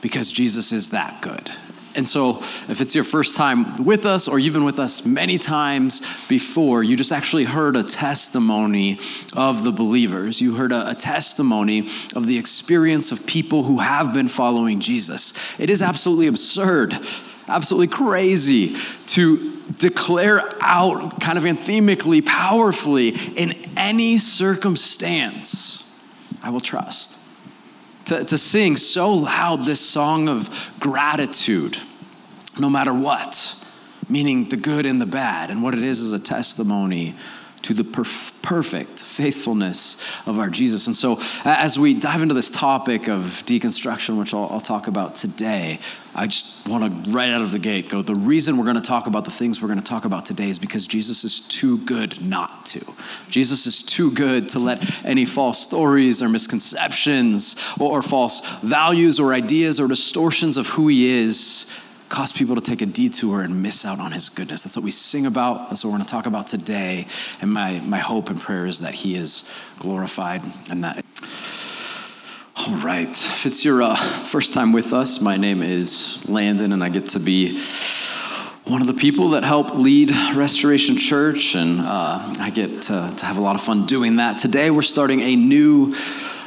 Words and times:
because 0.03 0.31
Jesus 0.31 0.73
is 0.73 0.91
that 0.91 1.23
good. 1.23 1.49
And 1.95 2.09
so, 2.09 2.39
if 2.39 2.81
it's 2.81 2.95
your 2.95 3.05
first 3.05 3.37
time 3.37 3.85
with 3.85 4.07
us, 4.07 4.27
or 4.27 4.39
you've 4.39 4.55
been 4.55 4.65
with 4.65 4.79
us 4.79 5.05
many 5.05 5.39
times 5.39 6.01
before, 6.27 6.83
you 6.83 6.97
just 6.97 7.13
actually 7.13 7.45
heard 7.45 7.77
a 7.77 7.85
testimony 7.85 8.99
of 9.37 9.63
the 9.63 9.73
believers. 9.73 10.41
You 10.41 10.55
heard 10.55 10.73
a, 10.73 10.91
a, 10.91 10.95
testimony 10.95 11.89
of 12.17 12.27
the 12.27 12.39
experience 12.39 13.13
of 13.13 13.27
people 13.27 13.65
who 13.65 13.81
have 13.81 14.15
been 14.15 14.29
following 14.29 14.81
Jesus. 14.81 15.35
It 15.61 15.69
is 15.69 15.83
absolutely 15.83 16.29
absurd, 16.29 16.95
absolutely 17.47 17.89
crazy 17.89 18.77
to 19.09 19.53
declare 19.79 20.41
out 20.61 21.21
kind 21.21 21.37
of 21.37 21.45
anthemically, 21.45 22.25
powerfully, 22.25 23.11
in 23.37 23.53
any 23.77 24.19
circumstance, 24.19 25.91
I 26.43 26.51
will 26.51 26.61
trust 26.61 27.22
to, 28.07 28.25
to 28.25 28.39
sing 28.39 28.77
so 28.77 29.13
loud 29.13 29.65
this 29.65 29.81
song 29.81 30.29
of 30.29 30.73
gratitude, 30.81 31.77
no 32.59 32.69
matter 32.69 32.93
what, 32.93 33.65
meaning 34.09 34.49
the 34.49 34.57
good 34.57 34.87
and 34.87 35.01
the 35.01 35.07
bad. 35.07 35.51
And 35.51 35.63
what 35.63 35.75
it 35.75 35.83
is 35.83 36.01
is 36.01 36.13
a 36.13 36.19
testimony 36.19 37.15
to 37.63 37.75
the 37.75 37.85
perf- 37.85 38.33
perfect 38.43 38.99
faithfulness 38.99 39.97
of 40.27 40.39
our 40.39 40.51
Jesus. 40.51 40.87
And 40.87 40.97
so, 40.97 41.19
as 41.45 41.79
we 41.79 41.95
dive 41.95 42.23
into 42.23 42.35
this 42.35 42.51
topic 42.51 43.09
of 43.09 43.43
deconstruction, 43.47 44.19
which 44.19 44.35
I'll, 44.35 44.49
I'll 44.51 44.61
talk 44.61 44.87
about 44.89 45.15
today, 45.15 45.79
I 46.15 46.27
just 46.27 46.69
want 46.69 47.05
to 47.05 47.11
right 47.11 47.31
out 47.31 47.41
of 47.41 47.53
the 47.53 47.59
gate 47.59 47.89
go 47.89 48.03
the 48.03 48.15
reason 48.15 48.59
we're 48.59 48.65
going 48.65 48.77
to 48.77 48.83
talk 48.83 49.07
about 49.07 49.25
the 49.25 49.31
things 49.31 49.63
we're 49.63 49.69
going 49.69 49.81
to 49.81 49.85
talk 49.85 50.05
about 50.05 50.27
today 50.27 50.51
is 50.51 50.59
because 50.59 50.87
Jesus 50.87 51.25
is 51.25 51.41
too 51.41 51.79
good 51.79 52.21
not 52.21 52.67
to. 52.67 52.85
Jesus 53.31 53.67
is 53.67 53.83
too 53.83 54.11
good 54.13 54.51
to 54.51 54.59
let 54.59 55.07
any 55.07 55.25
false 55.25 55.59
stories 55.59 56.21
or 56.21 56.29
misconceptions 56.29 57.57
or, 57.81 57.99
or 57.99 58.03
false 58.03 58.61
values 58.61 59.19
or 59.19 59.33
ideas 59.33 59.81
or 59.81 59.89
distortions 59.89 60.59
of 60.59 60.69
who 60.69 60.89
he 60.89 61.11
is 61.11 61.73
cause 62.13 62.31
people 62.31 62.55
to 62.55 62.61
take 62.61 62.83
a 62.83 62.87
detour 62.87 63.41
and 63.41 63.63
miss 63.63 63.87
out 63.87 63.99
on 63.99 64.13
his 64.13 64.29
goodness. 64.29 64.65
That's 64.65 64.77
what 64.77 64.85
we 64.85 64.91
sing 64.91 65.25
about. 65.25 65.71
That's 65.71 65.83
what 65.83 65.93
we're 65.93 65.97
going 65.97 66.07
to 66.07 66.11
talk 66.11 66.27
about 66.27 66.47
today. 66.47 67.07
And 67.41 67.51
my, 67.51 67.81
my 67.81 68.01
hope 68.01 68.29
and 68.29 68.39
prayer 68.39 68.67
is 68.67 68.81
that 68.81 68.93
he 68.93 69.17
is 69.17 69.51
glorified 69.79 70.43
and 70.71 70.85
that. 70.85 71.03
All 72.55 72.75
right. 72.77 73.09
If 73.09 73.47
it's 73.47 73.65
your 73.65 73.81
uh, 73.81 73.97
first 73.97 74.53
time 74.53 74.73
with 74.73 74.93
us, 74.93 75.23
my 75.23 75.39
name 75.39 75.63
is 75.63 76.23
Landon, 76.29 76.75
and 76.75 76.85
I 76.85 76.91
get 76.91 77.09
to 77.11 77.19
be 77.19 77.59
one 78.67 78.83
of 78.83 78.87
the 78.87 78.95
people 78.95 79.31
that 79.31 79.43
help 79.43 79.75
lead 79.75 80.11
Restoration 80.35 80.99
Church, 80.99 81.57
and 81.57 81.81
uh, 81.81 82.35
I 82.39 82.51
get 82.51 82.83
to, 82.83 83.15
to 83.17 83.25
have 83.25 83.39
a 83.39 83.41
lot 83.41 83.57
of 83.57 83.63
fun 83.63 83.87
doing 83.87 84.17
that. 84.17 84.37
Today, 84.37 84.71
we're 84.71 84.83
starting 84.83 85.21
a 85.21 85.35
new 85.35 85.95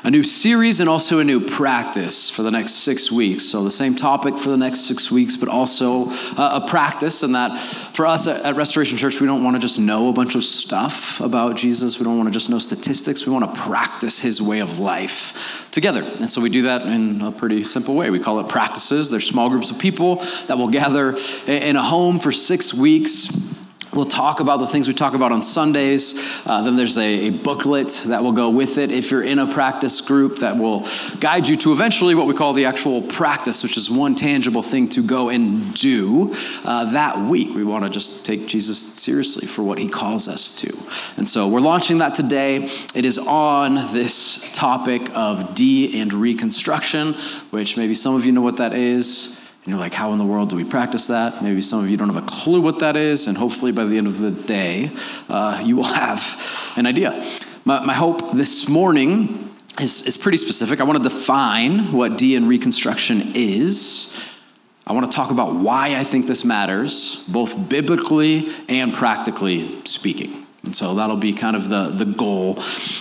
a 0.06 0.12
new 0.12 0.22
series 0.22 0.80
and 0.80 0.88
also 0.88 1.18
a 1.18 1.24
new 1.24 1.40
practice 1.40 2.30
for 2.30 2.44
the 2.44 2.52
next 2.52 2.74
six 2.74 3.12
weeks. 3.12 3.44
So, 3.44 3.64
the 3.64 3.72
same 3.72 3.96
topic 3.96 4.38
for 4.38 4.50
the 4.50 4.58
next 4.58 4.82
six 4.82 5.10
weeks, 5.10 5.36
but 5.36 5.50
also 5.50 6.12
uh, 6.38 6.62
a 6.64 6.68
practice. 6.68 7.24
And 7.24 7.34
that 7.34 7.60
for 7.60 8.06
us 8.06 8.28
at, 8.28 8.56
Restoration 8.56 9.00
Church, 9.00 9.20
we 9.20 9.26
don't 9.26 9.44
want 9.44 9.56
to 9.56 9.60
just 9.60 9.80
know 9.80 10.08
a 10.08 10.14
bunch 10.14 10.36
of 10.36 10.44
stuff 10.44 11.20
about 11.22 11.56
Jesus. 11.56 11.98
We 12.00 12.04
don't 12.04 12.18
want 12.18 12.28
to 12.28 12.32
just 12.32 12.52
know 12.52 12.60
statistics. 12.60 13.26
We 13.26 13.34
want 13.34 13.52
to 13.52 13.60
practice 13.60 14.22
his 14.22 14.40
way 14.40 14.60
of 14.60 14.78
life 14.78 15.68
together. 15.72 16.04
And 16.04 16.30
so, 16.30 16.40
we 16.40 16.52
do 16.52 16.62
that 16.64 16.84
in 16.84 17.24
a 17.24 17.32
pretty 17.32 17.64
simple 17.64 17.96
way. 17.96 18.12
We 18.12 18.20
call 18.20 18.40
it 18.40 18.48
practices. 18.48 19.10
They're 19.10 19.20
small 19.20 19.50
groups 19.50 19.72
of 19.72 19.80
people 19.80 20.18
that 20.46 20.60
will 20.60 20.70
gather 20.70 21.18
in 21.48 21.76
a 21.76 21.84
home 21.84 22.20
for 22.20 22.32
six 22.32 22.76
weeks 22.76 23.55
We'll 23.96 24.06
talk 24.06 24.42
about 24.42 24.58
the 24.58 24.68
things 24.68 24.90
we 24.90 24.94
talk 24.94 25.14
about 25.14 25.32
on 25.32 25.42
Sundays. 25.42 26.42
Uh, 26.46 26.62
then 26.64 26.76
there's 26.76 26.98
a, 26.98 27.28
a, 27.28 27.30
booklet 27.30 28.04
that 28.08 28.24
will 28.24 28.34
go 28.34 28.50
with 28.50 28.78
it 28.78 28.92
if 28.92 29.10
you're 29.10 29.24
in 29.24 29.40
a 29.40 29.48
practice 29.48 30.02
group 30.02 30.40
that 30.40 30.58
will 30.58 30.86
guide 31.22 31.48
you 31.48 31.56
to 31.58 31.72
eventually 31.72 32.14
what 32.14 32.28
we 32.28 32.34
call 32.34 32.52
the 32.52 32.66
actual 32.66 33.02
practice, 33.02 33.64
which 33.64 33.78
is 33.78 33.90
one 33.90 34.14
tangible 34.14 34.62
thing 34.62 34.90
to 34.90 35.02
go 35.02 35.30
and 35.30 35.74
do 35.76 36.34
uh, 36.66 36.92
that 36.92 37.18
week. 37.18 37.56
We 37.56 37.64
want 37.64 37.86
to 37.86 37.90
just 37.90 38.26
take 38.26 38.48
Jesus 38.48 38.96
seriously 38.96 39.48
for 39.48 39.64
what 39.64 39.78
he 39.78 39.88
calls 39.88 40.28
us 40.28 40.54
to. 40.56 40.78
And 41.16 41.28
so 41.28 41.48
we're 41.48 41.62
launching 41.62 42.00
that 42.00 42.16
today. 42.16 42.66
It 42.94 43.06
is 43.06 43.18
on 43.18 43.76
this 43.94 44.52
topic 44.52 45.10
of 45.16 45.56
de 45.56 46.02
and 46.02 46.14
reconstruction, 46.14 47.14
which 47.52 47.78
maybe 47.78 47.96
some 47.96 48.14
of 48.14 48.26
you 48.26 48.34
know 48.34 48.42
what 48.42 48.58
that 48.58 48.74
is. 48.74 49.40
And 49.66 49.74
you're 49.74 49.80
like, 49.80 49.96
how 49.96 50.12
in 50.12 50.20
the 50.20 50.26
world 50.26 50.52
do 50.52 50.56
we 50.56 50.64
practice 50.64 51.08
that? 51.08 51.44
Maybe 51.44 51.60
some 51.60 51.84
of 51.84 51.90
you 51.90 51.98
don't 51.98 52.14
have 52.14 52.24
a 52.24 52.28
clue 52.28 52.62
what 52.62 52.80
that 52.80 52.96
is, 52.96 53.26
and 53.26 53.36
hopefully 53.36 53.72
by 53.72 53.86
the 53.86 53.98
end 53.98 54.06
of 54.06 54.20
the 54.20 54.30
day, 54.30 54.92
uh, 55.28 55.64
you 55.66 55.76
will 55.76 55.84
have 55.84 56.74
an 56.78 56.86
idea. 56.86 57.12
My, 57.66 57.84
my 57.84 57.96
hope 57.96 58.34
this 58.34 58.70
morning 58.70 59.52
is, 59.82 60.06
is 60.06 60.18
pretty 60.18 60.38
specific. 60.38 60.80
I 60.80 60.84
want 60.84 61.02
to 61.02 61.10
define 61.10 61.92
what 61.94 62.20
D 62.20 62.36
and 62.36 62.48
reconstruction 62.48 63.32
is. 63.34 64.24
I 64.86 64.94
want 64.94 65.10
to 65.12 65.16
talk 65.16 65.32
about 65.32 65.56
why 65.56 65.96
I 65.96 66.04
think 66.04 66.28
this 66.28 66.46
matters, 66.46 67.26
both 67.28 67.68
biblically 67.68 68.50
and 68.70 68.94
practically 68.94 69.84
speaking. 69.86 70.46
And 70.62 70.76
so 70.76 70.94
that'll 70.94 71.18
be 71.18 71.34
kind 71.34 71.56
of 71.56 71.70
the, 71.70 71.90
the 71.90 72.06
goal. 72.06 72.56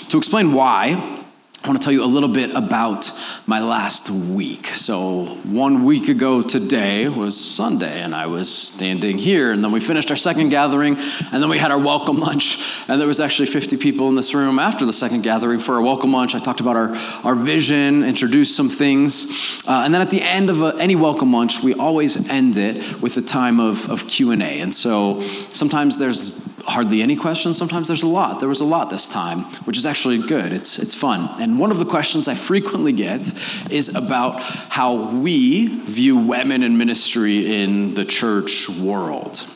To 0.09 0.17
explain 0.17 0.55
why, 0.55 1.24
I 1.65 1.69
want 1.69 1.81
to 1.81 1.85
tell 1.87 1.95
you 1.95 2.05
a 2.05 2.07
little 2.07 2.29
bit 2.29 2.55
about 2.55 3.11
my 3.47 3.59
last 3.59 4.11
week. 4.11 4.67
So, 4.67 5.25
one 5.45 5.85
week 5.85 6.09
ago 6.09 6.43
today 6.43 7.09
was 7.09 7.43
Sunday, 7.43 8.03
and 8.03 8.15
I 8.15 8.27
was 8.27 8.55
standing 8.55 9.17
here, 9.17 9.51
and 9.51 9.65
then 9.65 9.73
we 9.73 9.81
finished 9.81 10.11
our 10.11 10.17
second 10.17 10.51
gathering, 10.51 10.99
and 11.33 11.43
then 11.43 11.49
we 11.49 11.57
had 11.57 11.71
our 11.71 11.79
welcome 11.79 12.19
lunch. 12.21 12.59
And 12.87 13.01
there 13.01 13.09
was 13.09 13.19
actually 13.19 13.47
50 13.47 13.79
people 13.79 14.11
in 14.11 14.15
this 14.15 14.35
room 14.35 14.59
after 14.59 14.85
the 14.85 14.93
second 14.93 15.23
gathering 15.23 15.59
for 15.59 15.77
our 15.77 15.81
welcome 15.81 16.13
lunch. 16.13 16.35
I 16.35 16.39
talked 16.39 16.61
about 16.61 16.77
our, 16.77 16.95
our 17.25 17.35
vision, 17.35 18.05
introduced 18.05 18.55
some 18.55 18.69
things, 18.69 19.63
uh, 19.67 19.85
and 19.87 19.95
then 19.95 20.03
at 20.03 20.11
the 20.11 20.21
end 20.21 20.51
of 20.51 20.61
a, 20.61 20.77
any 20.79 20.97
welcome 20.97 21.33
lunch, 21.33 21.63
we 21.63 21.73
always 21.73 22.29
end 22.29 22.59
it 22.59 23.01
with 23.01 23.17
a 23.17 23.23
time 23.23 23.59
of, 23.59 23.89
of 23.89 24.07
Q&A. 24.07 24.37
And 24.37 24.75
so 24.75 25.23
sometimes 25.23 25.97
there's 25.97 26.47
hardly 26.67 27.03
any 27.03 27.17
questions. 27.17 27.57
Sometimes 27.57 27.89
there's 27.89 28.03
a 28.03 28.09
lot. 28.09 28.41
There 28.41 28.49
was 28.49 28.61
a 28.61 28.65
lot 28.65 28.91
this 28.91 29.09
time, 29.09 29.41
which 29.65 29.77
is 29.77 29.87
actually 29.87 30.19
good. 30.19 30.53
It's, 30.53 30.79
it's 30.79 30.95
fun. 30.95 31.29
And 31.41 31.59
one 31.59 31.71
of 31.71 31.79
the 31.79 31.85
questions 31.85 32.29
I 32.29 32.35
frequently 32.35 32.93
get 32.93 33.33
is 33.71 33.95
about 33.95 34.41
how 34.41 35.11
we 35.13 35.67
view 35.67 36.17
women 36.17 36.63
in 36.63 36.77
ministry 36.77 37.63
in 37.63 37.95
the 37.95 38.05
church 38.05 38.69
world. 38.69 39.54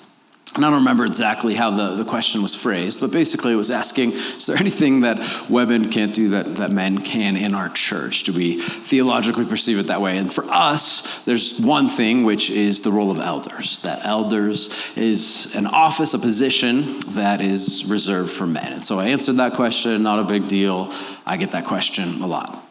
And 0.54 0.64
I 0.64 0.70
don't 0.70 0.78
remember 0.78 1.04
exactly 1.04 1.54
how 1.54 1.70
the, 1.70 1.96
the 1.96 2.04
question 2.04 2.42
was 2.42 2.54
phrased, 2.54 3.00
but 3.00 3.10
basically 3.10 3.52
it 3.52 3.56
was 3.56 3.70
asking 3.70 4.12
Is 4.12 4.46
there 4.46 4.56
anything 4.56 5.02
that 5.02 5.46
women 5.48 5.90
can't 5.90 6.14
do 6.14 6.30
that, 6.30 6.56
that 6.56 6.72
men 6.72 6.98
can 6.98 7.36
in 7.36 7.54
our 7.54 7.68
church? 7.68 8.22
Do 8.24 8.32
we 8.32 8.58
theologically 8.58 9.44
perceive 9.44 9.78
it 9.78 9.88
that 9.88 10.00
way? 10.00 10.16
And 10.16 10.32
for 10.32 10.44
us, 10.44 11.22
there's 11.24 11.60
one 11.60 11.88
thing, 11.88 12.24
which 12.24 12.50
is 12.50 12.80
the 12.80 12.90
role 12.90 13.10
of 13.10 13.20
elders. 13.20 13.80
That 13.80 14.04
elders 14.04 14.74
is 14.96 15.54
an 15.54 15.66
office, 15.66 16.14
a 16.14 16.18
position 16.18 17.00
that 17.08 17.40
is 17.40 17.84
reserved 17.88 18.30
for 18.30 18.46
men. 18.46 18.72
And 18.72 18.82
so 18.82 18.98
I 18.98 19.08
answered 19.08 19.36
that 19.36 19.52
question, 19.54 20.02
not 20.02 20.18
a 20.18 20.24
big 20.24 20.48
deal. 20.48 20.92
I 21.26 21.36
get 21.36 21.52
that 21.52 21.66
question 21.66 22.22
a 22.22 22.26
lot. 22.26 22.67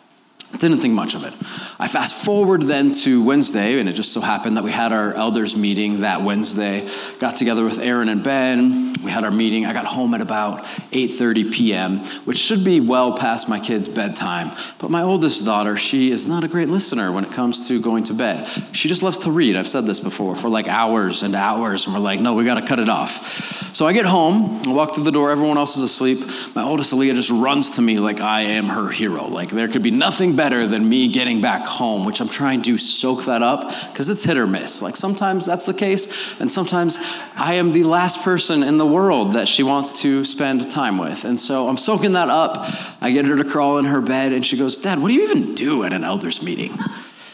Didn't 0.53 0.79
think 0.79 0.93
much 0.93 1.13
of 1.13 1.23
it. 1.23 1.33
I 1.79 1.87
fast 1.87 2.23
forward 2.25 2.63
then 2.63 2.91
to 3.03 3.23
Wednesday, 3.23 3.79
and 3.79 3.87
it 3.87 3.93
just 3.93 4.11
so 4.11 4.21
happened 4.21 4.57
that 4.57 4.63
we 4.63 4.71
had 4.71 4.91
our 4.91 5.13
elders 5.13 5.55
meeting 5.55 6.01
that 6.01 6.23
Wednesday. 6.23 6.87
Got 7.19 7.35
together 7.35 7.63
with 7.63 7.77
Aaron 7.77 8.09
and 8.09 8.23
Ben. 8.23 8.93
We 9.03 9.11
had 9.11 9.23
our 9.23 9.29
meeting. 9.29 9.67
I 9.67 9.73
got 9.73 9.85
home 9.85 10.15
at 10.15 10.21
about 10.21 10.63
8:30 10.91 11.53
p.m., 11.53 11.99
which 12.25 12.39
should 12.39 12.63
be 12.63 12.79
well 12.79 13.15
past 13.15 13.47
my 13.47 13.59
kids' 13.59 13.87
bedtime. 13.87 14.49
But 14.79 14.89
my 14.89 15.03
oldest 15.03 15.45
daughter, 15.45 15.77
she 15.77 16.11
is 16.11 16.27
not 16.27 16.43
a 16.43 16.47
great 16.47 16.69
listener 16.69 17.11
when 17.11 17.23
it 17.23 17.31
comes 17.31 17.67
to 17.67 17.79
going 17.79 18.05
to 18.05 18.13
bed. 18.15 18.47
She 18.71 18.87
just 18.87 19.03
loves 19.03 19.19
to 19.19 19.31
read. 19.31 19.55
I've 19.55 19.67
said 19.67 19.85
this 19.85 19.99
before 19.99 20.35
for 20.35 20.49
like 20.49 20.67
hours 20.67 21.21
and 21.21 21.35
hours, 21.35 21.85
and 21.85 21.93
we're 21.93 22.01
like, 22.01 22.19
no, 22.19 22.33
we 22.33 22.45
got 22.45 22.59
to 22.59 22.65
cut 22.65 22.79
it 22.79 22.89
off. 22.89 23.67
So 23.75 23.85
I 23.85 23.93
get 23.93 24.07
home, 24.07 24.63
I 24.65 24.71
walk 24.71 24.95
through 24.95 25.03
the 25.03 25.11
door. 25.11 25.29
Everyone 25.29 25.57
else 25.57 25.77
is 25.77 25.83
asleep. 25.83 26.19
My 26.55 26.63
oldest 26.63 26.91
Aaliyah 26.93 27.13
just 27.13 27.29
runs 27.29 27.71
to 27.71 27.81
me 27.83 27.99
like 27.99 28.19
I 28.19 28.41
am 28.41 28.65
her 28.69 28.89
hero. 28.89 29.27
Like 29.27 29.49
there 29.49 29.67
could 29.67 29.83
be 29.83 29.91
nothing 29.91 30.35
better 30.37 30.65
than 30.65 30.87
me 30.87 31.09
getting 31.09 31.41
back 31.41 31.65
home, 31.65 32.05
which 32.05 32.21
I'm 32.21 32.29
trying 32.29 32.61
to 32.61 32.77
soak 32.77 33.25
that 33.25 33.43
up 33.43 33.67
because 33.91 34.09
it's 34.09 34.23
hit 34.23 34.37
or 34.37 34.47
miss. 34.47 34.81
Like 34.81 34.95
sometimes 34.95 35.45
that's 35.45 35.65
the 35.65 35.73
case, 35.73 36.39
and 36.39 36.49
sometimes 36.49 36.97
I 37.35 37.55
am 37.55 37.71
the 37.71 37.83
last 37.83 38.23
person 38.23 38.63
in 38.63 38.77
the 38.77 38.85
world 38.85 39.33
that 39.33 39.49
she 39.49 39.63
wants 39.63 40.01
to 40.03 40.23
spend 40.23 40.71
time 40.71 40.97
with. 40.97 41.25
And 41.25 41.37
so 41.37 41.67
I'm 41.67 41.77
soaking 41.77 42.13
that 42.13 42.29
up. 42.29 42.65
I 43.01 43.11
get 43.11 43.25
her 43.25 43.35
to 43.35 43.43
crawl 43.43 43.79
in 43.79 43.85
her 43.85 43.99
bed, 43.99 44.31
and 44.31 44.45
she 44.45 44.57
goes, 44.57 44.77
Dad, 44.77 44.99
what 45.01 45.09
do 45.09 45.15
you 45.15 45.23
even 45.23 45.55
do 45.55 45.83
at 45.83 45.91
an 45.91 46.05
elders 46.05 46.41
meeting? 46.41 46.77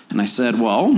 And 0.10 0.20
I 0.20 0.26
said, 0.26 0.60
Well, 0.60 0.92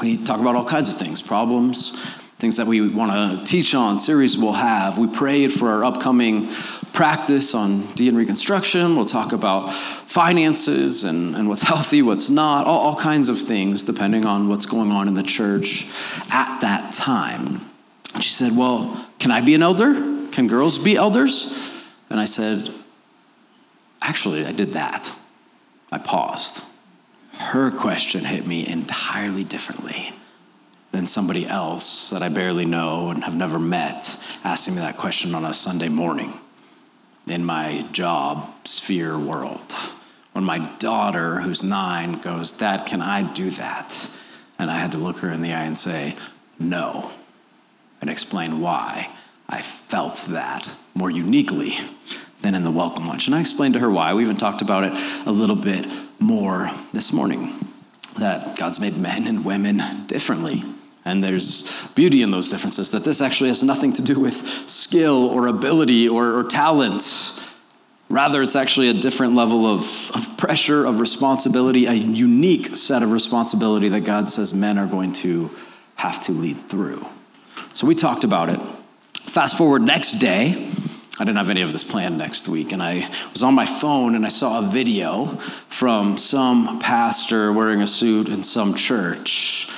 we 0.00 0.16
talk 0.16 0.40
about 0.40 0.54
all 0.54 0.64
kinds 0.64 0.88
of 0.88 0.96
things 0.96 1.20
problems, 1.20 2.00
things 2.42 2.56
that 2.56 2.66
we 2.66 2.88
want 2.88 3.12
to 3.38 3.44
teach 3.44 3.72
on, 3.72 4.00
series 4.00 4.36
we'll 4.36 4.52
have. 4.52 4.98
We 4.98 5.06
prayed 5.06 5.52
for 5.52 5.70
our 5.70 5.84
upcoming 5.84 6.48
practice 6.92 7.54
on 7.54 7.86
D 7.94 8.10
Reconstruction. 8.10 8.96
We'll 8.96 9.04
talk 9.04 9.32
about 9.32 9.72
finances 9.72 11.04
and, 11.04 11.36
and 11.36 11.48
what's 11.48 11.62
healthy, 11.72 12.02
what's 12.02 12.28
not, 12.28 12.66
all, 12.66 12.80
all 12.80 12.96
kinds 12.96 13.28
of 13.28 13.40
things 13.40 13.84
depending 13.84 14.26
on 14.26 14.48
what's 14.48 14.66
going 14.66 14.90
on 14.90 15.06
in 15.06 15.14
the 15.14 15.22
church 15.22 15.88
at 16.32 16.58
that 16.62 16.92
time. 16.92 17.60
And 18.12 18.24
she 18.24 18.30
said, 18.30 18.56
Well, 18.56 19.06
can 19.20 19.30
I 19.30 19.40
be 19.40 19.54
an 19.54 19.62
elder? 19.62 19.92
Can 20.32 20.48
girls 20.48 20.78
be 20.78 20.96
elders? 20.96 21.56
And 22.10 22.18
I 22.18 22.24
said, 22.24 22.68
Actually, 24.00 24.44
I 24.44 24.50
did 24.50 24.72
that. 24.72 25.16
I 25.92 25.98
paused. 25.98 26.60
Her 27.34 27.70
question 27.70 28.24
hit 28.24 28.48
me 28.48 28.66
entirely 28.66 29.44
differently 29.44 30.12
than 30.92 31.06
somebody 31.06 31.46
else 31.46 32.10
that 32.10 32.22
I 32.22 32.28
barely 32.28 32.66
know 32.66 33.10
and 33.10 33.24
have 33.24 33.34
never 33.34 33.58
met 33.58 34.22
asking 34.44 34.74
me 34.74 34.80
that 34.82 34.98
question 34.98 35.34
on 35.34 35.44
a 35.44 35.54
Sunday 35.54 35.88
morning 35.88 36.38
in 37.26 37.44
my 37.44 37.86
job 37.92 38.48
sphere 38.66 39.18
world. 39.18 39.72
When 40.32 40.44
my 40.44 40.58
daughter, 40.78 41.40
who's 41.40 41.62
nine, 41.62 42.12
goes, 42.12 42.52
Dad, 42.52 42.86
can 42.86 43.02
I 43.02 43.22
do 43.32 43.50
that? 43.50 44.16
And 44.58 44.70
I 44.70 44.78
had 44.78 44.92
to 44.92 44.98
look 44.98 45.18
her 45.18 45.30
in 45.30 45.42
the 45.42 45.52
eye 45.52 45.64
and 45.64 45.76
say, 45.76 46.14
No, 46.58 47.10
and 48.00 48.08
explain 48.08 48.60
why 48.60 49.10
I 49.48 49.62
felt 49.62 50.16
that 50.28 50.72
more 50.94 51.10
uniquely 51.10 51.74
than 52.40 52.54
in 52.54 52.64
the 52.64 52.70
welcome 52.70 53.06
lunch. 53.06 53.26
And 53.26 53.34
I 53.34 53.40
explained 53.40 53.74
to 53.74 53.80
her 53.80 53.90
why. 53.90 54.12
We 54.14 54.22
even 54.22 54.36
talked 54.36 54.62
about 54.62 54.84
it 54.84 54.92
a 55.26 55.32
little 55.32 55.56
bit 55.56 55.86
more 56.18 56.70
this 56.92 57.12
morning 57.12 57.54
that 58.18 58.56
God's 58.56 58.80
made 58.80 58.96
men 58.96 59.26
and 59.26 59.44
women 59.44 60.06
differently. 60.06 60.64
And 61.04 61.22
there's 61.22 61.88
beauty 61.94 62.22
in 62.22 62.30
those 62.30 62.48
differences, 62.48 62.92
that 62.92 63.04
this 63.04 63.20
actually 63.20 63.48
has 63.48 63.62
nothing 63.62 63.92
to 63.94 64.02
do 64.02 64.20
with 64.20 64.36
skill 64.70 65.26
or 65.26 65.48
ability 65.48 66.08
or, 66.08 66.38
or 66.38 66.44
talent. 66.44 67.40
Rather, 68.08 68.42
it's 68.42 68.54
actually 68.54 68.88
a 68.88 68.94
different 68.94 69.34
level 69.34 69.66
of, 69.66 70.10
of 70.14 70.36
pressure, 70.36 70.84
of 70.84 71.00
responsibility, 71.00 71.86
a 71.86 71.92
unique 71.92 72.76
set 72.76 73.02
of 73.02 73.10
responsibility 73.10 73.88
that 73.88 74.00
God 74.00 74.28
says 74.28 74.54
men 74.54 74.78
are 74.78 74.86
going 74.86 75.12
to 75.14 75.50
have 75.96 76.20
to 76.22 76.32
lead 76.32 76.68
through. 76.68 77.04
So 77.74 77.86
we 77.86 77.94
talked 77.94 78.22
about 78.22 78.48
it. 78.48 78.60
Fast 79.14 79.56
forward 79.58 79.82
next 79.82 80.14
day, 80.14 80.70
I 81.18 81.24
didn't 81.24 81.36
have 81.36 81.50
any 81.50 81.62
of 81.62 81.72
this 81.72 81.84
planned 81.84 82.18
next 82.18 82.48
week, 82.48 82.72
and 82.72 82.82
I 82.82 83.08
was 83.32 83.42
on 83.42 83.54
my 83.54 83.66
phone 83.66 84.14
and 84.14 84.24
I 84.24 84.28
saw 84.28 84.58
a 84.58 84.62
video 84.62 85.26
from 85.68 86.16
some 86.16 86.78
pastor 86.80 87.52
wearing 87.52 87.82
a 87.82 87.86
suit 87.86 88.28
in 88.28 88.42
some 88.42 88.74
church 88.74 89.70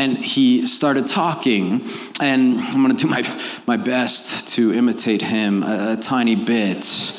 and 0.00 0.16
he 0.16 0.66
started 0.66 1.06
talking 1.06 1.82
and 2.20 2.58
i'm 2.58 2.82
going 2.82 2.96
to 2.96 2.96
do 2.96 3.06
my, 3.06 3.22
my 3.66 3.76
best 3.76 4.48
to 4.48 4.72
imitate 4.72 5.20
him 5.20 5.62
a, 5.62 5.92
a, 5.92 5.96
tiny 5.96 6.34
bit. 6.34 7.12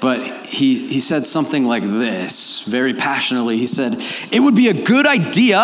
But 0.00 0.46
he, 0.46 0.88
he 0.88 1.00
said 1.00 1.26
something 1.26 1.66
like 1.66 1.82
this 1.82 2.66
very 2.66 2.94
passionately. 2.94 3.58
He 3.58 3.66
said 3.66 3.96
it 4.32 4.40
would 4.40 4.54
be 4.54 4.68
a 4.68 4.84
good 4.84 5.06
idea 5.06 5.58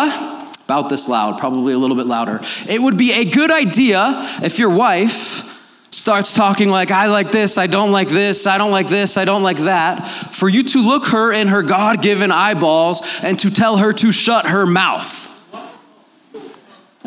about 0.63 0.89
this 0.89 1.07
loud 1.07 1.39
probably 1.39 1.73
a 1.73 1.77
little 1.77 1.95
bit 1.95 2.07
louder 2.07 2.41
it 2.67 2.81
would 2.81 2.97
be 2.97 3.13
a 3.13 3.23
good 3.23 3.51
idea 3.51 4.09
if 4.43 4.59
your 4.59 4.69
wife 4.69 5.63
starts 5.91 6.33
talking 6.33 6.67
like 6.67 6.91
i 6.91 7.07
like 7.07 7.31
this 7.31 7.57
i 7.57 7.67
don't 7.67 7.93
like 7.93 8.09
this 8.09 8.45
i 8.45 8.57
don't 8.57 8.71
like 8.71 8.87
this 8.87 9.15
i 9.17 9.23
don't 9.23 9.43
like 9.43 9.59
that 9.59 10.05
for 10.33 10.49
you 10.49 10.63
to 10.63 10.79
look 10.79 11.07
her 11.07 11.31
in 11.31 11.47
her 11.47 11.63
god-given 11.63 12.33
eyeballs 12.33 13.01
and 13.23 13.39
to 13.39 13.49
tell 13.49 13.77
her 13.77 13.93
to 13.93 14.11
shut 14.11 14.45
her 14.45 14.65
mouth 14.65 15.26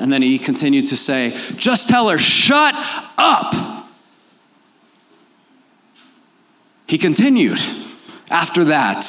and 0.00 0.10
then 0.10 0.22
he 0.22 0.38
continued 0.38 0.86
to 0.86 0.96
say, 0.96 1.30
Just 1.56 1.88
tell 1.88 2.08
her, 2.08 2.18
shut 2.18 2.74
up. 3.18 3.86
He 6.86 6.96
continued 6.96 7.60
after 8.30 8.64
that. 8.64 9.04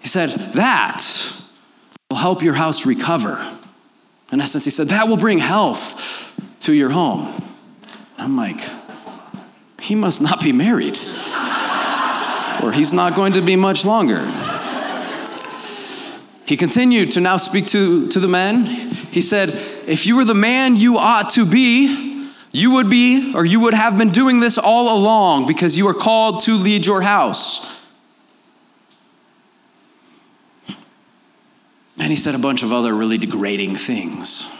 He 0.00 0.08
said, 0.08 0.30
That 0.54 1.04
will 2.10 2.16
help 2.16 2.42
your 2.42 2.54
house 2.54 2.86
recover. 2.86 3.38
In 4.32 4.40
essence, 4.40 4.64
he 4.64 4.70
said, 4.70 4.88
That 4.88 5.08
will 5.08 5.18
bring 5.18 5.38
health 5.38 6.34
to 6.60 6.72
your 6.72 6.88
home. 6.88 7.40
I'm 8.16 8.34
like, 8.34 8.62
He 9.78 9.94
must 9.94 10.22
not 10.22 10.42
be 10.42 10.52
married, 10.52 10.98
or 12.62 12.72
he's 12.72 12.94
not 12.94 13.14
going 13.14 13.34
to 13.34 13.42
be 13.42 13.56
much 13.56 13.84
longer. 13.84 14.24
He 16.46 16.56
continued 16.56 17.12
to 17.12 17.20
now 17.20 17.36
speak 17.36 17.66
to, 17.68 18.08
to 18.08 18.20
the 18.20 18.28
men. 18.28 18.64
He 18.64 19.20
said, 19.20 19.73
If 19.86 20.06
you 20.06 20.16
were 20.16 20.24
the 20.24 20.34
man 20.34 20.76
you 20.76 20.98
ought 20.98 21.30
to 21.30 21.44
be, 21.44 22.30
you 22.52 22.72
would 22.72 22.88
be, 22.88 23.34
or 23.34 23.44
you 23.44 23.60
would 23.60 23.74
have 23.74 23.98
been 23.98 24.10
doing 24.10 24.40
this 24.40 24.58
all 24.58 24.96
along 24.96 25.46
because 25.46 25.76
you 25.76 25.88
are 25.88 25.94
called 25.94 26.42
to 26.42 26.54
lead 26.54 26.86
your 26.86 27.02
house. 27.02 27.82
And 31.98 32.10
he 32.10 32.16
said 32.16 32.34
a 32.34 32.38
bunch 32.38 32.62
of 32.62 32.72
other 32.72 32.94
really 32.94 33.18
degrading 33.18 33.76
things. 33.76 34.50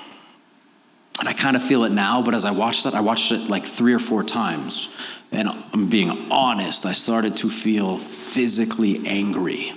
And 1.21 1.29
I 1.29 1.33
kind 1.33 1.57
of 1.57 1.63
feel 1.63 1.85
it 1.85 1.93
now, 1.93 2.21
but 2.23 2.35
as 2.35 2.45
I 2.45 2.51
watched 2.51 2.85
that, 2.85 2.95
I 2.95 3.01
watched 3.01 3.31
it 3.31 3.49
like 3.49 3.65
three 3.65 3.93
or 3.93 3.99
four 3.99 4.25
times. 4.25 4.93
And 5.31 5.49
I'm 5.49 5.89
being 5.89 6.33
honest, 6.33 6.87
I 6.87 6.93
started 6.93 7.37
to 7.39 7.49
feel 7.49 7.99
physically 7.99 9.07
angry 9.07 9.73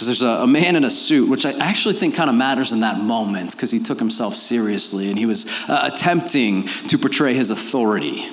because 0.00 0.18
there's 0.18 0.22
a, 0.22 0.44
a, 0.44 0.46
man 0.46 0.76
in 0.76 0.84
a 0.84 0.88
suit, 0.90 1.28
which 1.28 1.44
I 1.44 1.52
actually 1.58 1.92
think 1.92 2.14
kind 2.14 2.30
of 2.30 2.36
matters 2.36 2.72
in 2.72 2.80
that 2.80 2.98
moment 2.98 3.52
because 3.52 3.70
he 3.70 3.78
took 3.78 3.98
himself 3.98 4.34
seriously 4.34 5.10
and 5.10 5.18
he 5.18 5.26
was 5.26 5.44
uh, 5.68 5.90
attempting 5.92 6.66
to 6.88 6.96
portray 6.96 7.34
his 7.34 7.50
authority. 7.50 8.26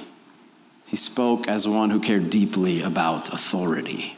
He 0.86 0.96
spoke 0.96 1.50
as 1.50 1.68
one 1.68 1.89
who 1.89 2.00
cared 2.00 2.30
deeply 2.30 2.82
about 2.84 3.34
authority. 3.34 4.15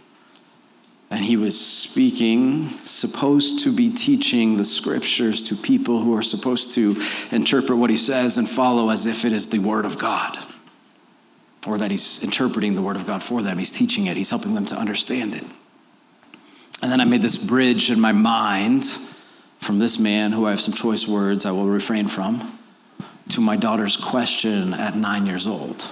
And 1.10 1.26
he 1.26 1.38
was 1.38 1.60
speaking, 1.60 2.70
supposed 2.84 3.64
to 3.64 3.76
be 3.76 3.90
teaching 3.90 4.58
the 4.58 4.66
scriptures 4.66 5.42
to 5.42 5.56
people 5.56 6.02
who 6.04 6.16
are 6.16 6.22
supposed 6.22 6.74
to 6.74 7.02
interpret 7.32 7.80
what 7.80 7.90
he 7.90 7.98
says 7.98 8.38
and 8.38 8.48
follow 8.48 8.92
as 8.92 9.08
if 9.08 9.26
it 9.26 9.34
is 9.34 9.50
the 9.50 9.58
word 9.58 9.88
of 9.88 9.98
God. 9.98 10.38
Or 11.66 11.80
that 11.80 11.90
he's 11.90 12.24
interpreting 12.24 12.76
the 12.76 12.84
word 12.84 12.96
of 12.96 13.08
God 13.08 13.24
for 13.24 13.42
them. 13.42 13.58
He's 13.58 13.72
teaching 13.72 14.06
it, 14.06 14.18
he's 14.18 14.30
helping 14.30 14.54
them 14.54 14.68
to 14.68 14.76
understand 14.76 15.34
it. 15.34 15.46
And 16.82 16.92
then 16.92 17.02
I 17.02 17.06
made 17.06 17.22
this 17.22 17.38
bridge 17.38 17.92
in 17.92 18.00
my 18.00 18.12
mind 18.12 18.86
from 19.60 19.80
this 19.80 20.00
man, 20.00 20.32
who 20.32 20.46
I 20.46 20.52
have 20.52 20.62
some 20.62 20.74
choice 20.74 21.08
words 21.08 21.46
I 21.46 21.52
will 21.52 21.68
refrain 21.68 22.08
from, 22.08 22.58
to 23.30 23.42
my 23.42 23.58
daughter's 23.58 23.98
question 23.98 24.74
at 24.74 24.96
nine 24.96 25.26
years 25.26 25.46
old. 25.46 25.86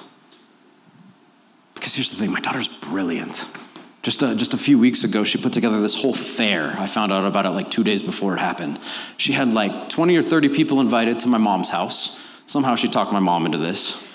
Because 1.74 1.94
here's 1.94 2.10
the 2.10 2.16
thing 2.16 2.32
my 2.32 2.40
daughter's 2.40 2.68
brilliant. 2.68 3.54
Just 4.02 4.22
a, 4.22 4.36
just 4.36 4.54
a 4.54 4.58
few 4.58 4.80
weeks 4.80 5.04
ago, 5.04 5.26
she 5.26 5.38
put 5.38 5.52
together 5.52 5.82
this 5.82 6.02
whole 6.02 6.14
fair. 6.14 6.74
I 6.80 6.88
found 6.88 7.12
out 7.12 7.26
about 7.26 7.46
it 7.46 7.50
like 7.50 7.70
two 7.70 7.84
days 7.84 8.02
before 8.02 8.34
it 8.36 8.40
happened. 8.40 8.80
She 9.18 9.34
had 9.34 9.54
like 9.54 9.90
20 9.90 10.16
or 10.16 10.22
30 10.22 10.50
people 10.50 10.80
invited 10.80 11.20
to 11.22 11.28
my 11.28 11.38
mom's 11.38 11.70
house. 11.70 12.24
Somehow 12.46 12.76
she 12.76 12.88
talked 12.88 13.12
my 13.12 13.20
mom 13.20 13.46
into 13.46 13.58
this. 13.58 14.07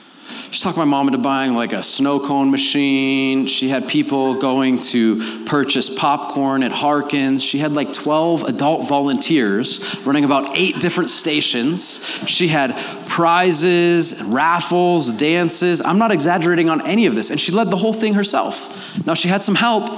She 0.50 0.62
talked 0.62 0.76
my 0.76 0.84
mom 0.84 1.08
into 1.08 1.18
buying 1.18 1.54
like 1.54 1.72
a 1.72 1.82
snow 1.82 2.20
cone 2.20 2.50
machine. 2.50 3.46
She 3.46 3.68
had 3.68 3.88
people 3.88 4.34
going 4.34 4.80
to 4.80 5.44
purchase 5.44 5.94
popcorn 5.94 6.62
at 6.62 6.72
Harkins. 6.72 7.42
She 7.42 7.58
had 7.58 7.72
like 7.72 7.92
12 7.92 8.44
adult 8.44 8.88
volunteers 8.88 9.96
running 10.04 10.24
about 10.24 10.56
eight 10.56 10.80
different 10.80 11.10
stations. 11.10 12.06
She 12.26 12.48
had 12.48 12.76
prizes, 13.06 14.22
raffles, 14.24 15.12
dances. 15.12 15.80
I'm 15.80 15.98
not 15.98 16.12
exaggerating 16.12 16.68
on 16.68 16.86
any 16.86 17.06
of 17.06 17.14
this. 17.14 17.30
And 17.30 17.40
she 17.40 17.52
led 17.52 17.70
the 17.70 17.76
whole 17.76 17.92
thing 17.92 18.14
herself. 18.14 19.06
Now, 19.06 19.14
she 19.14 19.28
had 19.28 19.44
some 19.44 19.54
help, 19.54 19.90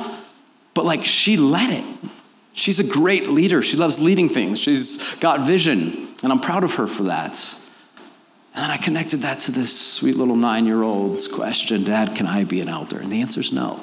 but 0.75 0.85
like 0.85 1.05
she 1.05 1.37
led 1.37 1.71
it. 1.71 1.85
She's 2.55 2.79
a 2.79 2.93
great 2.93 3.29
leader. 3.29 3.63
She 3.63 3.77
loves 3.77 4.01
leading 4.01 4.29
things. 4.29 4.61
She's 4.61 5.15
got 5.17 5.41
vision, 5.41 6.09
and 6.23 6.33
I'm 6.33 6.39
proud 6.39 6.63
of 6.63 6.75
her 6.75 6.87
for 6.87 7.05
that. 7.05 7.61
And 8.55 8.63
then 8.63 8.71
I 8.71 8.77
connected 8.77 9.19
that 9.19 9.41
to 9.41 9.53
this 9.53 9.79
sweet 9.79 10.17
little 10.17 10.37
nine 10.37 10.65
year 10.65 10.83
old's 10.83 11.27
question 11.27 11.85
Dad, 11.85 12.15
can 12.15 12.27
I 12.27 12.45
be 12.45 12.61
an 12.61 12.69
elder? 12.69 12.99
And 12.99 13.11
the 13.11 13.21
answer 13.21 13.41
is 13.41 13.53
no. 13.53 13.81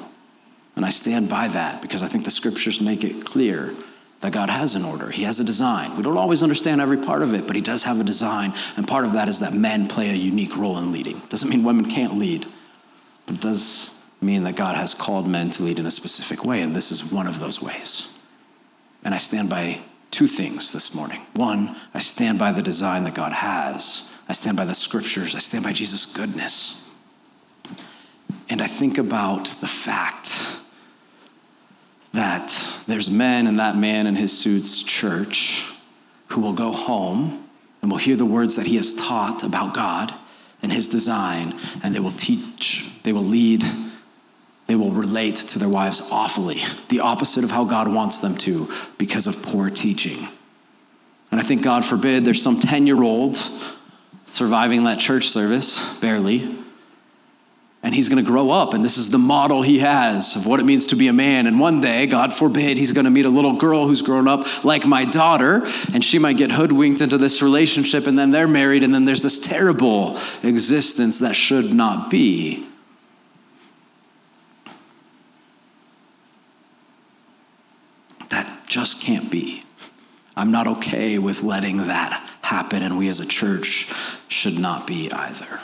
And 0.74 0.84
I 0.86 0.88
stand 0.88 1.28
by 1.28 1.48
that 1.48 1.82
because 1.82 2.02
I 2.02 2.08
think 2.08 2.24
the 2.24 2.30
scriptures 2.30 2.80
make 2.80 3.04
it 3.04 3.24
clear 3.26 3.74
that 4.22 4.32
God 4.32 4.48
has 4.48 4.74
an 4.74 4.84
order. 4.84 5.10
He 5.10 5.24
has 5.24 5.40
a 5.40 5.44
design. 5.44 5.96
We 5.96 6.02
don't 6.02 6.16
always 6.16 6.42
understand 6.42 6.80
every 6.80 6.96
part 6.96 7.22
of 7.22 7.34
it, 7.34 7.46
but 7.46 7.56
He 7.56 7.62
does 7.62 7.84
have 7.84 8.00
a 8.00 8.04
design. 8.04 8.54
And 8.76 8.88
part 8.88 9.04
of 9.04 9.12
that 9.12 9.28
is 9.28 9.40
that 9.40 9.52
men 9.52 9.88
play 9.88 10.10
a 10.10 10.14
unique 10.14 10.56
role 10.56 10.78
in 10.78 10.92
leading. 10.92 11.18
Doesn't 11.28 11.50
mean 11.50 11.64
women 11.64 11.90
can't 11.90 12.16
lead, 12.16 12.46
but 13.26 13.34
it 13.34 13.40
does 13.40 13.98
mean 14.20 14.44
that 14.44 14.56
God 14.56 14.76
has 14.76 14.94
called 14.94 15.26
men 15.26 15.50
to 15.50 15.64
lead 15.64 15.78
in 15.78 15.86
a 15.86 15.90
specific 15.90 16.44
way, 16.44 16.62
and 16.62 16.74
this 16.74 16.92
is 16.92 17.12
one 17.12 17.26
of 17.26 17.40
those 17.40 17.60
ways. 17.60 18.16
And 19.04 19.12
I 19.12 19.18
stand 19.18 19.50
by 19.50 19.80
two 20.12 20.28
things 20.28 20.72
this 20.72 20.94
morning. 20.94 21.20
One, 21.34 21.76
I 21.92 21.98
stand 21.98 22.38
by 22.38 22.52
the 22.52 22.62
design 22.62 23.02
that 23.04 23.14
God 23.14 23.32
has, 23.32 24.11
I 24.28 24.32
stand 24.32 24.56
by 24.56 24.64
the 24.64 24.74
scriptures, 24.74 25.34
I 25.34 25.38
stand 25.38 25.64
by 25.64 25.72
Jesus' 25.72 26.14
goodness. 26.16 26.88
And 28.48 28.60
I 28.60 28.66
think 28.66 28.98
about 28.98 29.46
the 29.46 29.66
fact 29.66 30.60
that 32.12 32.82
there's 32.86 33.10
men 33.10 33.46
in 33.46 33.56
that 33.56 33.76
man 33.76 34.06
in 34.06 34.14
his 34.14 34.36
suit's 34.36 34.82
church 34.82 35.74
who 36.28 36.40
will 36.40 36.52
go 36.52 36.72
home 36.72 37.48
and 37.80 37.90
will 37.90 37.98
hear 37.98 38.16
the 38.16 38.26
words 38.26 38.56
that 38.56 38.66
he 38.66 38.76
has 38.76 38.92
taught 38.92 39.42
about 39.42 39.74
God 39.74 40.14
and 40.62 40.72
his 40.72 40.88
design, 40.88 41.58
and 41.82 41.94
they 41.94 42.00
will 42.00 42.10
teach, 42.10 43.02
they 43.02 43.12
will 43.12 43.24
lead, 43.24 43.64
they 44.66 44.76
will 44.76 44.92
relate 44.92 45.36
to 45.36 45.58
their 45.58 45.68
wives 45.68 46.10
awfully, 46.12 46.60
the 46.88 47.00
opposite 47.00 47.42
of 47.42 47.50
how 47.50 47.64
God 47.64 47.88
wants 47.88 48.20
them 48.20 48.36
to 48.38 48.70
because 48.96 49.26
of 49.26 49.42
poor 49.42 49.68
teaching. 49.68 50.28
And 51.30 51.40
I 51.40 51.42
think, 51.42 51.62
God 51.62 51.84
forbid, 51.84 52.24
there's 52.24 52.42
some 52.42 52.60
10 52.60 52.86
year 52.86 53.02
old 53.02 53.36
surviving 54.24 54.84
that 54.84 54.98
church 54.98 55.28
service, 55.28 55.98
barely, 56.00 56.56
and 57.82 57.92
he's 57.92 58.08
going 58.08 58.24
to 58.24 58.30
grow 58.30 58.50
up, 58.50 58.74
and 58.74 58.84
this 58.84 58.96
is 58.96 59.10
the 59.10 59.18
model 59.18 59.62
he 59.62 59.80
has 59.80 60.36
of 60.36 60.46
what 60.46 60.60
it 60.60 60.62
means 60.62 60.86
to 60.86 60.96
be 60.96 61.08
a 61.08 61.12
man. 61.12 61.48
And 61.48 61.58
one 61.58 61.80
day, 61.80 62.06
God 62.06 62.32
forbid, 62.32 62.78
he's 62.78 62.92
going 62.92 63.06
to 63.06 63.10
meet 63.10 63.26
a 63.26 63.28
little 63.28 63.56
girl 63.56 63.88
who's 63.88 64.02
grown 64.02 64.28
up 64.28 64.64
like 64.64 64.86
my 64.86 65.04
daughter, 65.04 65.66
and 65.92 66.04
she 66.04 66.20
might 66.20 66.36
get 66.36 66.52
hoodwinked 66.52 67.00
into 67.00 67.18
this 67.18 67.42
relationship, 67.42 68.06
and 68.06 68.16
then 68.16 68.30
they're 68.30 68.46
married, 68.46 68.84
and 68.84 68.94
then 68.94 69.04
there's 69.04 69.24
this 69.24 69.40
terrible 69.40 70.16
existence 70.44 71.18
that 71.18 71.34
should 71.34 71.74
not 71.74 72.08
be. 72.08 72.68
That 78.28 78.68
just 78.68 79.02
can't 79.02 79.28
be. 79.28 79.64
I'm 80.36 80.50
not 80.50 80.66
okay 80.66 81.18
with 81.18 81.42
letting 81.42 81.76
that 81.88 82.28
happen, 82.42 82.82
and 82.82 82.98
we 82.98 83.08
as 83.08 83.20
a 83.20 83.26
church 83.26 83.92
should 84.28 84.58
not 84.58 84.86
be 84.86 85.10
either. 85.12 85.60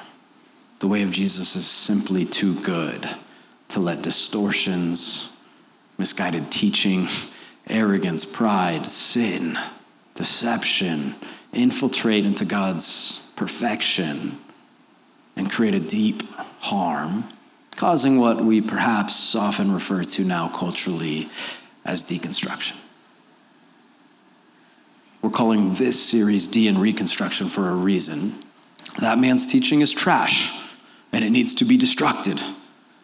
The 0.80 0.88
way 0.88 1.02
of 1.02 1.10
Jesus 1.10 1.56
is 1.56 1.66
simply 1.66 2.24
too 2.24 2.60
good 2.60 3.08
to 3.68 3.80
let 3.80 4.02
distortions, 4.02 5.36
misguided 5.96 6.50
teaching, 6.50 7.08
arrogance, 7.66 8.24
pride, 8.24 8.88
sin, 8.88 9.58
deception 10.14 11.14
infiltrate 11.52 12.26
into 12.26 12.44
God's 12.44 13.30
perfection 13.36 14.38
and 15.36 15.50
create 15.50 15.74
a 15.74 15.80
deep 15.80 16.22
harm, 16.60 17.24
causing 17.76 18.18
what 18.18 18.44
we 18.44 18.60
perhaps 18.60 19.34
often 19.34 19.72
refer 19.72 20.04
to 20.04 20.24
now 20.24 20.48
culturally 20.48 21.28
as 21.84 22.04
deconstruction. 22.04 22.76
We're 25.22 25.30
calling 25.30 25.74
this 25.74 26.02
series 26.02 26.46
D 26.46 26.68
in 26.68 26.78
Reconstruction 26.78 27.48
for 27.48 27.68
a 27.68 27.74
reason. 27.74 28.34
That 29.00 29.18
man's 29.18 29.46
teaching 29.46 29.80
is 29.80 29.92
trash 29.92 30.76
and 31.12 31.24
it 31.24 31.30
needs 31.30 31.54
to 31.54 31.64
be 31.64 31.76
destructed. 31.76 32.42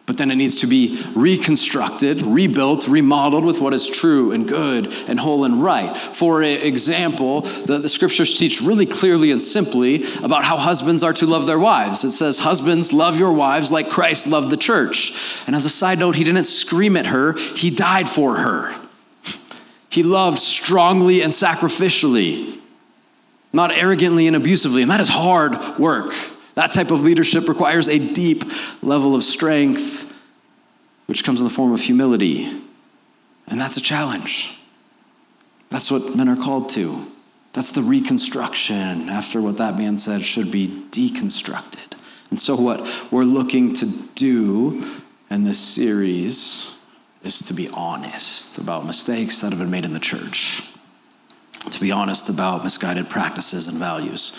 But 0.06 0.18
then 0.18 0.30
it 0.30 0.37
needs 0.37 0.56
to 0.56 0.66
be 0.66 1.02
reconstructed, 1.14 2.21
rebuilt, 2.21 2.87
remodeled 2.87 3.47
with 3.47 3.61
what 3.61 3.73
is 3.73 3.88
true 3.88 4.33
and 4.33 4.47
good 4.47 4.92
and 5.09 5.18
whole 5.18 5.44
and 5.44 5.62
right. 5.62 5.97
For 5.97 6.42
example, 6.42 7.40
the, 7.40 7.78
the, 7.78 7.88
scriptures 7.88 8.38
teach 8.38 8.61
really 8.61 8.85
clearly 8.85 9.30
and 9.30 9.42
simply 9.42 10.04
about 10.23 10.44
how 10.44 10.59
husbands 10.59 11.02
are 11.02 11.14
to 11.14 11.26
love 11.26 11.47
their 11.47 11.59
wives. 11.59 12.04
It 12.04 12.11
says, 12.11 12.40
Husbands, 12.40 12.92
love 12.92 13.18
your 13.18 13.33
wives 13.33 13.73
like 13.73 13.88
Christ 13.88 14.26
loved 14.26 14.50
the 14.50 14.59
church. 14.59 15.42
And 15.47 15.56
as 15.56 15.64
a 15.64 15.71
side 15.71 15.99
note, 15.99 16.16
he 16.16 16.25
didn't 16.25 16.44
scream 16.44 16.97
at 16.97 17.06
her, 17.06 17.33
he 17.33 17.71
died 17.71 18.09
for 18.09 18.37
her. 18.37 18.75
He 19.94 20.02
loved 20.02 20.40
strongly 20.40 21.22
and 21.22 21.32
sacrificially, 21.32 22.58
not 23.52 23.70
arrogantly 23.70 24.26
and 24.26 24.34
abusively. 24.34 24.82
And 24.82 24.90
that 24.90 24.98
is 24.98 25.08
hard 25.08 25.54
work. 25.78 26.12
That 26.56 26.72
type 26.72 26.90
of 26.90 27.02
leadership 27.02 27.48
requires 27.48 27.88
a 27.88 28.00
deep 28.00 28.42
level 28.82 29.14
of 29.14 29.22
strength, 29.22 30.12
which 31.06 31.22
comes 31.22 31.40
in 31.40 31.46
the 31.46 31.54
form 31.54 31.72
of 31.72 31.80
humility. 31.80 32.60
And 33.46 33.60
that's 33.60 33.76
a 33.76 33.80
challenge. 33.80 34.58
That's 35.68 35.92
what 35.92 36.16
men 36.16 36.28
are 36.28 36.34
called 36.34 36.70
to. 36.70 37.12
That's 37.52 37.70
the 37.70 37.82
reconstruction 37.82 39.08
after 39.08 39.40
what 39.40 39.58
that 39.58 39.78
man 39.78 39.96
said 39.98 40.24
should 40.24 40.50
be 40.50 40.66
deconstructed. 40.66 41.96
And 42.30 42.40
so, 42.40 42.56
what 42.56 43.12
we're 43.12 43.22
looking 43.22 43.72
to 43.74 43.86
do 44.16 44.84
in 45.30 45.44
this 45.44 45.60
series 45.60 46.74
is 47.25 47.40
to 47.40 47.54
be 47.54 47.69
honest 47.71 48.59
about 48.59 48.87
mistakes 48.87 49.40
that 49.40 49.50
have 49.50 49.59
been 49.59 49.71
made 49.71 49.85
in 49.85 49.93
the 49.93 50.00
church 50.00 50.75
to 51.71 51.81
be 51.81 51.90
honest 51.90 52.28
about 52.28 52.62
misguided 52.62 53.09
practices 53.09 53.69
and 53.69 53.78
values. 53.78 54.38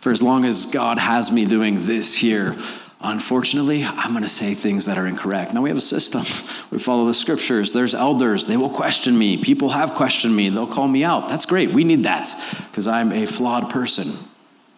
For 0.00 0.12
as 0.12 0.22
long 0.22 0.44
as 0.44 0.66
God 0.66 0.98
has 0.98 1.30
me 1.30 1.44
doing 1.44 1.86
this 1.86 2.16
here, 2.16 2.56
unfortunately, 3.00 3.84
I'm 3.84 4.12
going 4.12 4.22
to 4.22 4.28
say 4.28 4.54
things 4.54 4.86
that 4.86 4.98
are 4.98 5.06
incorrect. 5.06 5.52
Now, 5.52 5.62
we 5.62 5.68
have 5.70 5.78
a 5.78 5.82
system. 5.82 6.22
We 6.70 6.78
follow 6.78 7.06
the 7.06 7.14
scriptures. 7.14 7.72
There's 7.72 7.94
elders. 7.94 8.46
They 8.46 8.56
will 8.56 8.70
question 8.70 9.18
me. 9.18 9.42
People 9.42 9.70
have 9.70 9.94
questioned 9.94 10.34
me. 10.34 10.48
They'll 10.48 10.66
call 10.66 10.88
me 10.88 11.04
out. 11.04 11.28
That's 11.28 11.46
great. 11.46 11.70
We 11.70 11.84
need 11.84 12.04
that 12.04 12.32
because 12.70 12.86
I'm 12.86 13.12
a 13.12 13.26
flawed 13.26 13.70
person. 13.70 14.12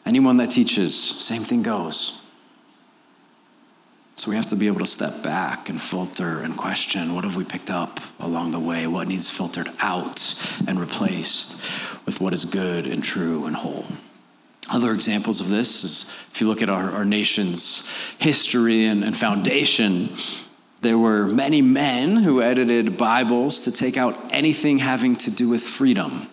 Anyone 0.06 0.38
that 0.38 0.50
teaches, 0.50 0.98
same 0.98 1.44
thing 1.44 1.62
goes. 1.62 2.21
So 4.14 4.30
we 4.30 4.36
have 4.36 4.48
to 4.48 4.56
be 4.56 4.66
able 4.66 4.80
to 4.80 4.86
step 4.86 5.22
back 5.22 5.68
and 5.68 5.80
filter 5.80 6.42
and 6.42 6.56
question 6.56 7.14
what 7.14 7.24
have 7.24 7.36
we 7.36 7.44
picked 7.44 7.70
up 7.70 7.98
along 8.20 8.50
the 8.50 8.60
way? 8.60 8.86
What 8.86 9.08
needs 9.08 9.30
filtered 9.30 9.68
out 9.80 10.34
and 10.66 10.78
replaced 10.78 11.60
with 12.04 12.20
what 12.20 12.32
is 12.32 12.44
good 12.44 12.86
and 12.86 13.02
true 13.02 13.46
and 13.46 13.56
whole? 13.56 13.86
Other 14.70 14.92
examples 14.92 15.40
of 15.40 15.48
this 15.48 15.82
is 15.82 16.04
if 16.30 16.40
you 16.40 16.48
look 16.48 16.62
at 16.62 16.68
our, 16.68 16.90
our 16.90 17.04
nation's 17.04 17.90
history 18.18 18.86
and, 18.86 19.02
and 19.02 19.16
foundation, 19.16 20.10
there 20.82 20.98
were 20.98 21.26
many 21.26 21.62
men 21.62 22.16
who 22.16 22.42
edited 22.42 22.96
Bibles 22.96 23.62
to 23.62 23.72
take 23.72 23.96
out 23.96 24.18
anything 24.32 24.78
having 24.78 25.16
to 25.16 25.30
do 25.30 25.48
with 25.48 25.62
freedom 25.62 26.28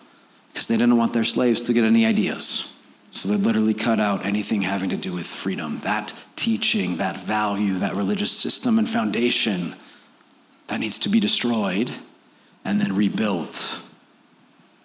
because 0.52 0.68
they 0.68 0.76
didn't 0.78 0.98
want 0.98 1.14
their 1.14 1.24
slaves 1.24 1.64
to 1.64 1.74
get 1.74 1.86
any 1.86 2.06
ideas. 2.06 2.76
So 3.12 3.30
they 3.30 3.36
literally 3.36 3.74
cut 3.74 4.00
out 4.00 4.26
anything 4.26 4.62
having 4.62 4.90
to 4.92 4.98
do 4.98 5.14
with 5.14 5.26
freedom. 5.26 5.80
That 5.80 6.14
teaching, 6.36 6.98
that 6.98 7.18
value, 7.18 7.76
that 7.76 7.96
religious 7.96 8.32
system 8.32 8.78
and 8.78 8.88
foundation, 8.88 9.76
that 10.68 10.80
needs 10.80 11.00
to 11.00 11.10
be 11.10 11.20
destroyed 11.20 11.92
and 12.64 12.80
then 12.80 12.96
rebuilt 12.96 13.84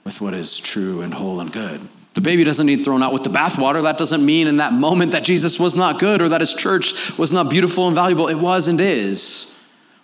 with 0.04 0.20
what 0.20 0.34
is 0.34 0.56
true 0.56 1.02
and 1.02 1.14
whole 1.14 1.40
and 1.40 1.52
good. 1.52 1.80
The 2.14 2.20
baby 2.20 2.44
doesn't 2.44 2.66
need 2.66 2.84
thrown 2.84 3.02
out 3.02 3.12
with 3.12 3.24
the 3.24 3.30
bathwater. 3.30 3.82
That 3.82 3.98
doesn't 3.98 4.24
mean 4.24 4.46
in 4.46 4.58
that 4.58 4.72
moment 4.72 5.12
that 5.12 5.24
Jesus 5.24 5.58
was 5.58 5.76
not 5.76 5.98
good 5.98 6.22
or 6.22 6.28
that 6.28 6.40
his 6.40 6.54
church 6.54 7.18
was 7.18 7.32
not 7.32 7.50
beautiful 7.50 7.86
and 7.86 7.94
valuable. 7.94 8.28
It 8.28 8.36
was 8.36 8.68
and 8.68 8.80
is. 8.80 9.58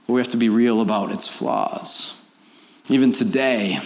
But 0.07 0.15
we 0.15 0.21
have 0.21 0.29
to 0.29 0.37
be 0.37 0.49
real 0.49 0.81
about 0.81 1.13
its 1.13 1.29
flaws. 1.29 2.21
Even 2.89 3.13
today, 3.13 3.79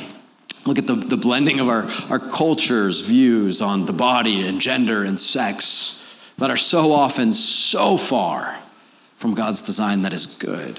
Look 0.67 0.79
at 0.79 0.87
the, 0.87 0.95
the 0.95 1.17
blending 1.17 1.61
of 1.61 1.69
our, 1.69 1.87
our 2.09 2.19
culture's 2.19 3.01
views 3.01 3.61
on 3.61 3.87
the 3.87 3.93
body 3.93 4.47
and 4.47 4.61
gender 4.61 5.05
and 5.05 5.19
sex 5.19 6.01
that 6.39 6.51
are 6.51 6.57
so 6.57 6.93
often 6.93 7.33
so 7.33 7.97
far 7.97 8.59
from 9.13 9.35
God's 9.35 9.63
design 9.63 10.03
that 10.03 10.13
is 10.13 10.27
good. 10.27 10.79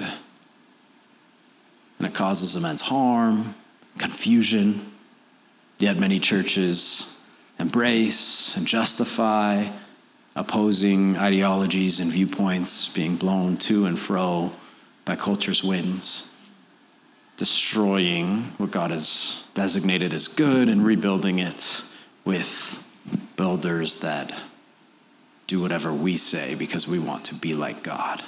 And 1.99 2.07
it 2.07 2.13
causes 2.13 2.55
immense 2.55 2.81
harm, 2.81 3.55
confusion. 3.97 4.91
Yet 5.77 5.99
many 5.99 6.19
churches 6.19 7.23
embrace 7.59 8.57
and 8.57 8.65
justify 8.65 9.67
opposing 10.35 11.15
ideologies 11.15 11.99
and 11.99 12.11
viewpoints 12.11 12.93
being 12.93 13.15
blown 13.15 13.55
to 13.57 13.85
and 13.85 13.97
fro 13.97 14.51
by 15.05 15.15
culture's 15.15 15.63
winds 15.63 16.34
destroying 17.37 18.43
what 18.57 18.71
God 18.71 18.91
has 18.91 19.47
designated 19.53 20.13
as 20.13 20.27
good 20.27 20.69
and 20.69 20.85
rebuilding 20.85 21.39
it 21.39 21.83
with 22.23 22.81
builders 23.35 23.97
that 23.97 24.33
do 25.47 25.61
whatever 25.61 25.93
we 25.93 26.17
say 26.17 26.55
because 26.55 26.87
we 26.87 26.99
want 26.99 27.25
to 27.25 27.35
be 27.35 27.53
like 27.53 27.83
God. 27.83 28.23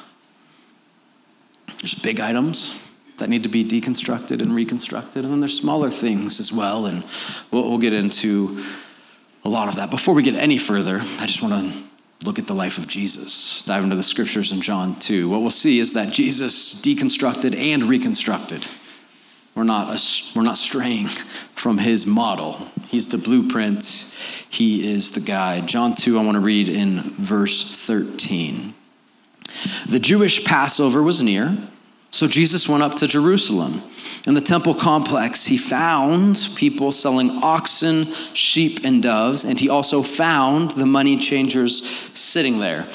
There's 1.80 1.96
big 1.96 2.20
items 2.20 2.84
that 3.18 3.30
need 3.30 3.44
to 3.44 3.50
be 3.50 3.64
deconstructed 3.64 4.42
and 4.42 4.54
reconstructed. 4.54 5.24
And 5.24 5.34
then 5.34 5.40
there's 5.40 5.58
smaller 5.58 5.90
things 5.90 6.40
as 6.40 6.52
well. 6.54 6.86
And 6.86 7.04
we'll, 7.52 7.70
we'll 7.70 7.80
get 7.80 7.94
into 7.94 8.64
a 9.44 9.50
lot 9.50 9.68
of 9.68 9.76
that. 9.76 9.90
Before 9.90 10.14
we 10.14 10.24
get 10.24 10.36
any 10.36 10.58
further, 10.58 11.02
I 11.20 11.26
just 11.26 11.42
want 11.42 11.74
to 11.74 11.84
look 12.26 12.40
at 12.40 12.48
the 12.48 12.54
life 12.54 12.78
of 12.78 12.88
Jesus, 12.88 13.64
dive 13.66 13.84
into 13.84 13.96
the 13.96 14.04
scriptures 14.04 14.52
in 14.52 14.62
John 14.62 14.96
2. 15.00 15.30
What 15.30 15.42
we'll 15.42 15.52
see 15.52 15.80
is 15.80 15.94
that 15.94 16.12
Jesus 16.12 16.82
deconstructed 16.82 17.56
and 17.56 17.84
reconstructed. 17.84 18.68
We're 19.58 19.64
not, 19.64 19.88
a, 19.88 20.00
we're 20.36 20.44
not 20.44 20.60
straying 20.60 21.08
from 21.08 21.80
his 21.80 22.06
model. 22.06 22.68
He's 22.90 23.08
the 23.08 23.18
blueprint, 23.18 23.84
he 24.52 24.88
is 24.88 25.14
the 25.14 25.20
guide. 25.20 25.68
John 25.68 25.96
2, 25.96 26.20
I 26.20 26.24
want 26.24 26.36
to 26.36 26.42
read 26.42 26.70
in 26.70 27.02
verse 27.02 27.76
13. 27.88 28.76
The 29.90 29.98
Jewish 29.98 30.46
Passover 30.46 31.02
was 31.02 31.24
near, 31.24 31.58
so 32.12 32.28
Jesus 32.28 32.70
went 32.70 32.84
up 32.84 32.98
to 32.98 33.08
Jerusalem. 33.08 33.82
In 34.28 34.36
the 34.36 34.42
temple 34.42 34.76
complex, 34.76 35.48
he 35.48 35.58
found 35.58 36.50
people 36.56 36.92
selling 36.92 37.32
oxen, 37.42 38.06
sheep, 38.36 38.82
and 38.84 39.02
doves, 39.02 39.44
and 39.44 39.60
he 39.60 39.70
also 39.70 40.04
found 40.04 40.72
the 40.72 40.86
money 40.86 41.18
changers 41.18 41.84
sitting 42.16 42.60
there. 42.60 42.86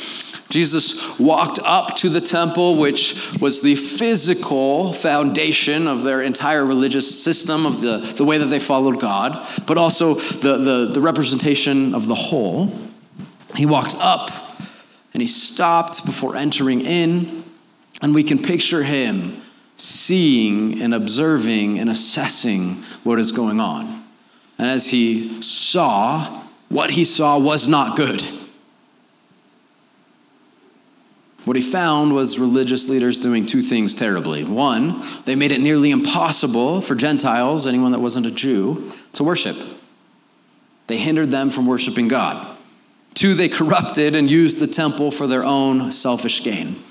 Jesus 0.53 1.19
walked 1.19 1.61
up 1.65 1.97
to 1.97 2.11
the 2.11 2.21
temple, 2.21 2.77
which 2.77 3.33
was 3.41 3.63
the 3.63 3.75
physical 3.75 4.93
foundation 4.93 5.89
of 5.89 6.03
their 6.03 6.21
entire 6.21 6.67
religious 6.67 7.25
system, 7.25 7.65
of 7.65 7.81
the, 7.81 7.97
the 8.17 8.23
way 8.23 8.37
that 8.37 8.47
they 8.47 8.59
followed 8.59 9.01
God, 9.01 9.47
but 9.67 9.79
also 9.79 10.13
the, 10.13 10.59
the, 10.59 10.91
the 10.93 11.01
representation 11.01 11.95
of 11.95 12.07
the 12.07 12.15
whole. 12.15 12.71
He 13.57 13.65
walked 13.65 13.97
up 13.99 14.31
and 15.15 15.23
he 15.23 15.27
stopped 15.27 16.05
before 16.05 16.37
entering 16.37 16.83
in, 16.83 17.45
and 18.03 18.15
we 18.15 18.23
can 18.23 18.39
picture 18.39 18.83
him 18.83 19.41
seeing 19.79 20.83
and 20.83 20.93
observing 20.93 21.79
and 21.79 21.89
assessing 21.89 22.75
what 23.05 23.19
is 23.19 23.33
going 23.33 23.59
on. 23.59 24.05
And 24.59 24.69
as 24.69 24.91
he 24.91 25.41
saw, 25.41 26.43
what 26.69 26.91
he 26.91 27.07
saw 27.07 27.39
was 27.39 27.69
not 27.69 27.97
good. 27.97 28.23
What 31.45 31.57
he 31.57 31.63
found 31.63 32.15
was 32.15 32.39
religious 32.39 32.89
leaders 32.89 33.19
doing 33.19 33.47
two 33.47 33.63
things 33.63 33.95
terribly. 33.95 34.45
One, 34.45 35.03
they 35.25 35.35
made 35.35 35.51
it 35.51 35.61
nearly 35.61 35.91
impossible 35.91 36.81
for 36.81 36.95
Gentiles, 36.95 37.67
anyone 37.67 37.93
that 37.93 37.99
wasn't 38.01 38.27
a 38.27 38.31
Jew, 38.31 38.93
to 39.15 39.25
worship. 39.25 39.57
They 40.87 40.99
hindered 40.99 41.31
them 41.31 41.51
from 41.51 41.67
worshiping 41.67 42.07
God. 42.09 42.47
Two, 43.15 43.35
they 43.35 43.49
corrupted 43.49 44.15
and 44.15 44.31
used 44.31 44.59
the 44.59 44.67
temple 44.67 45.11
for 45.11 45.27
their 45.27 45.45
own 45.45 45.91
selfish 45.91 46.45
gain. 46.45 46.83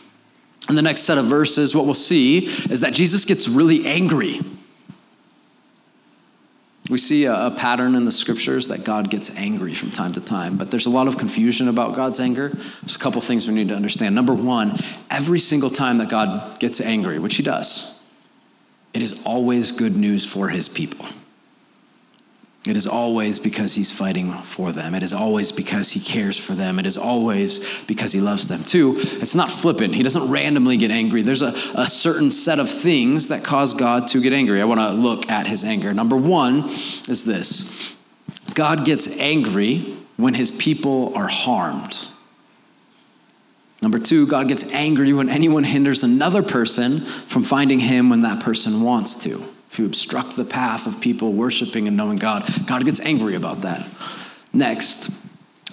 In 0.70 0.76
the 0.76 0.82
next 0.82 1.02
set 1.02 1.18
of 1.18 1.26
verses, 1.26 1.76
what 1.76 1.86
we'll 1.86 1.94
see 1.94 2.46
is 2.46 2.82
that 2.82 2.94
Jesus 2.94 3.26
gets 3.26 3.48
really 3.48 3.86
angry 3.86 4.40
we 6.92 6.98
see 6.98 7.24
a, 7.24 7.48
a, 7.48 7.52
pattern 7.52 7.96
in 7.96 8.04
the 8.04 8.12
scriptures 8.12 8.68
that 8.68 8.84
God 8.84 9.10
gets 9.10 9.38
angry 9.38 9.74
from 9.74 9.92
time 9.92 10.12
to 10.12 10.20
time, 10.20 10.58
but 10.58 10.72
there's 10.72 10.88
a 10.88 10.90
lot 10.90 11.08
of 11.08 11.18
confusion 11.18 11.70
about 11.70 11.96
God's 11.96 12.20
anger. 12.20 12.50
There's 12.50 12.98
a 12.98 13.00
couple 13.00 13.22
things 13.22 13.48
we 13.48 13.54
need 13.54 13.70
to 13.70 13.76
understand. 13.76 14.14
Number 14.14 14.34
one, 14.34 14.78
every 15.10 15.40
single 15.40 15.70
time 15.70 16.00
that 16.00 16.10
God 16.10 16.60
gets 16.60 16.82
angry, 16.82 17.18
which 17.18 17.36
he 17.36 17.44
does, 17.44 18.04
it 18.94 19.02
is 19.02 19.24
always 19.24 19.72
good 19.72 19.96
news 19.96 20.30
for 20.30 20.50
his 20.50 20.68
people. 20.68 21.06
It 22.68 22.78
is 22.78 22.86
always 22.86 23.40
because 23.40 23.74
he's 23.74 23.92
fighting 23.92 24.34
for 24.34 24.72
them. 24.72 24.94
It 24.94 25.02
is 25.02 25.14
always 25.14 25.52
because 25.52 25.92
he 25.92 26.00
cares 26.00 26.38
for 26.38 26.54
them. 26.54 26.78
It 26.78 26.86
is 26.86 26.96
always 26.96 27.84
because 27.86 28.12
he 28.12 28.22
loves 28.22 28.48
them. 28.50 28.64
Two, 28.64 28.98
it's 28.98 29.34
not 29.34 29.50
flippant. 29.50 29.96
He 29.96 30.04
doesn't 30.04 30.30
randomly 30.30 30.78
get 30.78 30.92
angry. 30.92 31.24
There's 31.24 31.42
a, 31.42 31.54
a 31.74 31.88
certain 31.88 32.30
set 32.30 32.60
of 32.60 32.70
things 32.70 33.30
that 33.30 33.44
cause 33.44 33.74
God 33.74 34.08
to 34.10 34.22
get 34.22 34.32
angry. 34.32 34.62
I 34.62 34.66
want 34.66 34.80
to 34.80 34.92
look 34.92 35.28
at 35.28 35.48
his 35.48 35.64
anger. 35.64 35.92
Number 35.92 36.16
one 36.16 36.66
is 36.66 37.26
this 37.26 37.96
God 38.54 38.86
gets 38.86 39.20
angry 39.20 39.98
when 40.18 40.36
his 40.36 40.52
people 40.52 41.16
are 41.16 41.28
harmed. 41.28 41.98
Number 43.82 43.98
two, 43.98 44.28
God 44.28 44.48
gets 44.48 44.72
angry 44.72 45.14
when 45.14 45.30
anyone 45.30 45.64
hinders 45.64 46.04
another 46.04 46.44
person 46.44 47.00
from 47.00 47.44
finding 47.44 47.80
him 47.80 48.12
when 48.12 48.22
that 48.22 48.44
person 48.44 48.84
wants 48.84 49.16
to 49.24 49.44
if 49.72 49.80
you 49.80 49.86
obstruct 49.86 50.36
the 50.36 50.44
path 50.44 50.86
of 50.86 51.00
people 51.00 51.32
worshiping 51.32 51.88
and 51.88 51.96
knowing 51.96 52.18
God, 52.18 52.46
God 52.68 52.84
gets 52.84 53.00
angry 53.00 53.36
about 53.36 53.62
that. 53.62 53.88
Next, 54.52 55.18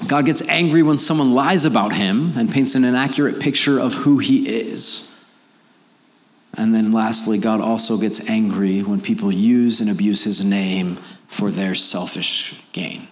God 0.06 0.24
gets 0.24 0.48
angry 0.48 0.84
when 0.84 0.98
someone 0.98 1.34
lies 1.34 1.64
about 1.64 1.92
him 1.92 2.38
and 2.38 2.48
paints 2.48 2.76
an 2.76 2.84
inaccurate 2.84 3.40
picture 3.40 3.80
of 3.80 3.94
who 3.94 4.18
he 4.18 4.48
is. 4.48 5.12
And 6.56 6.72
then 6.72 6.92
lastly, 6.92 7.38
God 7.38 7.60
also 7.60 7.98
gets 7.98 8.30
angry 8.30 8.84
when 8.84 9.00
people 9.00 9.32
use 9.32 9.80
and 9.80 9.90
abuse 9.90 10.22
his 10.22 10.44
name 10.44 10.98
for 11.26 11.50
their 11.50 11.74
selfish 11.74 12.62
gain. 12.70 13.08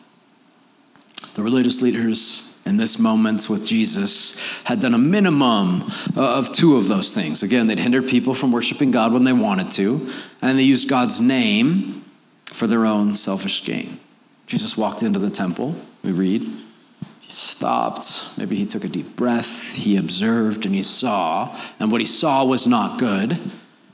The 1.34 1.42
religious 1.42 1.82
leaders 1.82 2.55
in 2.66 2.76
this 2.76 2.98
moment 2.98 3.48
with 3.48 3.66
Jesus 3.66 4.38
had 4.64 4.80
done 4.80 4.92
a 4.92 4.98
minimum 4.98 5.90
of 6.16 6.52
two 6.52 6.76
of 6.76 6.88
those 6.88 7.12
things. 7.12 7.42
Again, 7.42 7.68
they'd 7.68 7.78
hindered 7.78 8.08
people 8.08 8.34
from 8.34 8.52
worshiping 8.52 8.90
God 8.90 9.12
when 9.12 9.24
they 9.24 9.32
wanted 9.32 9.70
to, 9.72 10.10
and 10.42 10.58
they 10.58 10.64
used 10.64 10.88
God's 10.88 11.20
name 11.20 12.04
for 12.46 12.66
their 12.66 12.84
own 12.84 13.14
selfish 13.14 13.64
gain. 13.64 14.00
Jesus 14.46 14.76
walked 14.76 15.02
into 15.02 15.18
the 15.18 15.30
temple, 15.30 15.76
we 16.02 16.12
read. 16.12 16.42
He 16.42 17.32
stopped. 17.32 18.38
Maybe 18.38 18.54
he 18.54 18.64
took 18.66 18.84
a 18.84 18.88
deep 18.88 19.16
breath. 19.16 19.74
He 19.74 19.96
observed 19.96 20.64
and 20.64 20.74
he 20.74 20.82
saw. 20.82 21.58
And 21.80 21.90
what 21.90 22.00
he 22.00 22.06
saw 22.06 22.44
was 22.44 22.68
not 22.68 23.00
good. 23.00 23.38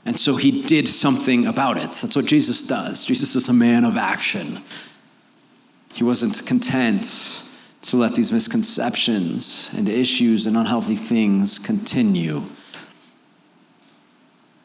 And 0.05 0.19
so 0.19 0.35
he 0.35 0.61
did 0.61 0.87
something 0.87 1.47
about 1.47 1.77
it. 1.77 1.91
That's 1.93 2.15
what 2.15 2.25
Jesus 2.25 2.67
does. 2.67 3.05
Jesus 3.05 3.35
is 3.35 3.49
a 3.49 3.53
man 3.53 3.85
of 3.85 3.97
action. 3.97 4.61
He 5.95 6.03
wasn't 6.03 6.45
content 6.45 7.49
to 7.83 7.97
let 7.97 8.15
these 8.15 8.31
misconceptions 8.31 9.71
and 9.75 9.89
issues 9.89 10.47
and 10.47 10.55
unhealthy 10.55 10.95
things 10.95 11.59
continue. 11.59 12.43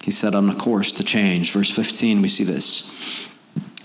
He 0.02 0.10
set 0.12 0.34
on 0.34 0.48
a 0.48 0.54
course 0.54 0.92
to 0.92 1.04
change. 1.04 1.52
Verse 1.52 1.70
15, 1.70 2.22
we 2.22 2.28
see 2.28 2.44
this. 2.44 3.28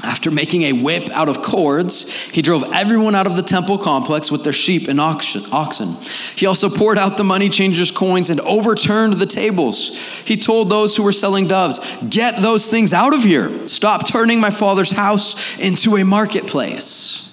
After 0.04 0.30
making 0.30 0.64
a 0.64 0.74
whip 0.74 1.10
out 1.12 1.30
of 1.30 1.42
cords, 1.42 2.12
he 2.28 2.42
drove 2.42 2.64
everyone 2.74 3.16
out 3.16 3.26
of 3.26 3.38
the 3.38 3.42
temple 3.42 3.78
complex 3.78 4.30
with 4.30 4.44
their 4.44 4.54
sheep 4.54 4.90
and 4.90 5.00
oxen. 5.00 5.94
He 6.36 6.46
also 6.46 6.70
poured 6.70 6.98
out 6.98 7.18
the 7.18 7.24
money 7.24 7.50
changers' 7.50 7.90
coins 7.90 8.30
and 8.30 8.42
overturned 8.42 9.14
the 9.14 9.26
tables. 9.26 9.98
He 10.26 10.36
told 10.36 10.70
those 10.70 10.96
who 10.96 11.04
were 11.04 11.14
selling 11.14 11.48
doves, 11.48 11.80
Get 12.08 12.38
those 12.38 12.70
things 12.70 12.94
out 12.94 13.16
of 13.16 13.24
here. 13.24 13.66
Stop 13.68 14.06
turning 14.06 14.42
my 14.42 14.50
father's 14.50 14.92
house 14.92 15.58
into 15.60 15.96
a 15.96 16.04
marketplace. 16.04 17.33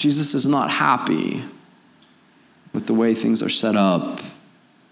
Jesus 0.00 0.32
is 0.32 0.46
not 0.46 0.70
happy 0.70 1.42
with 2.72 2.86
the 2.86 2.94
way 2.94 3.12
things 3.12 3.42
are 3.42 3.50
set 3.50 3.76
up 3.76 4.20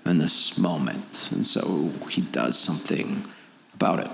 in 0.05 0.19
this 0.19 0.59
moment. 0.59 1.31
And 1.33 1.47
so 1.47 1.91
he 2.11 2.21
does 2.21 2.59
something 2.59 3.25
about 3.73 4.01
it. 4.01 4.11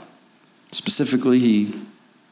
Specifically, 0.71 1.41
he 1.41 1.75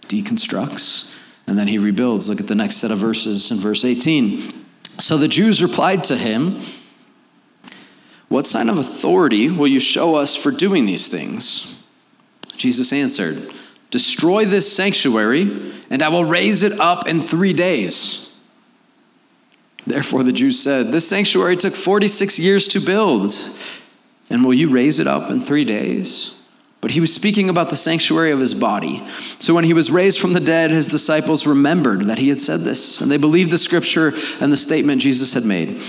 deconstructs 0.02 1.12
and 1.48 1.58
then 1.58 1.66
he 1.66 1.76
rebuilds. 1.76 2.28
Look 2.28 2.40
at 2.40 2.46
the 2.46 2.54
next 2.54 2.76
set 2.76 2.92
of 2.92 2.98
verses 2.98 3.50
in 3.50 3.58
verse 3.58 3.84
18. 3.84 4.52
So 5.00 5.18
the 5.18 5.26
Jews 5.26 5.60
replied 5.60 6.04
to 6.04 6.16
him, 6.16 6.62
What 8.28 8.46
sign 8.46 8.68
of 8.68 8.78
authority 8.78 9.50
will 9.50 9.66
you 9.66 9.80
show 9.80 10.14
us 10.14 10.36
for 10.36 10.52
doing 10.52 10.86
these 10.86 11.08
things? 11.08 11.84
Jesus 12.56 12.92
answered, 12.92 13.42
Destroy 13.90 14.44
this 14.44 14.72
sanctuary, 14.72 15.72
and 15.90 16.00
I 16.00 16.10
will 16.10 16.24
raise 16.24 16.62
it 16.62 16.78
up 16.78 17.08
in 17.08 17.22
three 17.22 17.52
days. 17.52 18.21
Therefore, 19.86 20.22
the 20.22 20.32
Jews 20.32 20.60
said, 20.60 20.88
This 20.88 21.08
sanctuary 21.08 21.56
took 21.56 21.74
46 21.74 22.38
years 22.38 22.68
to 22.68 22.80
build, 22.80 23.32
and 24.30 24.44
will 24.44 24.54
you 24.54 24.70
raise 24.70 24.98
it 24.98 25.06
up 25.06 25.30
in 25.30 25.40
three 25.40 25.64
days? 25.64 26.38
But 26.80 26.90
he 26.90 27.00
was 27.00 27.14
speaking 27.14 27.48
about 27.48 27.70
the 27.70 27.76
sanctuary 27.76 28.32
of 28.32 28.40
his 28.40 28.54
body. 28.54 29.02
So 29.38 29.54
when 29.54 29.64
he 29.64 29.72
was 29.72 29.90
raised 29.90 30.18
from 30.20 30.32
the 30.32 30.40
dead, 30.40 30.72
his 30.72 30.88
disciples 30.88 31.46
remembered 31.46 32.06
that 32.06 32.18
he 32.18 32.28
had 32.28 32.40
said 32.40 32.60
this, 32.60 33.00
and 33.00 33.10
they 33.10 33.16
believed 33.16 33.52
the 33.52 33.58
scripture 33.58 34.12
and 34.40 34.52
the 34.52 34.56
statement 34.56 35.00
Jesus 35.00 35.32
had 35.32 35.44
made. 35.44 35.80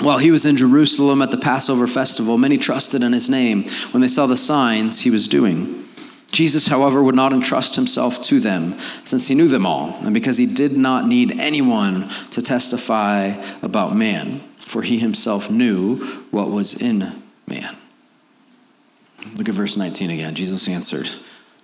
While 0.00 0.18
he 0.18 0.30
was 0.30 0.46
in 0.46 0.56
Jerusalem 0.56 1.22
at 1.22 1.30
the 1.30 1.36
Passover 1.36 1.86
festival, 1.86 2.36
many 2.36 2.56
trusted 2.56 3.02
in 3.02 3.12
his 3.12 3.28
name 3.30 3.64
when 3.92 4.00
they 4.00 4.08
saw 4.08 4.26
the 4.26 4.36
signs 4.36 5.02
he 5.02 5.10
was 5.10 5.28
doing. 5.28 5.83
Jesus, 6.34 6.66
however, 6.66 7.00
would 7.00 7.14
not 7.14 7.32
entrust 7.32 7.76
himself 7.76 8.20
to 8.24 8.40
them, 8.40 8.76
since 9.04 9.28
he 9.28 9.36
knew 9.36 9.46
them 9.46 9.64
all, 9.64 9.96
and 10.02 10.12
because 10.12 10.36
he 10.36 10.46
did 10.46 10.76
not 10.76 11.06
need 11.06 11.38
anyone 11.38 12.08
to 12.32 12.42
testify 12.42 13.40
about 13.62 13.94
man, 13.94 14.40
for 14.58 14.82
he 14.82 14.98
himself 14.98 15.48
knew 15.48 15.96
what 16.32 16.50
was 16.50 16.82
in 16.82 17.22
man. 17.46 17.76
Look 19.36 19.48
at 19.48 19.54
verse 19.54 19.76
19 19.76 20.10
again. 20.10 20.34
Jesus 20.34 20.68
answered, 20.68 21.08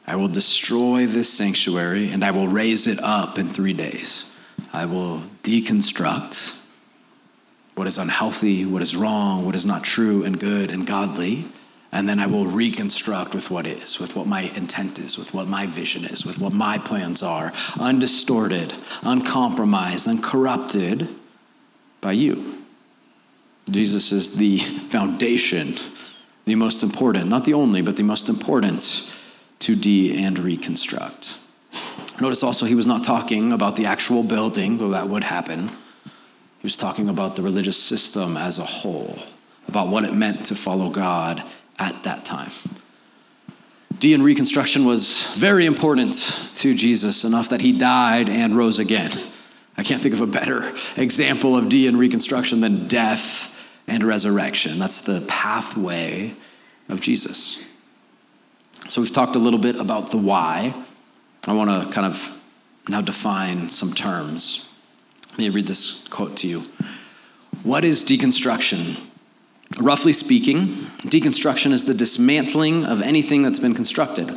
I 0.07 0.15
will 0.15 0.29
destroy 0.29 1.05
this 1.07 1.29
sanctuary, 1.29 2.13
and 2.13 2.25
I 2.25 2.31
will 2.31 2.47
raise 2.47 2.87
it 2.87 3.03
up 3.03 3.41
in 3.41 3.49
three 3.49 3.73
days. 3.73 4.33
I 4.73 4.85
will 4.87 5.25
deconstruct 5.43 6.69
what 7.75 7.89
is 7.89 7.99
unhealthy, 7.99 8.65
what 8.65 8.83
is 8.83 8.95
wrong, 8.95 9.45
what 9.45 9.57
is 9.57 9.67
not 9.67 9.83
true 9.83 10.23
and 10.23 10.39
good 10.39 10.71
and 10.71 10.87
godly 10.87 11.47
and 11.93 12.09
then 12.09 12.21
I 12.21 12.27
will 12.27 12.47
reconstruct 12.47 13.35
with 13.35 13.51
what 13.51 13.67
is, 13.67 13.99
with 13.99 14.15
what 14.15 14.27
my 14.27 14.43
intent 14.43 14.99
is, 14.99 15.19
with 15.19 15.35
what 15.35 15.49
my 15.49 15.67
vision 15.67 16.05
is, 16.05 16.25
with 16.25 16.39
what 16.39 16.53
my 16.53 16.79
plans 16.79 17.23
are, 17.23 17.53
undistorted, 17.79 18.73
uncompromised, 19.03 20.07
uncorrupted 20.07 21.09
by 22.01 22.13
you. 22.13 22.65
Jesus 23.69 24.13
is 24.13 24.37
the 24.37 24.59
foundation, 24.59 25.75
the 26.45 26.55
most 26.55 26.83
important, 26.83 27.29
not 27.29 27.45
the 27.45 27.55
only, 27.55 27.83
but 27.83 27.97
the 27.97 28.03
most 28.03 28.29
important 28.29 29.17
to 29.59 29.75
de 29.75 30.17
and 30.17 30.39
reconstruct. 30.39 31.39
Notice 32.21 32.43
also 32.43 32.67
he 32.67 32.75
was 32.75 32.87
not 32.87 33.03
talking 33.03 33.53
about 33.53 33.77
the 33.77 33.87
actual 33.87 34.23
building, 34.23 34.79
though 34.79 34.91
that 34.91 35.09
would 35.09 35.25
happen. 35.25 35.69
He 35.69 36.65
was 36.65 36.77
talking 36.77 37.09
about 37.09 37.37
the 37.37 37.43
religious 37.43 37.83
system 37.83 38.37
as 38.37 38.59
a 38.59 38.65
whole, 38.65 39.19
about 39.67 39.89
what 39.89 40.05
it 40.05 40.15
meant 40.15 40.47
to 40.47 40.55
follow 40.55 40.91
God 40.91 41.43
at 41.81 42.05
that 42.05 42.25
time. 42.25 42.51
De 43.99 44.15
and 44.15 44.25
reconstruction 44.25 44.85
was 44.85 45.35
very 45.35 45.67
important 45.67 46.15
to 46.55 46.75
Jesus, 46.75 47.25
enough 47.25 47.49
that 47.49 47.61
he 47.61 47.77
died 47.77 48.29
and 48.29 48.57
rose 48.57 48.79
again. 48.79 49.11
I 49.77 49.83
can't 49.83 50.01
think 50.01 50.15
of 50.15 50.21
a 50.21 50.27
better 50.27 50.63
example 50.97 51.57
of 51.57 51.69
de 51.69 51.87
and 51.87 51.99
reconstruction 51.99 52.61
than 52.61 52.87
death 52.87 53.57
and 53.87 54.05
resurrection. 54.05 54.79
That's 54.79 55.01
the 55.01 55.25
pathway 55.27 56.35
of 56.89 57.01
Jesus. 57.01 57.67
So 58.89 59.01
we've 59.01 59.13
talked 59.13 59.37
a 59.37 59.39
little 59.39 59.59
bit 59.59 59.77
about 59.77 60.11
the 60.11 60.17
why. 60.17 60.75
I 61.47 61.53
want 61.53 61.71
to 61.71 61.93
kind 61.93 62.07
of 62.07 62.43
now 62.89 63.01
define 63.01 63.71
some 63.71 63.93
terms. 63.93 64.73
Let 65.31 65.39
me 65.39 65.49
read 65.49 65.67
this 65.67 66.07
quote 66.09 66.37
to 66.39 66.49
you. 66.49 66.65
What 67.63 67.85
is 67.85 68.05
deconstruction? 68.05 69.10
Roughly 69.79 70.13
speaking, 70.13 70.67
deconstruction 71.05 71.71
is 71.71 71.85
the 71.85 71.95
dismantling 71.95 72.85
of 72.85 73.01
anything 73.01 73.43
that's 73.43 73.61
been 73.61 73.75
constructed. 73.75 74.29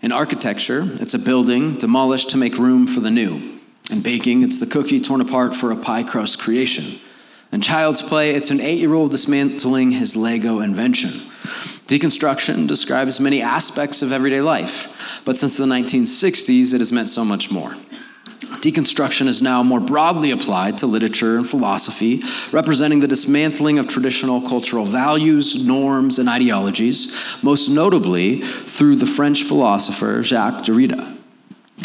In 0.00 0.12
architecture, 0.12 0.88
it's 0.94 1.12
a 1.12 1.18
building 1.18 1.74
demolished 1.74 2.30
to 2.30 2.38
make 2.38 2.56
room 2.56 2.86
for 2.86 3.00
the 3.00 3.10
new. 3.10 3.60
In 3.90 4.00
baking, 4.00 4.42
it's 4.42 4.58
the 4.58 4.66
cookie 4.66 5.00
torn 5.00 5.20
apart 5.20 5.54
for 5.54 5.70
a 5.70 5.76
pie 5.76 6.02
crust 6.02 6.38
creation. 6.38 6.98
In 7.52 7.60
child's 7.60 8.00
play, 8.00 8.34
it's 8.34 8.50
an 8.50 8.62
eight 8.62 8.78
year 8.78 8.94
old 8.94 9.10
dismantling 9.10 9.90
his 9.90 10.16
Lego 10.16 10.60
invention. 10.60 11.10
Deconstruction 11.86 12.66
describes 12.66 13.20
many 13.20 13.42
aspects 13.42 14.00
of 14.00 14.10
everyday 14.10 14.40
life, 14.40 15.22
but 15.26 15.36
since 15.36 15.58
the 15.58 15.66
1960s, 15.66 16.72
it 16.72 16.78
has 16.78 16.92
meant 16.92 17.10
so 17.10 17.26
much 17.26 17.52
more. 17.52 17.76
Deconstruction 18.60 19.26
is 19.26 19.42
now 19.42 19.62
more 19.62 19.80
broadly 19.80 20.30
applied 20.30 20.78
to 20.78 20.86
literature 20.86 21.36
and 21.36 21.48
philosophy, 21.48 22.22
representing 22.52 23.00
the 23.00 23.08
dismantling 23.08 23.78
of 23.78 23.88
traditional 23.88 24.40
cultural 24.40 24.84
values, 24.84 25.66
norms, 25.66 26.18
and 26.18 26.28
ideologies, 26.28 27.36
most 27.42 27.68
notably 27.68 28.40
through 28.40 28.96
the 28.96 29.06
French 29.06 29.42
philosopher 29.42 30.22
Jacques 30.22 30.64
Derrida. 30.64 31.16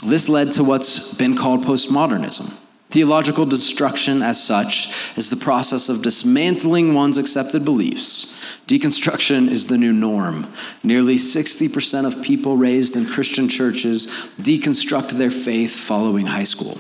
This 0.06 0.30
led 0.30 0.52
to 0.54 0.64
what's 0.64 1.14
been 1.16 1.36
called 1.36 1.64
postmodernism. 1.64 2.60
Theological 2.90 3.46
destruction, 3.46 4.22
as 4.22 4.42
such, 4.42 5.18
is 5.18 5.30
the 5.30 5.44
process 5.44 5.90
of 5.90 6.04
dismantling 6.04 6.94
one's 6.94 7.18
accepted 7.18 7.66
beliefs 7.66 8.37
Deconstruction 8.68 9.50
is 9.50 9.68
the 9.68 9.78
new 9.78 9.94
norm. 9.94 10.52
Nearly 10.84 11.16
60% 11.16 12.06
of 12.06 12.22
people 12.22 12.58
raised 12.58 12.98
in 12.98 13.06
Christian 13.06 13.48
churches 13.48 14.08
deconstruct 14.38 15.12
their 15.12 15.32
faith 15.32 15.74
following 15.80 16.28
high 16.28 16.44
school. 16.44 16.78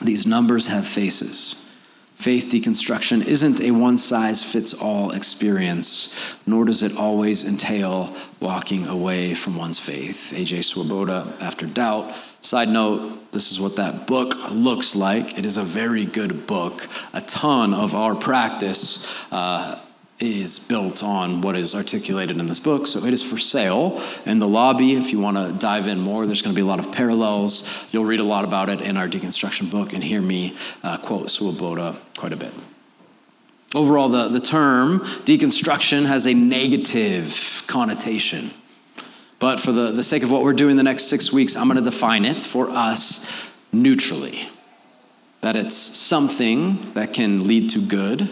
These 0.00 0.26
numbers 0.26 0.68
have 0.68 0.86
faces. 0.86 1.58
Faith 2.14 2.50
deconstruction 2.50 3.26
isn't 3.26 3.60
a 3.60 3.72
one 3.72 3.98
size 3.98 4.42
fits 4.42 4.72
all 4.80 5.10
experience, 5.10 6.16
nor 6.46 6.64
does 6.64 6.82
it 6.82 6.96
always 6.96 7.44
entail 7.44 8.14
walking 8.40 8.86
away 8.86 9.34
from 9.34 9.56
one's 9.56 9.78
faith. 9.78 10.32
A.J. 10.32 10.62
Swoboda, 10.62 11.34
After 11.40 11.66
Doubt. 11.66 12.14
Side 12.40 12.68
note, 12.68 13.32
this 13.32 13.50
is 13.52 13.60
what 13.60 13.76
that 13.76 14.06
book 14.06 14.34
looks 14.50 14.96
like. 14.96 15.36
It 15.36 15.44
is 15.44 15.56
a 15.56 15.62
very 15.62 16.06
good 16.06 16.46
book. 16.46 16.88
A 17.12 17.20
ton 17.20 17.74
of 17.74 17.94
our 17.94 18.14
practice. 18.14 19.24
Uh, 19.32 19.78
is 20.22 20.58
built 20.58 21.02
on 21.02 21.40
what 21.40 21.56
is 21.56 21.74
articulated 21.74 22.38
in 22.38 22.46
this 22.46 22.60
book. 22.60 22.86
So 22.86 23.04
it 23.04 23.12
is 23.12 23.22
for 23.22 23.36
sale 23.36 24.00
in 24.24 24.38
the 24.38 24.46
lobby. 24.46 24.94
If 24.94 25.10
you 25.10 25.18
want 25.18 25.36
to 25.36 25.52
dive 25.58 25.88
in 25.88 25.98
more, 25.98 26.26
there's 26.26 26.42
going 26.42 26.54
to 26.54 26.58
be 26.58 26.64
a 26.64 26.68
lot 26.68 26.78
of 26.78 26.92
parallels. 26.92 27.88
You'll 27.92 28.04
read 28.04 28.20
a 28.20 28.24
lot 28.24 28.44
about 28.44 28.68
it 28.68 28.80
in 28.80 28.96
our 28.96 29.08
deconstruction 29.08 29.70
book 29.70 29.92
and 29.92 30.02
hear 30.02 30.22
me 30.22 30.56
uh, 30.84 30.98
quote 30.98 31.30
Swoboda 31.30 31.96
quite 32.16 32.32
a 32.32 32.36
bit. 32.36 32.52
Overall, 33.74 34.08
the, 34.08 34.28
the 34.28 34.40
term 34.40 35.00
deconstruction 35.00 36.06
has 36.06 36.26
a 36.26 36.34
negative 36.34 37.64
connotation. 37.66 38.50
But 39.38 39.58
for 39.58 39.72
the, 39.72 39.90
the 39.90 40.04
sake 40.04 40.22
of 40.22 40.30
what 40.30 40.42
we're 40.42 40.52
doing 40.52 40.76
the 40.76 40.84
next 40.84 41.04
six 41.04 41.32
weeks, 41.32 41.56
I'm 41.56 41.66
going 41.66 41.82
to 41.82 41.90
define 41.90 42.24
it 42.24 42.42
for 42.42 42.70
us 42.70 43.50
neutrally. 43.72 44.48
That 45.40 45.56
it's 45.56 45.76
something 45.76 46.92
that 46.92 47.12
can 47.12 47.48
lead 47.48 47.70
to 47.70 47.80
good 47.80 48.30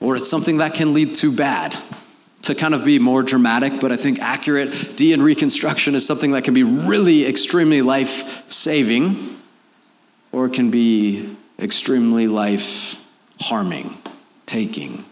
or 0.00 0.16
it's 0.16 0.28
something 0.28 0.58
that 0.58 0.74
can 0.74 0.94
lead 0.94 1.14
to 1.16 1.34
bad. 1.34 1.76
To 2.44 2.54
kind 2.54 2.74
of 2.74 2.86
be 2.86 2.98
more 2.98 3.22
dramatic, 3.22 3.80
but 3.80 3.92
I 3.92 3.96
think 3.96 4.18
accurate, 4.18 4.96
de 4.96 5.12
and 5.12 5.22
reconstruction 5.22 5.94
is 5.94 6.06
something 6.06 6.32
that 6.32 6.42
can 6.42 6.54
be 6.54 6.62
really 6.62 7.26
extremely 7.26 7.82
life 7.82 8.50
saving, 8.50 9.36
or 10.32 10.46
it 10.46 10.54
can 10.54 10.70
be 10.70 11.36
extremely 11.58 12.26
life 12.26 13.06
harming, 13.42 13.98
taking. 14.46 15.04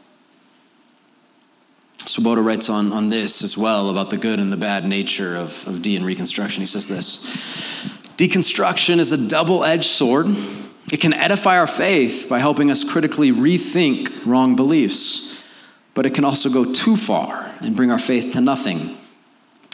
Swoboda 2.07 2.41
writes 2.41 2.71
on, 2.71 2.93
on 2.93 3.11
this 3.11 3.43
as 3.43 3.59
well 3.59 3.91
about 3.91 4.09
the 4.09 4.17
good 4.17 4.41
and 4.41 4.51
the 4.51 4.57
bad 4.57 4.87
nature 4.87 5.37
of, 5.37 5.69
of 5.69 5.83
de 5.83 5.97
and 5.97 6.07
reconstruction. 6.07 6.63
He 6.63 6.67
says 6.67 6.89
this 6.89 7.27
Deconstruction 8.17 8.99
is 8.99 9.13
a 9.13 9.29
double 9.29 9.65
edged 9.65 9.85
sword 9.85 10.35
it 10.91 11.01
can 11.01 11.13
edify 11.13 11.59
our 11.59 11.67
faith 11.67 12.27
by 12.31 12.39
helping 12.39 12.71
us 12.71 12.89
critically 12.89 13.31
rethink 13.31 14.25
wrong 14.25 14.57
beliefs, 14.57 15.43
but 15.95 16.07
it 16.07 16.15
can 16.15 16.25
also 16.25 16.49
go 16.49 16.73
too 16.73 16.97
far 16.97 17.53
and 17.61 17.77
bring 17.77 17.91
our 17.91 17.99
faith 17.99 18.33
to 18.33 18.41
nothing. 18.41 18.97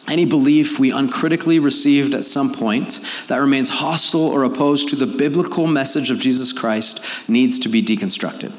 Any 0.06 0.26
belief 0.26 0.78
we 0.78 0.90
uncritically 0.90 1.58
received 1.58 2.14
at 2.14 2.24
some 2.24 2.52
point 2.52 3.00
that 3.28 3.36
remains 3.36 3.70
hostile 3.70 4.26
or 4.26 4.42
opposed 4.42 4.90
to 4.90 4.96
the 4.96 5.06
biblical 5.06 5.66
message 5.66 6.10
of 6.10 6.18
Jesus 6.18 6.52
Christ 6.52 7.28
needs 7.28 7.58
to 7.60 7.68
be 7.68 7.82
deconstructed. 7.82 8.52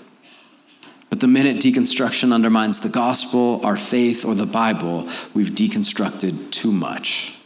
But 1.09 1.19
the 1.19 1.27
minute 1.27 1.57
deconstruction 1.57 2.33
undermines 2.33 2.79
the 2.79 2.89
gospel, 2.89 3.61
our 3.63 3.77
faith, 3.77 4.25
or 4.25 4.33
the 4.33 4.47
Bible, 4.47 5.07
we've 5.35 5.51
deconstructed 5.51 6.51
too 6.51 6.71
much. 6.71 7.39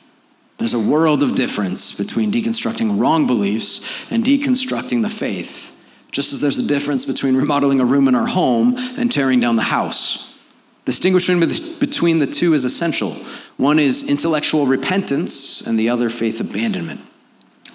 There's 0.59 0.73
a 0.73 0.79
world 0.79 1.23
of 1.23 1.35
difference 1.35 1.97
between 1.97 2.31
deconstructing 2.31 2.99
wrong 2.99 3.25
beliefs 3.25 4.11
and 4.11 4.23
deconstructing 4.23 5.01
the 5.01 5.09
faith, 5.09 5.73
just 6.11 6.33
as 6.33 6.41
there's 6.41 6.59
a 6.59 6.67
difference 6.67 7.05
between 7.05 7.37
remodeling 7.37 7.79
a 7.79 7.85
room 7.85 8.09
in 8.09 8.15
our 8.15 8.27
home 8.27 8.75
and 8.97 9.09
tearing 9.09 9.39
down 9.39 9.55
the 9.55 9.63
house. 9.63 10.37
Distinguishing 10.83 11.39
between 11.39 12.19
the 12.19 12.27
two 12.27 12.53
is 12.53 12.65
essential. 12.65 13.11
One 13.55 13.79
is 13.79 14.09
intellectual 14.09 14.65
repentance, 14.65 15.65
and 15.65 15.79
the 15.79 15.89
other 15.89 16.09
faith 16.09 16.41
abandonment. 16.41 16.99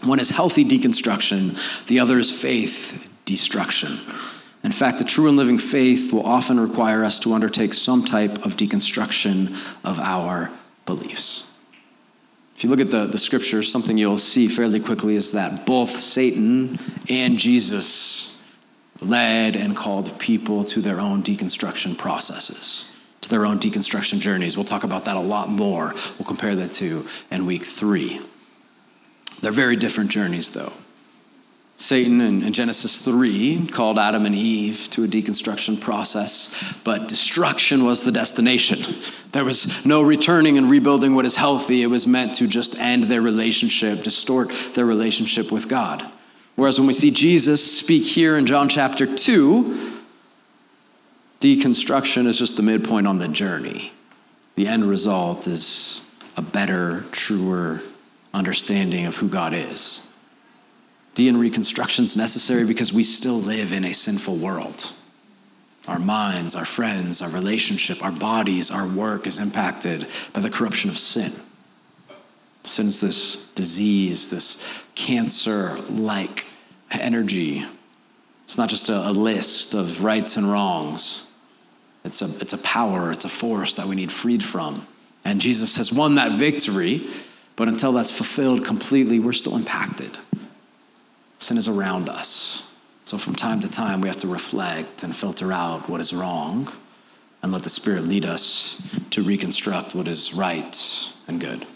One 0.03 0.21
is 0.21 0.29
healthy 0.29 0.65
deconstruction, 0.65 1.87
the 1.87 2.01
other 2.01 2.19
is 2.19 2.31
faith 2.31 3.11
destruction. 3.25 3.99
In 4.63 4.73
fact, 4.73 4.99
the 4.99 5.05
true 5.05 5.29
and 5.29 5.39
living 5.39 5.57
faith 5.57 6.13
will 6.13 6.27
often 6.27 6.61
require 6.61 7.03
us 7.03 7.19
to 7.21 7.33
undertake 7.33 7.73
some 7.73 8.05
type 8.05 8.45
of 8.45 8.57
deconstruction 8.57 9.55
of 9.85 9.99
our 9.99 10.51
beliefs. 10.85 11.54
If 12.57 12.63
you 12.63 12.71
look 12.71 12.81
at 12.81 12.91
the, 12.91 13.07
the 13.07 13.19
scriptures, 13.19 13.71
something 13.71 13.99
you'll 13.99 14.19
see 14.19 14.49
fairly 14.49 14.81
quickly 14.81 15.17
is 15.17 15.33
that 15.33 15.67
both 15.67 15.91
Satan 15.91 16.79
and 17.09 17.39
Jesus 17.39 18.43
led 19.01 19.57
and 19.57 19.77
called 19.77 20.19
people 20.19 20.65
to 20.65 20.81
their 20.81 21.01
own 21.01 21.23
deconstruction 21.23 21.99
processes, 21.99 22.97
to 23.23 23.29
their 23.29 23.45
own 23.45 23.59
deconstruction 23.59 24.21
journeys. 24.21 24.57
We'll 24.57 24.65
talk 24.65 24.85
about 24.85 25.05
that 25.07 25.17
a 25.17 25.21
lot 25.21 25.49
more. 25.49 25.95
We'll 26.19 26.27
compare 26.27 26.55
that 26.55 26.71
to 26.73 27.07
in 27.31 27.45
week 27.45 27.65
three. 27.65 28.21
They're 29.41 29.53
very 29.53 29.77
different 29.77 30.11
journeys, 30.11 30.53
though. 30.53 30.73
Satan 31.77 32.21
in, 32.21 32.53
Genesis 32.53 33.05
3 33.05 33.67
called 33.69 33.99
Adam 33.99 34.27
and 34.27 34.35
Eve 34.35 34.89
to 34.93 35.05
a 35.05 35.09
deconstruction 35.09 35.81
process, 35.81 36.73
but 36.85 37.09
destruction 37.09 37.85
was 37.85 38.05
the 38.05 38.13
destination. 38.13 38.79
There 39.33 39.45
was 39.45 39.85
no 39.85 40.01
returning 40.01 40.57
and 40.57 40.71
rebuilding 40.71 41.15
what 41.15 41.27
is 41.27 41.37
healthy. 41.37 41.83
It 41.83 41.89
was 41.89 42.07
meant 42.07 42.37
to 42.37 42.47
just 42.47 42.79
end 42.79 43.05
their 43.05 43.21
relationship, 43.21 44.03
distort 44.03 44.51
their 44.75 44.87
relationship 44.87 45.51
with 45.51 45.69
God. 45.69 46.09
Whereas 46.55 46.79
when 46.79 46.87
we 46.87 46.93
see 46.93 47.11
Jesus 47.11 47.79
speak 47.79 48.05
here 48.05 48.37
in 48.37 48.47
John 48.47 48.69
chapter 48.69 49.13
2, 49.13 50.01
deconstruction 51.41 52.27
is 52.27 52.39
just 52.39 52.57
the 52.57 52.63
midpoint 52.63 53.09
on 53.09 53.19
the 53.19 53.29
journey. 53.29 53.93
The 54.55 54.69
end 54.69 54.85
result 54.85 55.49
is 55.49 56.09
a 56.37 56.43
better, 56.43 57.05
truer 57.11 57.83
understanding 58.33 59.07
of 59.07 59.17
who 59.17 59.29
God 59.29 59.53
is. 59.53 60.14
De 61.15 61.29
and 61.29 61.39
reconstruction 61.39 62.05
is 62.05 62.17
necessary 62.17 62.67
because 62.67 62.93
we 62.93 63.05
still 63.05 63.39
live 63.39 63.73
in 63.73 63.85
a 63.85 63.95
sinful 63.95 64.37
world. 64.37 64.93
Our 65.87 65.99
minds, 65.99 66.57
our 66.57 66.65
friends, 66.65 67.23
our 67.23 67.31
relationship, 67.31 68.03
our 68.03 68.11
bodies, 68.11 68.71
our 68.71 68.89
work 68.89 69.27
is 69.27 69.39
impacted 69.39 70.07
by 70.33 70.41
the 70.41 70.51
corruption 70.51 70.91
of 70.91 70.99
sin. 70.99 71.33
Sin 72.65 72.87
is 72.87 73.01
this 73.01 73.51
disease, 73.51 74.31
this 74.31 74.83
cancer 74.95 75.77
like 75.91 76.47
energy. 76.91 77.65
It's 78.45 78.59
not 78.59 78.69
just 78.69 78.89
a, 78.89 79.09
a, 79.09 79.13
list 79.13 79.75
of 79.75 80.03
rights 80.03 80.37
and 80.37 80.51
wrongs, 80.51 81.27
it's 82.05 82.23
a, 82.23 82.27
it's 82.41 82.53
a 82.53 82.59
power, 82.59 83.13
it's 83.13 83.25
a 83.25 83.29
force 83.29 83.75
that 83.77 83.87
we 83.87 83.95
need 83.95 84.11
freed 84.11 84.43
from. 84.43 84.87
And 85.25 85.41
Jesus 85.41 85.77
has 85.77 85.93
won 85.93 86.17
that 86.17 86.33
victory, 86.33 87.07
but 87.57 87.69
until 87.69 87.93
that's 87.93 88.11
fulfilled 88.11 88.65
completely, 88.65 89.19
we're 89.19 89.33
still 89.33 89.57
impacted. 89.57 90.19
Sin 91.39 91.59
is 91.59 91.69
around 91.69 92.09
us. 92.09 92.73
So 93.05 93.19
from 93.19 93.35
time 93.35 93.61
to 93.61 93.71
time, 93.71 94.01
we 94.01 94.09
have 94.09 94.17
to 94.19 94.29
reflect 94.29 95.03
and 95.03 95.15
filter 95.15 95.53
out 95.53 95.89
what 95.89 96.01
is 96.01 96.15
wrong 96.15 96.73
and 97.43 97.53
let 97.53 97.63
the 97.63 97.69
Spirit 97.69 98.05
lead 98.05 98.25
us 98.25 98.83
to 99.11 99.23
reconstruct 99.23 99.95
what 99.95 100.09
is 100.09 100.33
right 100.33 100.75
and 101.29 101.39
good. 101.39 101.67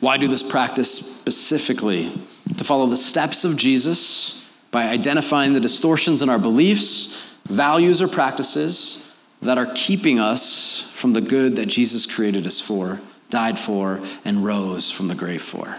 Why 0.00 0.16
do 0.16 0.28
this 0.28 0.42
practice 0.42 1.18
specifically? 1.18 2.12
To 2.56 2.64
follow 2.64 2.86
the 2.86 2.96
steps 2.96 3.44
of 3.44 3.56
Jesus 3.56 4.48
by 4.70 4.84
identifying 4.84 5.54
the 5.54 5.60
distortions 5.60 6.22
in 6.22 6.28
our 6.28 6.38
beliefs, 6.38 7.34
values, 7.46 8.00
or 8.00 8.06
practices 8.06 9.12
that 9.42 9.58
are 9.58 9.72
keeping 9.74 10.18
us 10.18 10.88
from 10.92 11.12
the 11.12 11.20
good 11.20 11.56
that 11.56 11.66
Jesus 11.66 12.06
created 12.06 12.46
us 12.46 12.60
for, 12.60 13.00
died 13.30 13.58
for, 13.58 14.00
and 14.24 14.44
rose 14.44 14.90
from 14.90 15.08
the 15.08 15.14
grave 15.14 15.42
for. 15.42 15.78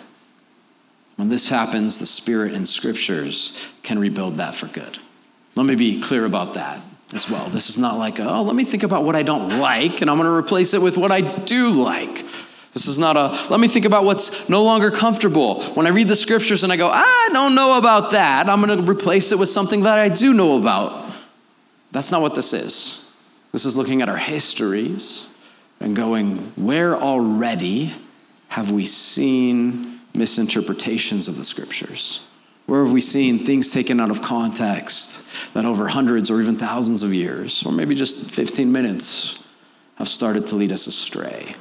When 1.19 1.27
this 1.27 1.49
happens, 1.49 1.99
the 1.99 2.05
Spirit 2.05 2.53
and 2.53 2.65
Scriptures 2.65 3.73
can 3.83 3.99
rebuild 3.99 4.37
that 4.37 4.55
for 4.55 4.67
good. 4.67 4.99
Let 5.55 5.65
me 5.65 5.75
be 5.75 5.99
clear 5.99 6.23
about 6.23 6.53
that 6.53 6.79
as 7.13 7.29
well. 7.29 7.49
This 7.49 7.69
is 7.69 7.77
not 7.77 7.97
like, 7.97 8.21
oh, 8.21 8.41
let 8.43 8.55
me 8.55 8.63
think 8.63 8.83
about 8.83 9.03
what 9.03 9.17
I 9.17 9.23
don't 9.23 9.59
like, 9.59 9.99
and 9.99 10.09
I'm 10.09 10.15
going 10.15 10.29
to 10.29 10.33
replace 10.33 10.73
it 10.73 10.81
with 10.81 10.95
what 10.95 11.11
I 11.11 11.19
do 11.19 11.71
like. 11.71 12.23
This 12.71 12.87
is 12.87 12.97
not 12.97 13.17
a, 13.17 13.35
let 13.49 13.59
me 13.59 13.67
think 13.67 13.83
about 13.83 14.05
what's 14.05 14.47
no 14.49 14.63
longer 14.63 14.91
comfortable. 14.91 15.61
When 15.73 15.85
I 15.85 15.89
read 15.89 16.07
the 16.07 16.15
scriptures 16.15 16.63
and 16.63 16.71
I 16.71 16.77
go, 16.77 16.87
I 16.87 17.29
don't 17.33 17.53
know 17.53 17.77
about 17.77 18.11
that, 18.11 18.47
I'm 18.47 18.61
going 18.61 18.85
to 18.85 18.89
replace 18.89 19.33
it 19.33 19.39
with 19.39 19.49
something 19.49 19.81
that 19.81 19.99
I 19.99 20.07
do 20.07 20.33
know 20.33 20.57
about. 20.57 21.13
That's 21.91 22.13
not 22.13 22.21
what 22.21 22.33
this 22.33 22.53
is. 22.53 23.13
This 23.51 23.65
is 23.65 23.75
looking 23.75 24.01
at 24.01 24.07
our 24.07 24.15
histories 24.15 25.27
and 25.81 25.97
going, 25.97 26.37
where 26.55 26.95
already 26.95 27.93
have 28.47 28.71
we 28.71 28.85
seen 28.85 29.88
misinterpretations 30.13 31.27
of 31.27 31.37
the 31.37 31.45
scriptures? 31.45 32.29
Where 32.69 32.83
have 32.83 32.93
we 32.93 33.01
seen 33.01 33.39
things 33.39 33.73
taken 33.73 33.99
out 33.99 34.11
of 34.11 34.21
context 34.21 35.27
that 35.53 35.65
over 35.65 35.87
hundreds 35.87 36.29
or 36.29 36.39
even 36.39 36.55
thousands 36.55 37.01
of 37.01 37.11
years, 37.11 37.65
or 37.65 37.71
maybe 37.71 37.95
just 37.95 38.29
15 38.29 38.71
minutes, 38.71 39.43
have 39.95 40.07
started 40.07 40.45
to 40.47 40.55
lead 40.55 40.71
us 40.71 40.85
astray? 40.85 41.55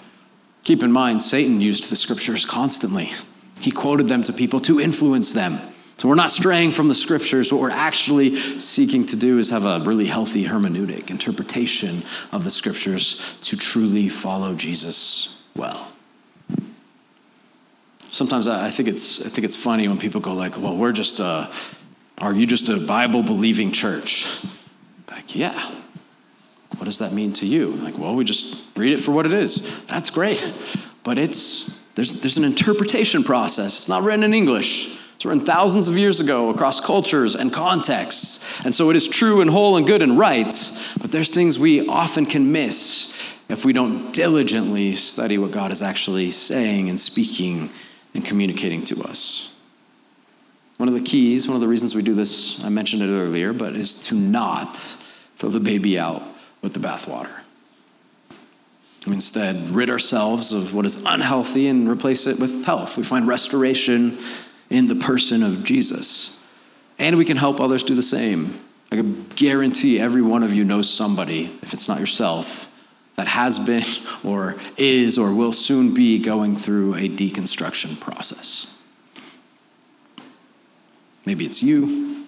Keep 0.64 0.82
in 0.82 0.92
mind, 0.92 1.22
Satan 1.22 1.62
used 1.62 1.90
the 1.90 1.96
scriptures 1.96 2.44
constantly. 2.44 3.10
He 3.58 3.70
quoted 3.70 4.08
them 4.08 4.22
to 4.24 4.34
people 4.34 4.60
to 4.60 4.80
influence 4.80 5.32
them. 5.32 5.58
So 5.96 6.08
we're 6.08 6.14
not 6.14 6.30
straying 6.30 6.72
from 6.72 6.88
the 6.88 6.94
scriptures. 6.94 7.50
What 7.50 7.62
we're 7.62 7.70
actually 7.70 8.36
seeking 8.36 9.06
to 9.06 9.16
do 9.16 9.38
is 9.38 9.48
have 9.48 9.64
a 9.64 9.80
really 9.80 10.06
healthy 10.06 10.44
hermeneutic, 10.44 11.08
interpretation 11.08 12.02
of 12.32 12.44
the 12.44 12.50
scriptures 12.50 13.40
to 13.40 13.56
truly 13.56 14.10
follow 14.10 14.54
Jesus 14.54 15.42
well 15.56 15.88
sometimes 18.10 18.48
I, 18.48 18.70
think 18.70 18.88
it's 18.88 19.24
I 19.24 19.28
think 19.28 19.44
it's 19.44 19.56
funny 19.56 19.88
when 19.88 19.98
people 19.98 20.20
go 20.20 20.34
like, 20.34 20.58
"Well, 20.60 20.76
we're 20.76 20.92
just 20.92 21.20
a, 21.20 21.50
are 22.18 22.34
you 22.34 22.46
just 22.46 22.68
a 22.68 22.78
Bible 22.78 23.22
believing 23.22 23.72
church?" 23.72 24.44
Like, 25.10 25.34
yeah. 25.34 25.74
What 26.76 26.84
does 26.84 26.98
that 26.98 27.12
mean 27.12 27.32
to 27.34 27.46
you? 27.46 27.70
Like, 27.70 27.98
well, 27.98 28.14
we 28.14 28.24
just 28.24 28.64
read 28.76 28.92
it 28.92 29.00
for 29.00 29.10
what 29.10 29.26
it 29.26 29.32
is. 29.32 29.84
That's 29.86 30.10
great, 30.10 30.40
but 31.02 31.18
it's 31.18 31.80
there's 31.94 32.20
there's 32.22 32.38
an 32.38 32.44
interpretation 32.44 33.24
process. 33.24 33.78
It's 33.78 33.88
not 33.88 34.04
written 34.04 34.22
in 34.22 34.32
English. 34.32 34.96
It's 35.16 35.26
written 35.26 35.44
thousands 35.44 35.88
of 35.88 35.98
years 35.98 36.20
ago 36.20 36.50
across 36.50 36.80
cultures 36.80 37.34
and 37.34 37.52
contexts. 37.52 38.64
And 38.64 38.72
so 38.72 38.88
it 38.90 38.94
is 38.94 39.08
true 39.08 39.40
and 39.40 39.50
whole 39.50 39.76
and 39.76 39.84
good 39.84 40.00
and 40.00 40.16
right, 40.16 40.54
but 41.00 41.10
there's 41.10 41.30
things 41.30 41.58
we 41.58 41.88
often 41.88 42.24
can 42.24 42.52
miss 42.52 43.20
if 43.48 43.64
we 43.64 43.72
don't 43.72 44.12
diligently 44.12 44.94
study 44.94 45.36
what 45.36 45.50
God 45.50 45.72
is 45.72 45.82
actually 45.82 46.30
saying 46.30 46.88
and 46.88 47.00
speaking 47.00 47.70
and 48.18 48.26
communicating 48.26 48.82
to 48.82 49.00
us. 49.04 49.56
One 50.76 50.88
of 50.88 50.94
the 50.94 51.00
keys, 51.00 51.46
one 51.46 51.54
of 51.54 51.60
the 51.60 51.68
reasons 51.68 51.94
we 51.94 52.02
do 52.02 52.14
this, 52.14 52.64
I 52.64 52.68
mentioned 52.68 53.00
it 53.00 53.10
earlier, 53.10 53.52
but 53.52 53.76
is 53.76 54.08
to 54.08 54.16
not 54.16 54.76
throw 55.36 55.50
the 55.50 55.60
baby 55.60 56.00
out 56.00 56.20
with 56.60 56.74
the 56.74 56.80
bathwater. 56.80 57.42
We 59.06 59.12
instead 59.12 59.68
rid 59.68 59.88
ourselves 59.88 60.52
of 60.52 60.74
what 60.74 60.84
is 60.84 61.04
unhealthy 61.06 61.68
and 61.68 61.88
replace 61.88 62.26
it 62.26 62.40
with 62.40 62.64
health. 62.64 62.96
We 62.96 63.04
find 63.04 63.28
restoration 63.28 64.18
in 64.68 64.88
the 64.88 64.96
person 64.96 65.44
of 65.44 65.62
Jesus. 65.62 66.44
And 66.98 67.16
we 67.18 67.24
can 67.24 67.36
help 67.36 67.60
others 67.60 67.84
do 67.84 67.94
the 67.94 68.02
same. 68.02 68.58
I 68.90 68.96
can 68.96 69.28
guarantee 69.36 70.00
every 70.00 70.22
one 70.22 70.42
of 70.42 70.52
you 70.52 70.64
knows 70.64 70.90
somebody, 70.90 71.56
if 71.62 71.72
it's 71.72 71.88
not 71.88 72.00
yourself, 72.00 72.74
that 73.18 73.26
has 73.26 73.58
been 73.58 73.82
or 74.24 74.54
is 74.76 75.18
or 75.18 75.34
will 75.34 75.52
soon 75.52 75.92
be 75.92 76.20
going 76.20 76.54
through 76.54 76.94
a 76.94 77.08
deconstruction 77.08 78.00
process. 78.00 78.80
Maybe 81.26 81.44
it's 81.44 81.60
you, 81.60 82.26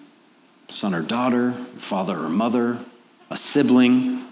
son 0.67 0.93
or 0.93 1.01
daughter, 1.01 1.53
father 1.77 2.17
or 2.19 2.27
mother, 2.27 2.77
a 3.29 3.37
sibling, 3.37 4.25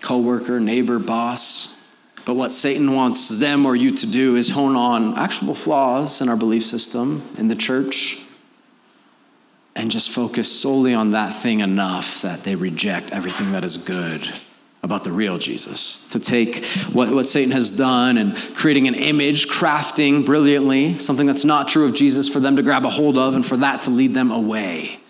coworker, 0.00 0.60
neighbor, 0.60 1.00
boss. 1.00 1.82
But 2.24 2.36
what 2.36 2.52
Satan 2.52 2.92
wants 2.92 3.28
them 3.40 3.66
or 3.66 3.74
you 3.74 3.90
to 3.96 4.06
do 4.06 4.36
is 4.36 4.50
hone 4.50 4.76
on 4.76 5.18
actual 5.18 5.56
flaws 5.56 6.20
in 6.20 6.28
our 6.28 6.36
belief 6.36 6.64
system, 6.64 7.20
in 7.36 7.48
the 7.48 7.56
church, 7.56 8.24
and 9.74 9.90
just 9.90 10.08
focus 10.08 10.50
solely 10.50 10.94
on 10.94 11.10
that 11.10 11.34
thing 11.34 11.58
enough 11.58 12.22
that 12.22 12.44
they 12.44 12.54
reject 12.54 13.10
everything 13.10 13.50
that 13.50 13.64
is 13.64 13.76
good 13.76 14.32
about 14.84 15.02
the 15.02 15.10
real 15.10 15.38
Jesus. 15.38 16.08
To 16.08 16.20
take 16.20 16.64
what, 16.92 17.10
what 17.10 17.26
Satan 17.26 17.50
has 17.52 17.72
done 17.72 18.18
and 18.18 18.36
creating 18.54 18.86
an 18.86 18.94
image, 18.94 19.48
crafting 19.48 20.26
brilliantly 20.26 20.98
something 20.98 21.26
that's 21.26 21.44
not 21.44 21.68
true 21.68 21.86
of 21.86 21.94
Jesus 21.94 22.28
for 22.28 22.38
them 22.38 22.56
to 22.56 22.62
grab 22.62 22.84
a 22.84 22.90
hold 22.90 23.16
of 23.16 23.34
and 23.34 23.44
for 23.44 23.56
that 23.56 23.82
to 23.82 23.90
lead 23.90 24.12
them 24.12 24.30
away 24.30 25.00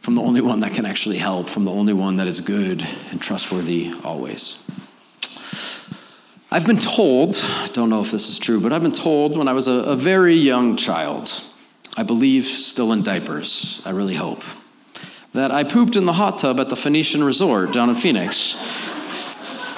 from 0.00 0.14
the 0.14 0.22
only 0.22 0.40
one 0.40 0.60
that 0.60 0.72
can 0.72 0.86
actually 0.86 1.18
help, 1.18 1.48
from 1.48 1.64
the 1.64 1.72
only 1.72 1.92
one 1.92 2.16
that 2.16 2.28
is 2.28 2.40
good 2.40 2.86
and 3.10 3.20
trustworthy 3.20 3.92
always. 4.04 4.64
I've 6.50 6.66
been 6.66 6.78
told, 6.78 7.34
don't 7.74 7.90
know 7.90 8.00
if 8.00 8.10
this 8.12 8.30
is 8.30 8.38
true, 8.38 8.60
but 8.60 8.72
I've 8.72 8.82
been 8.82 8.92
told 8.92 9.36
when 9.36 9.48
I 9.48 9.52
was 9.52 9.68
a, 9.68 9.72
a 9.72 9.96
very 9.96 10.34
young 10.34 10.76
child, 10.76 11.30
I 11.96 12.04
believe 12.04 12.44
still 12.44 12.92
in 12.92 13.02
diapers, 13.02 13.82
I 13.84 13.90
really 13.90 14.14
hope 14.14 14.44
that 15.32 15.50
I 15.50 15.64
pooped 15.64 15.96
in 15.96 16.06
the 16.06 16.12
hot 16.12 16.38
tub 16.38 16.58
at 16.58 16.68
the 16.68 16.76
Phoenician 16.76 17.22
Resort 17.22 17.72
down 17.72 17.90
in 17.90 17.96
Phoenix. 17.96 18.54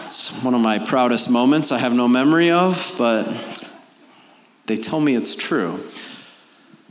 It's 0.03 0.43
one 0.43 0.55
of 0.55 0.61
my 0.61 0.79
proudest 0.79 1.31
moments 1.31 1.73
I 1.73 1.79
have 1.79 1.95
no 1.95 2.09
memory 2.09 2.51
of, 2.51 2.95
but 2.99 3.27
they 4.67 4.77
tell 4.77 5.01
me 5.01 5.15
it's 5.15 5.35
true. 5.35 5.81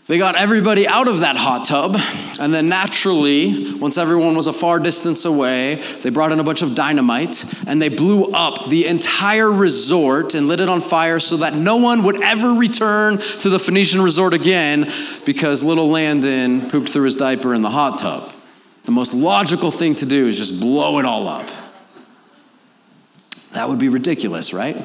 They 0.07 0.17
got 0.17 0.35
everybody 0.35 0.87
out 0.87 1.07
of 1.07 1.19
that 1.19 1.37
hot 1.37 1.65
tub, 1.65 1.95
and 2.39 2.51
then 2.51 2.67
naturally, 2.67 3.75
once 3.75 3.95
everyone 3.95 4.35
was 4.35 4.47
a 4.47 4.53
far 4.53 4.79
distance 4.79 5.23
away, 5.23 5.75
they 6.01 6.09
brought 6.09 6.31
in 6.31 6.39
a 6.39 6.43
bunch 6.43 6.63
of 6.63 6.73
dynamite 6.73 7.45
and 7.67 7.79
they 7.79 7.89
blew 7.89 8.25
up 8.31 8.69
the 8.69 8.87
entire 8.87 9.51
resort 9.51 10.33
and 10.33 10.47
lit 10.47 10.61
it 10.61 10.67
on 10.67 10.81
fire 10.81 11.19
so 11.19 11.37
that 11.37 11.53
no 11.53 11.77
one 11.77 12.01
would 12.03 12.23
ever 12.23 12.53
return 12.53 13.19
to 13.19 13.49
the 13.49 13.59
Phoenician 13.59 14.01
resort 14.01 14.33
again 14.33 14.91
because 15.27 15.61
little 15.61 15.89
Landon 15.89 16.71
pooped 16.71 16.89
through 16.89 17.03
his 17.03 17.15
diaper 17.15 17.53
in 17.53 17.61
the 17.61 17.69
hot 17.69 17.99
tub. 17.99 18.33
The 18.89 18.95
most 18.95 19.13
logical 19.13 19.69
thing 19.69 19.93
to 19.97 20.06
do 20.08 20.25
is 20.25 20.36
just 20.36 20.60
blow 20.60 20.97
it 20.97 21.06
all 21.06 21.28
up. 21.28 21.47
That 23.52 23.69
would 23.69 23.78
be 23.78 23.88
ridiculous, 23.88 24.52
right? 24.52 24.75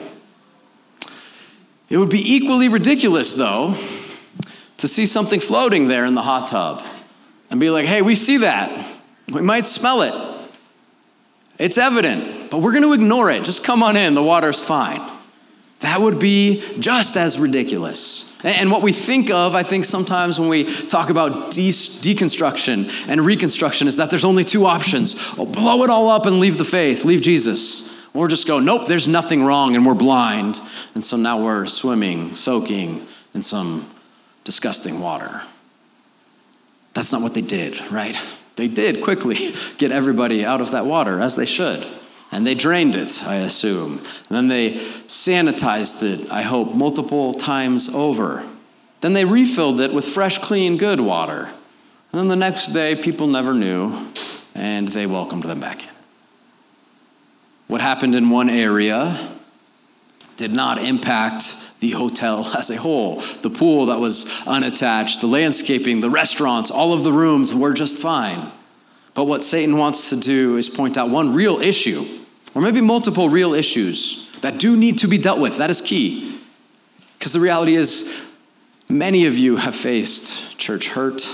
It 1.88 1.96
would 1.96 2.10
be 2.10 2.20
equally 2.34 2.68
ridiculous, 2.68 3.32
though, 3.32 3.74
to 4.76 4.88
see 4.88 5.06
something 5.06 5.40
floating 5.40 5.88
there 5.88 6.04
in 6.04 6.14
the 6.14 6.20
hot 6.20 6.48
tub 6.48 6.84
and 7.48 7.58
be 7.58 7.70
like, 7.70 7.86
hey, 7.86 8.02
we 8.02 8.14
see 8.14 8.36
that. 8.36 8.94
We 9.32 9.40
might 9.40 9.66
smell 9.66 10.02
it. 10.02 10.50
It's 11.58 11.78
evident, 11.78 12.50
but 12.50 12.58
we're 12.58 12.72
going 12.72 12.84
to 12.84 12.92
ignore 12.92 13.30
it. 13.30 13.42
Just 13.42 13.64
come 13.64 13.82
on 13.82 13.96
in, 13.96 14.12
the 14.12 14.22
water's 14.22 14.62
fine. 14.62 15.00
That 15.84 16.00
would 16.00 16.18
be 16.18 16.62
just 16.80 17.14
as 17.14 17.38
ridiculous. 17.38 18.34
And 18.42 18.70
what 18.70 18.80
we 18.80 18.90
think 18.90 19.28
of, 19.28 19.54
I 19.54 19.62
think 19.62 19.84
sometimes 19.84 20.40
when 20.40 20.48
we 20.48 20.64
talk 20.64 21.10
about 21.10 21.50
de- 21.50 21.68
deconstruction 21.68 23.06
and 23.06 23.20
reconstruction, 23.20 23.86
is 23.86 23.98
that 23.98 24.08
there's 24.08 24.24
only 24.24 24.44
two 24.44 24.64
options 24.64 25.14
oh, 25.38 25.44
blow 25.44 25.84
it 25.84 25.90
all 25.90 26.08
up 26.08 26.24
and 26.24 26.40
leave 26.40 26.56
the 26.56 26.64
faith, 26.64 27.04
leave 27.04 27.20
Jesus. 27.20 28.02
Or 28.14 28.28
just 28.28 28.46
go, 28.46 28.60
nope, 28.60 28.86
there's 28.86 29.06
nothing 29.06 29.44
wrong 29.44 29.76
and 29.76 29.84
we're 29.84 29.92
blind. 29.92 30.58
And 30.94 31.04
so 31.04 31.18
now 31.18 31.42
we're 31.44 31.66
swimming, 31.66 32.34
soaking 32.34 33.06
in 33.34 33.42
some 33.42 33.86
disgusting 34.44 35.00
water. 35.00 35.42
That's 36.94 37.12
not 37.12 37.20
what 37.20 37.34
they 37.34 37.42
did, 37.42 37.78
right? 37.90 38.16
They 38.56 38.68
did 38.68 39.02
quickly 39.02 39.36
get 39.76 39.92
everybody 39.92 40.46
out 40.46 40.62
of 40.62 40.70
that 40.70 40.86
water, 40.86 41.20
as 41.20 41.36
they 41.36 41.44
should. 41.44 41.84
And 42.34 42.44
they 42.44 42.56
drained 42.56 42.96
it, 42.96 43.22
I 43.28 43.36
assume. 43.36 43.98
And 44.28 44.36
then 44.36 44.48
they 44.48 44.72
sanitized 44.72 46.02
it, 46.02 46.32
I 46.32 46.42
hope, 46.42 46.74
multiple 46.74 47.32
times 47.32 47.94
over. 47.94 48.44
Then 49.02 49.12
they 49.12 49.24
refilled 49.24 49.80
it 49.80 49.94
with 49.94 50.04
fresh, 50.04 50.38
clean, 50.38 50.76
good 50.76 50.98
water. 50.98 51.44
And 51.44 52.20
then 52.20 52.26
the 52.26 52.34
next 52.34 52.70
day, 52.70 52.96
people 52.96 53.28
never 53.28 53.54
knew, 53.54 54.08
and 54.52 54.88
they 54.88 55.06
welcomed 55.06 55.44
them 55.44 55.60
back 55.60 55.84
in. 55.84 55.88
What 57.68 57.80
happened 57.80 58.16
in 58.16 58.30
one 58.30 58.50
area 58.50 59.16
did 60.36 60.52
not 60.52 60.82
impact 60.82 61.78
the 61.78 61.92
hotel 61.92 62.50
as 62.58 62.68
a 62.68 62.76
whole. 62.76 63.20
The 63.42 63.50
pool 63.50 63.86
that 63.86 64.00
was 64.00 64.44
unattached, 64.44 65.20
the 65.20 65.28
landscaping, 65.28 66.00
the 66.00 66.10
restaurants, 66.10 66.72
all 66.72 66.92
of 66.92 67.04
the 67.04 67.12
rooms 67.12 67.54
were 67.54 67.74
just 67.74 68.00
fine. 68.00 68.50
But 69.14 69.26
what 69.26 69.44
Satan 69.44 69.76
wants 69.76 70.10
to 70.10 70.16
do 70.16 70.56
is 70.56 70.68
point 70.68 70.98
out 70.98 71.10
one 71.10 71.32
real 71.32 71.60
issue, 71.60 72.04
or 72.54 72.62
maybe 72.62 72.80
multiple 72.80 73.28
real 73.28 73.54
issues 73.54 74.30
that 74.40 74.58
do 74.58 74.76
need 74.76 74.98
to 75.00 75.08
be 75.08 75.18
dealt 75.18 75.40
with. 75.40 75.58
That 75.58 75.70
is 75.70 75.80
key. 75.80 76.38
Because 77.18 77.32
the 77.32 77.40
reality 77.40 77.74
is, 77.74 78.32
many 78.88 79.26
of 79.26 79.36
you 79.38 79.56
have 79.56 79.74
faced 79.74 80.58
church 80.58 80.90
hurt, 80.90 81.26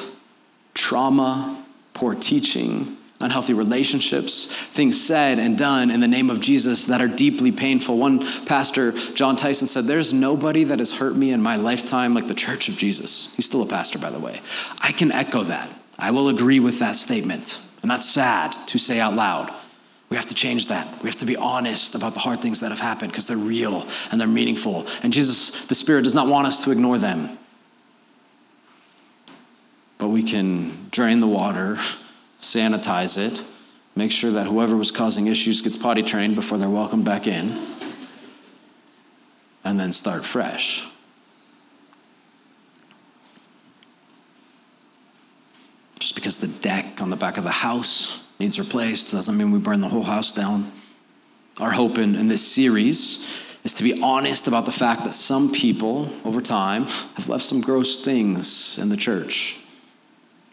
trauma, 0.74 1.64
poor 1.94 2.14
teaching, 2.14 2.96
unhealthy 3.20 3.52
relationships, 3.52 4.46
things 4.46 5.04
said 5.04 5.38
and 5.38 5.58
done 5.58 5.90
in 5.90 6.00
the 6.00 6.08
name 6.08 6.30
of 6.30 6.40
Jesus 6.40 6.86
that 6.86 7.00
are 7.00 7.08
deeply 7.08 7.52
painful. 7.52 7.98
One 7.98 8.24
pastor, 8.46 8.92
Jon 8.92 9.36
Tyson, 9.36 9.66
said, 9.66 9.84
There's 9.84 10.12
nobody 10.12 10.64
that 10.64 10.78
has 10.78 10.92
hurt 10.92 11.16
me 11.16 11.32
in 11.32 11.42
my 11.42 11.56
lifetime 11.56 12.14
like 12.14 12.28
the 12.28 12.34
church 12.34 12.68
of 12.68 12.76
Jesus. 12.76 13.34
He's 13.34 13.46
still 13.46 13.62
a 13.62 13.66
pastor, 13.66 13.98
by 13.98 14.10
the 14.10 14.18
way. 14.18 14.40
I 14.80 14.92
can 14.92 15.12
echo 15.12 15.42
that. 15.42 15.68
I 15.98 16.12
will 16.12 16.28
agree 16.28 16.60
with 16.60 16.78
that 16.78 16.96
statement. 16.96 17.62
And 17.82 17.90
that's 17.90 18.08
sad 18.08 18.52
to 18.68 18.78
say 18.78 19.00
out 19.00 19.14
loud. 19.14 19.52
We 20.10 20.16
have 20.16 20.26
to 20.26 20.34
change 20.34 20.66
that. 20.66 21.02
We 21.02 21.08
have 21.08 21.18
to 21.18 21.26
be 21.26 21.36
honest 21.36 21.94
about 21.94 22.14
the 22.14 22.20
hard 22.20 22.40
things 22.40 22.60
that 22.60 22.70
have 22.70 22.80
happened 22.80 23.12
because 23.12 23.26
they're 23.26 23.36
real 23.36 23.86
and 24.10 24.20
they're 24.20 24.28
meaningful. 24.28 24.86
And 25.02 25.12
Jesus, 25.12 25.66
the 25.66 25.74
Spirit, 25.74 26.02
does 26.02 26.16
not 26.16 26.26
want 26.26 26.48
us 26.48 26.64
to 26.64 26.72
ignore 26.72 26.98
them. 26.98 27.38
But 29.98 30.08
we 30.08 30.22
can 30.22 30.88
drain 30.90 31.20
the 31.20 31.28
water 31.28 31.78
sanitize 32.40 33.18
it, 33.18 33.44
make 33.94 34.10
sure 34.10 34.32
that 34.32 34.46
whoever 34.46 34.76
was 34.76 34.90
causing 34.90 35.26
issues 35.26 35.62
gets 35.62 35.76
potty 35.76 36.02
trained 36.02 36.34
before 36.34 36.58
they're 36.58 36.68
welcomed 36.68 37.04
back 37.04 37.26
in, 37.26 37.58
and 39.62 39.78
then 39.78 39.92
start 39.92 40.24
fresh. 40.24 40.88
Just 45.98 46.14
because 46.14 46.38
the 46.38 46.48
deck 46.62 47.02
on 47.02 47.10
the 47.10 47.16
back 47.16 47.36
of 47.36 47.44
the 47.44 47.50
house 47.50 48.26
needs 48.40 48.58
replaced 48.58 49.12
doesn't 49.12 49.36
mean 49.36 49.52
we 49.52 49.58
burn 49.58 49.82
the 49.82 49.88
whole 49.88 50.02
house 50.02 50.32
down. 50.32 50.72
Our 51.60 51.70
hope 51.70 51.98
in, 51.98 52.16
in 52.16 52.28
this 52.28 52.46
series 52.46 53.30
is 53.64 53.74
to 53.74 53.84
be 53.84 54.02
honest 54.02 54.48
about 54.48 54.64
the 54.64 54.72
fact 54.72 55.04
that 55.04 55.12
some 55.12 55.52
people 55.52 56.10
over 56.24 56.40
time 56.40 56.86
have 56.86 57.28
left 57.28 57.44
some 57.44 57.60
gross 57.60 58.02
things 58.02 58.78
in 58.78 58.88
the 58.88 58.96
church. 58.96 59.62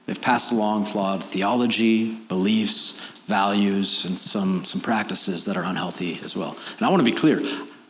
They've 0.06 0.22
passed 0.22 0.52
along 0.52 0.86
flawed 0.86 1.24
theology, 1.24 2.14
beliefs, 2.28 3.00
values, 3.26 4.04
and 4.06 4.20
some, 4.20 4.66
some 4.66 4.82
practices 4.82 5.46
that 5.46 5.56
are 5.56 5.64
unhealthy 5.64 6.20
as 6.24 6.36
well. 6.36 6.58
And 6.78 6.86
I 6.86 6.90
want 6.90 7.00
to 7.00 7.06
be 7.06 7.14
clear 7.14 7.42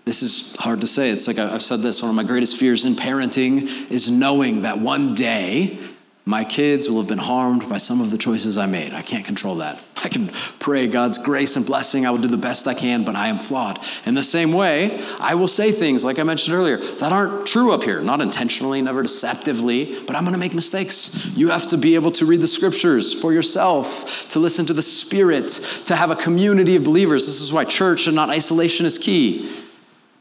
this 0.06 0.22
is 0.22 0.56
hard 0.58 0.82
to 0.82 0.88
say. 0.88 1.10
It's 1.10 1.28
like 1.28 1.38
I've 1.40 1.62
said 1.62 1.80
this 1.80 2.02
one 2.02 2.10
of 2.10 2.16
my 2.16 2.24
greatest 2.24 2.58
fears 2.58 2.86
in 2.86 2.94
parenting 2.94 3.92
is 3.92 4.10
knowing 4.10 4.62
that 4.62 4.80
one 4.80 5.16
day 5.16 5.80
my 6.28 6.44
kids 6.44 6.90
will 6.90 6.98
have 6.98 7.08
been 7.08 7.18
harmed 7.18 7.70
by 7.70 7.78
some 7.78 8.02
of 8.02 8.12
the 8.12 8.18
choices 8.18 8.58
I 8.58 8.66
made. 8.66 8.94
I 8.94 9.02
can't 9.02 9.24
control 9.24 9.56
that. 9.56 9.82
I 10.04 10.10
can 10.10 10.28
pray 10.60 10.86
God's 10.86 11.18
grace 11.18 11.56
and 11.56 11.66
blessing. 11.66 12.06
I 12.06 12.12
will 12.12 12.18
do 12.18 12.28
the 12.28 12.36
best 12.36 12.68
I 12.68 12.74
can, 12.74 13.06
but 13.06 13.16
I 13.16 13.30
am 13.30 13.40
flawed. 13.40 13.80
In 14.06 14.14
the 14.14 14.22
same 14.22 14.52
way, 14.52 15.02
I 15.22 15.36
will 15.36 15.48
say 15.48 15.72
things, 15.72 16.04
like 16.04 16.20
I 16.20 16.24
mentioned 16.24 16.54
earlier, 16.54 16.78
that 16.78 17.14
aren't 17.14 17.48
true 17.48 17.72
up 17.72 17.84
here. 17.84 18.02
Not 18.02 18.20
intentionally, 18.20 18.82
never 18.82 19.04
deceptively, 19.04 19.98
but 20.06 20.18
I'm 20.18 20.26
going 20.26 20.34
to 20.34 20.40
make 20.40 20.54
mistakes. 20.54 21.26
You 21.28 21.48
have 21.48 21.68
to 21.70 21.78
be 21.78 21.96
able 21.96 22.12
to 22.12 22.26
read 22.26 22.42
the 22.42 22.48
scriptures 22.48 23.14
for 23.14 23.32
yourself, 23.32 24.30
to 24.32 24.40
listen 24.40 24.66
to 24.66 24.74
the 24.74 24.82
Spirit, 24.82 25.48
to 25.86 25.96
have 25.96 26.12
a 26.12 26.16
community 26.18 26.76
of 26.76 26.84
believers. 26.84 27.26
This 27.26 27.40
is 27.40 27.54
why 27.54 27.64
church 27.64 28.06
and 28.06 28.18
not 28.18 28.30
isolation 28.30 28.86
is 28.86 28.98
key. 28.98 29.50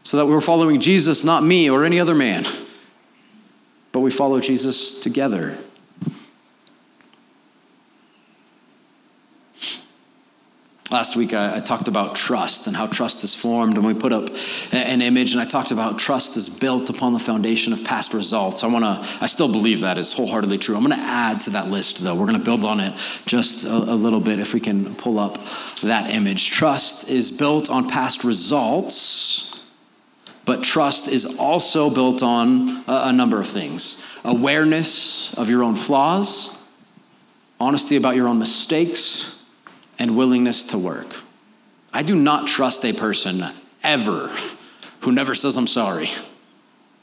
So 0.04 0.18
that 0.18 0.26
we're 0.26 0.40
following 0.40 0.80
Jesus, 0.80 1.24
not 1.24 1.42
me 1.42 1.68
or 1.68 1.84
any 1.84 1.98
other 1.98 2.14
man, 2.14 2.44
but 3.90 4.00
we 4.00 4.12
follow 4.12 4.38
Jesus 4.38 5.00
together. 5.00 5.58
Last 10.90 11.16
week, 11.16 11.34
I, 11.34 11.56
I, 11.56 11.60
talked 11.60 11.88
about 11.88 12.14
trust 12.14 12.68
and 12.68 12.76
how 12.76 12.86
trust 12.86 13.24
is 13.24 13.34
formed, 13.34 13.76
and 13.76 13.84
we 13.84 13.92
put 13.92 14.12
up 14.12 14.28
an 14.72 15.02
image, 15.02 15.32
and 15.32 15.40
I 15.40 15.44
talked 15.44 15.72
about 15.72 15.98
trust 15.98 16.36
is 16.36 16.48
built 16.48 16.90
upon 16.90 17.12
the 17.12 17.18
foundation 17.18 17.72
of 17.72 17.82
past 17.82 18.14
results. 18.14 18.62
I 18.62 18.68
want 18.68 18.84
to, 18.84 19.18
I 19.20 19.26
still 19.26 19.50
believe 19.50 19.80
that 19.80 19.98
is 19.98 20.12
wholeheartedly 20.12 20.58
true. 20.58 20.76
I'm 20.76 20.84
going 20.84 20.96
to 20.96 21.04
add 21.04 21.40
to 21.42 21.50
that 21.50 21.70
list, 21.70 21.98
though. 21.98 22.14
We're 22.14 22.26
going 22.26 22.38
to 22.38 22.44
build 22.44 22.64
on 22.64 22.78
it 22.78 22.92
just 23.26 23.64
a, 23.64 23.74
a 23.74 23.96
little 23.96 24.20
bit 24.20 24.38
if 24.38 24.54
we 24.54 24.60
can 24.60 24.94
pull 24.94 25.18
up 25.18 25.44
that 25.82 26.10
image. 26.10 26.52
Trust 26.52 27.10
is 27.10 27.32
built 27.32 27.68
on 27.68 27.88
past 27.88 28.22
results, 28.22 29.68
but 30.44 30.62
trust 30.62 31.08
is 31.08 31.36
also 31.40 31.90
built 31.90 32.22
on 32.22 32.84
a, 32.86 33.08
a 33.08 33.12
number 33.12 33.40
of 33.40 33.48
things 33.48 34.04
awareness 34.24 35.34
of 35.34 35.50
your 35.50 35.64
own 35.64 35.74
flaws, 35.74 36.62
honesty 37.58 37.96
about 37.96 38.14
your 38.14 38.28
own 38.28 38.38
mistakes 38.38 39.35
and 39.98 40.16
willingness 40.16 40.64
to 40.64 40.78
work. 40.78 41.14
I 41.92 42.02
do 42.02 42.14
not 42.14 42.46
trust 42.46 42.84
a 42.84 42.92
person 42.92 43.42
ever 43.82 44.30
who 45.00 45.12
never 45.12 45.34
says, 45.34 45.56
I'm 45.56 45.66
sorry. 45.66 46.08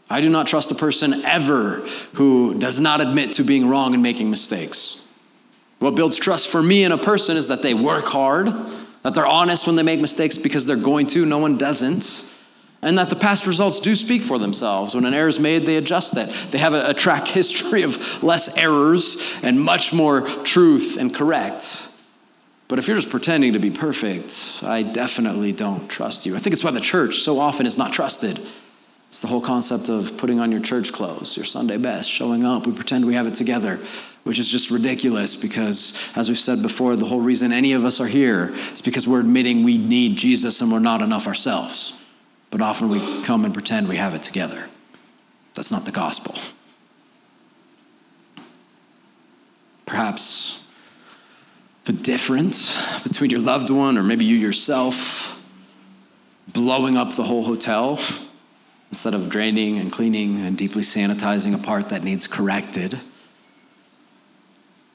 I 0.09 0.21
do 0.21 0.29
not 0.29 0.45
trust 0.45 0.71
a 0.71 0.75
person 0.75 1.13
ever 1.25 1.77
who 2.13 2.59
does 2.59 2.79
not 2.79 3.01
admit 3.01 3.33
to 3.33 3.43
being 3.43 3.67
wrong 3.69 3.93
and 3.93 4.03
making 4.03 4.29
mistakes. 4.29 5.11
What 5.79 5.95
builds 5.95 6.17
trust 6.17 6.49
for 6.49 6.61
me 6.61 6.83
in 6.83 6.91
a 6.91 6.97
person 6.97 7.37
is 7.37 7.47
that 7.47 7.61
they 7.61 7.73
work 7.73 8.05
hard, 8.05 8.47
that 9.01 9.13
they're 9.13 9.25
honest 9.25 9.65
when 9.65 9.75
they 9.75 9.83
make 9.83 9.99
mistakes 9.99 10.37
because 10.37 10.65
they're 10.65 10.75
going 10.75 11.07
to, 11.07 11.25
no 11.25 11.39
one 11.39 11.57
doesn't, 11.57 12.29
and 12.81 12.97
that 12.97 13.09
the 13.09 13.15
past 13.15 13.47
results 13.47 13.79
do 13.79 13.95
speak 13.95 14.21
for 14.21 14.37
themselves. 14.37 14.93
When 14.93 15.05
an 15.05 15.13
error 15.13 15.29
is 15.29 15.39
made, 15.39 15.65
they 15.65 15.77
adjust 15.77 16.17
it. 16.17 16.27
They 16.51 16.57
have 16.57 16.73
a, 16.73 16.89
a 16.89 16.93
track 16.93 17.27
history 17.29 17.83
of 17.83 18.21
less 18.21 18.57
errors 18.57 19.39
and 19.41 19.59
much 19.59 19.93
more 19.93 20.21
truth 20.43 20.97
and 20.97 21.13
correct. 21.13 21.92
But 22.67 22.79
if 22.79 22.87
you're 22.87 22.97
just 22.97 23.09
pretending 23.09 23.53
to 23.53 23.59
be 23.59 23.71
perfect, 23.71 24.63
I 24.63 24.83
definitely 24.83 25.51
don't 25.51 25.89
trust 25.89 26.25
you. 26.25 26.35
I 26.35 26.39
think 26.39 26.53
it's 26.53 26.63
why 26.63 26.71
the 26.71 26.79
church 26.79 27.17
so 27.17 27.39
often 27.39 27.65
is 27.65 27.77
not 27.77 27.93
trusted. 27.93 28.39
It's 29.07 29.21
the 29.21 29.27
whole 29.27 29.41
concept 29.41 29.89
of 29.89 30.17
putting 30.17 30.39
on 30.39 30.51
your 30.51 30.61
church 30.61 30.91
clothes, 30.91 31.37
your 31.37 31.43
Sunday 31.43 31.77
best, 31.77 32.09
showing 32.09 32.43
up. 32.43 32.65
We 32.65 32.73
pretend 32.73 33.05
we 33.05 33.13
have 33.13 33.27
it 33.27 33.35
together, 33.35 33.79
which 34.23 34.39
is 34.39 34.49
just 34.49 34.71
ridiculous 34.71 35.35
because, 35.35 36.11
as 36.17 36.29
we've 36.29 36.39
said 36.39 36.63
before, 36.63 36.95
the 36.95 37.05
whole 37.05 37.21
reason 37.21 37.53
any 37.53 37.73
of 37.73 37.85
us 37.85 38.01
are 38.01 38.07
here 38.07 38.51
is 38.71 38.81
because 38.81 39.07
we're 39.07 39.19
admitting 39.19 39.63
we 39.63 39.77
need 39.77 40.15
Jesus 40.15 40.61
and 40.61 40.71
we're 40.71 40.79
not 40.79 41.03
enough 41.03 41.27
ourselves. 41.27 42.01
But 42.49 42.61
often 42.61 42.89
we 42.89 42.99
come 43.23 43.45
and 43.45 43.53
pretend 43.53 43.87
we 43.87 43.97
have 43.97 44.15
it 44.15 44.23
together. 44.23 44.67
That's 45.53 45.71
not 45.71 45.85
the 45.85 45.91
gospel. 45.91 46.35
Perhaps 49.85 50.62
the 51.85 51.93
difference 51.93 53.01
between 53.03 53.29
your 53.29 53.41
loved 53.41 53.69
one 53.69 53.97
or 53.97 54.03
maybe 54.03 54.25
you 54.25 54.37
yourself 54.37 55.45
blowing 56.47 56.97
up 56.97 57.15
the 57.15 57.23
whole 57.23 57.43
hotel 57.43 57.99
instead 58.89 59.13
of 59.13 59.29
draining 59.29 59.79
and 59.79 59.91
cleaning 59.91 60.39
and 60.45 60.57
deeply 60.57 60.83
sanitizing 60.83 61.53
a 61.53 61.57
part 61.57 61.89
that 61.89 62.03
needs 62.03 62.27
corrected 62.27 62.99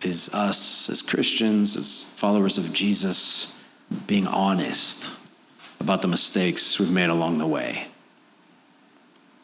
is 0.02 0.32
us 0.32 0.88
as 0.88 1.02
Christians, 1.02 1.76
as 1.76 2.04
followers 2.16 2.56
of 2.56 2.72
Jesus, 2.72 3.60
being 4.06 4.26
honest 4.26 5.10
about 5.80 6.02
the 6.02 6.08
mistakes 6.08 6.78
we've 6.78 6.92
made 6.92 7.10
along 7.10 7.38
the 7.38 7.46
way. 7.46 7.88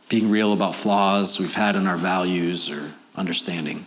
Being 0.08 0.30
real 0.30 0.52
about 0.52 0.76
flaws 0.76 1.40
we've 1.40 1.54
had 1.54 1.74
in 1.74 1.88
our 1.88 1.96
values 1.96 2.70
or 2.70 2.92
understanding 3.16 3.86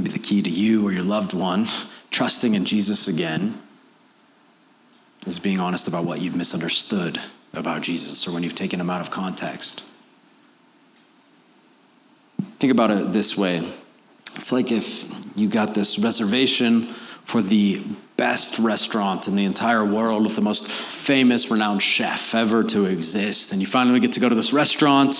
maybe 0.00 0.08
the 0.08 0.18
key 0.18 0.40
to 0.40 0.48
you 0.48 0.86
or 0.86 0.92
your 0.92 1.02
loved 1.02 1.34
one, 1.34 1.66
trusting 2.10 2.54
in 2.54 2.64
Jesus 2.64 3.06
again, 3.06 3.60
is 5.26 5.38
being 5.38 5.60
honest 5.60 5.86
about 5.86 6.06
what 6.06 6.22
you've 6.22 6.34
misunderstood 6.34 7.20
about 7.52 7.82
Jesus 7.82 8.26
or 8.26 8.32
when 8.32 8.42
you've 8.42 8.54
taken 8.54 8.80
him 8.80 8.88
out 8.88 9.02
of 9.02 9.10
context. 9.10 9.86
Think 12.58 12.72
about 12.72 12.90
it 12.90 13.12
this 13.12 13.36
way 13.36 13.62
it's 14.36 14.52
like 14.52 14.72
if 14.72 15.04
you 15.36 15.48
got 15.48 15.74
this 15.74 15.98
reservation 15.98 16.88
for 17.24 17.42
the 17.42 17.82
best 18.16 18.58
restaurant 18.58 19.28
in 19.28 19.34
the 19.34 19.44
entire 19.44 19.84
world 19.84 20.24
with 20.24 20.36
the 20.36 20.42
most 20.42 20.66
famous, 20.66 21.50
renowned 21.50 21.80
chef 21.80 22.34
ever 22.34 22.62
to 22.62 22.84
exist. 22.84 23.52
And 23.52 23.60
you 23.60 23.66
finally 23.66 23.98
get 23.98 24.12
to 24.12 24.20
go 24.20 24.28
to 24.28 24.34
this 24.34 24.52
restaurant, 24.52 25.16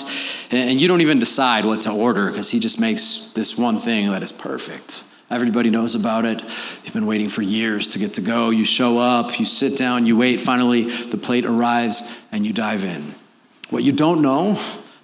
and 0.51 0.80
you 0.80 0.86
don't 0.86 1.01
even 1.01 1.18
decide 1.18 1.64
what 1.64 1.82
to 1.82 1.90
order 1.90 2.28
because 2.28 2.51
he 2.51 2.59
just 2.59 2.78
makes 2.78 3.32
this 3.34 3.57
one 3.57 3.78
thing 3.78 4.11
that 4.11 4.22
is 4.22 4.32
perfect. 4.32 5.03
Everybody 5.30 5.70
knows 5.70 5.94
about 5.94 6.24
it. 6.24 6.42
You've 6.42 6.92
been 6.92 7.07
waiting 7.07 7.28
for 7.28 7.40
years 7.40 7.86
to 7.88 7.98
get 7.98 8.14
to 8.14 8.20
go. 8.20 8.51
You 8.51 8.64
show 8.64 8.98
up, 8.98 9.38
you 9.38 9.44
sit 9.44 9.78
down, 9.78 10.05
you 10.05 10.16
wait. 10.16 10.40
Finally, 10.40 10.84
the 10.84 11.16
plate 11.16 11.46
arrives, 11.46 12.20
and 12.32 12.44
you 12.44 12.53
dive 12.53 12.84
in. 12.84 13.14
What 13.70 13.84
you 13.84 13.92
don't 13.92 14.22
know 14.22 14.59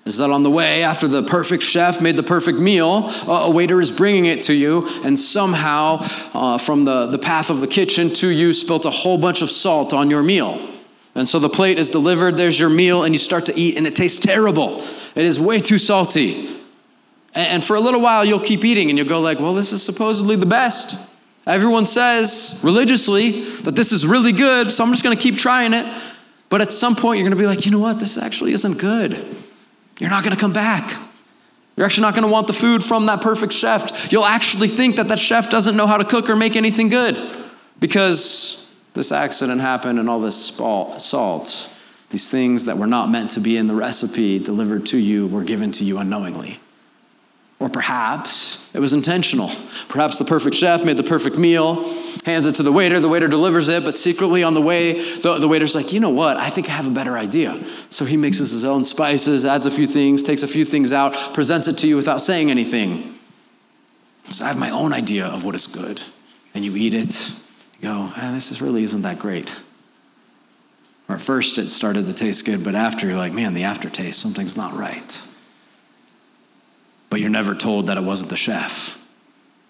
is 0.06 0.18
that 0.18 0.30
on 0.30 0.44
the 0.44 0.50
way, 0.50 0.84
after 0.84 1.08
the 1.08 1.24
perfect 1.24 1.64
chef 1.64 2.00
made 2.00 2.16
the 2.16 2.22
perfect 2.22 2.60
meal, 2.60 3.10
a 3.26 3.50
waiter 3.50 3.80
is 3.80 3.90
bringing 3.90 4.26
it 4.26 4.40
to 4.42 4.54
you, 4.54 4.88
and 5.04 5.18
somehow 5.18 5.98
uh, 6.32 6.58
from 6.58 6.84
the, 6.84 7.06
the 7.06 7.18
path 7.18 7.50
of 7.50 7.60
the 7.60 7.66
kitchen 7.66 8.12
to 8.14 8.28
you 8.28 8.52
spilt 8.52 8.86
a 8.86 8.90
whole 8.90 9.18
bunch 9.18 9.42
of 9.42 9.50
salt 9.50 9.92
on 9.92 10.08
your 10.08 10.22
meal. 10.22 10.60
And 11.16 11.28
so 11.28 11.40
the 11.40 11.48
plate 11.48 11.76
is 11.76 11.90
delivered, 11.90 12.36
there's 12.36 12.58
your 12.58 12.70
meal, 12.70 13.02
and 13.02 13.14
you 13.14 13.18
start 13.18 13.46
to 13.46 13.58
eat, 13.58 13.76
and 13.76 13.84
it 13.84 13.96
tastes 13.96 14.20
terrible. 14.24 14.80
It 15.16 15.24
is 15.24 15.40
way 15.40 15.58
too 15.58 15.78
salty. 15.78 16.50
And 17.34 17.64
for 17.64 17.74
a 17.74 17.80
little 17.80 18.00
while, 18.00 18.24
you'll 18.24 18.38
keep 18.38 18.64
eating, 18.64 18.90
and 18.90 18.96
you'll 18.96 19.08
go 19.08 19.20
like, 19.20 19.40
well, 19.40 19.54
this 19.54 19.72
is 19.72 19.82
supposedly 19.82 20.36
the 20.36 20.46
best. 20.46 21.10
Everyone 21.48 21.84
says 21.84 22.60
religiously 22.62 23.42
that 23.62 23.74
this 23.74 23.90
is 23.90 24.06
really 24.06 24.32
good, 24.32 24.72
so 24.72 24.84
I'm 24.84 24.90
just 24.90 25.02
gonna 25.02 25.16
keep 25.16 25.36
trying 25.36 25.72
it. 25.72 25.86
But 26.48 26.60
at 26.60 26.70
some 26.70 26.94
point, 26.94 27.18
you're 27.18 27.28
gonna 27.28 27.40
be 27.40 27.46
like, 27.46 27.66
you 27.66 27.72
know 27.72 27.80
what, 27.80 27.98
this 27.98 28.16
actually 28.18 28.52
isn't 28.52 28.78
good. 28.78 29.44
You're 29.98 30.10
not 30.10 30.22
going 30.24 30.34
to 30.34 30.40
come 30.40 30.52
back. 30.52 30.94
You're 31.76 31.84
actually 31.84 32.02
not 32.02 32.14
going 32.14 32.24
to 32.26 32.32
want 32.32 32.46
the 32.46 32.52
food 32.52 32.82
from 32.82 33.06
that 33.06 33.20
perfect 33.20 33.52
chef. 33.52 34.10
You'll 34.10 34.24
actually 34.24 34.68
think 34.68 34.96
that 34.96 35.08
that 35.08 35.18
chef 35.18 35.50
doesn't 35.50 35.76
know 35.76 35.86
how 35.86 35.98
to 35.98 36.04
cook 36.04 36.30
or 36.30 36.36
make 36.36 36.56
anything 36.56 36.88
good 36.88 37.18
because 37.80 38.74
this 38.94 39.12
accident 39.12 39.60
happened 39.60 39.98
and 39.98 40.08
all 40.08 40.20
this 40.20 40.36
salt, 40.36 41.74
these 42.10 42.30
things 42.30 42.64
that 42.64 42.78
were 42.78 42.86
not 42.86 43.10
meant 43.10 43.30
to 43.32 43.40
be 43.40 43.58
in 43.58 43.66
the 43.66 43.74
recipe 43.74 44.38
delivered 44.38 44.86
to 44.86 44.96
you, 44.96 45.26
were 45.26 45.44
given 45.44 45.70
to 45.72 45.84
you 45.84 45.98
unknowingly. 45.98 46.60
Or 47.58 47.68
perhaps 47.68 48.66
it 48.74 48.80
was 48.80 48.94
intentional. 48.94 49.50
Perhaps 49.88 50.18
the 50.18 50.24
perfect 50.24 50.56
chef 50.56 50.84
made 50.84 50.96
the 50.96 51.02
perfect 51.02 51.36
meal, 51.36 51.84
hands 52.26 52.46
it 52.46 52.56
to 52.56 52.62
the 52.62 52.72
waiter, 52.72 53.00
the 53.00 53.08
waiter 53.08 53.28
delivers 53.28 53.70
it, 53.70 53.84
but 53.84 53.96
secretly 53.96 54.42
on 54.42 54.52
the 54.52 54.60
way, 54.60 55.00
the, 55.20 55.38
the 55.38 55.48
waiter's 55.48 55.74
like, 55.74 55.92
you 55.94 56.00
know 56.00 56.10
what? 56.10 56.36
I 56.36 56.50
think 56.50 56.68
I 56.68 56.72
have 56.72 56.86
a 56.86 56.90
better 56.90 57.16
idea. 57.16 57.58
So 57.88 58.04
he 58.04 58.18
mixes 58.18 58.50
his 58.50 58.64
own 58.64 58.84
spices, 58.84 59.46
adds 59.46 59.66
a 59.66 59.70
few 59.70 59.86
things, 59.86 60.22
takes 60.22 60.42
a 60.42 60.48
few 60.48 60.64
things 60.64 60.92
out, 60.92 61.14
presents 61.32 61.68
it 61.68 61.78
to 61.78 61.88
you 61.88 61.96
without 61.96 62.20
saying 62.20 62.50
anything. 62.50 63.14
So 64.30 64.44
I 64.44 64.48
have 64.48 64.58
my 64.58 64.70
own 64.70 64.92
idea 64.92 65.26
of 65.26 65.44
what 65.44 65.54
is 65.54 65.66
good. 65.66 66.02
And 66.54 66.64
you 66.64 66.76
eat 66.76 66.92
it, 66.92 67.30
you 67.80 67.88
go, 67.88 68.10
ah, 68.16 68.30
this 68.34 68.50
is 68.50 68.60
really 68.60 68.82
isn't 68.82 69.02
that 69.02 69.18
great. 69.18 69.54
Or 71.08 71.14
at 71.14 71.20
first 71.20 71.56
it 71.58 71.68
started 71.68 72.06
to 72.06 72.12
taste 72.12 72.44
good, 72.44 72.62
but 72.62 72.74
after 72.74 73.06
you're 73.06 73.16
like, 73.16 73.32
man, 73.32 73.54
the 73.54 73.64
aftertaste, 73.64 74.20
something's 74.20 74.56
not 74.56 74.74
right 74.74 75.26
but 77.16 77.20
you're 77.22 77.30
never 77.30 77.54
told 77.54 77.86
that 77.86 77.96
it 77.96 78.04
wasn't 78.04 78.28
the 78.28 78.36
chef. 78.36 79.02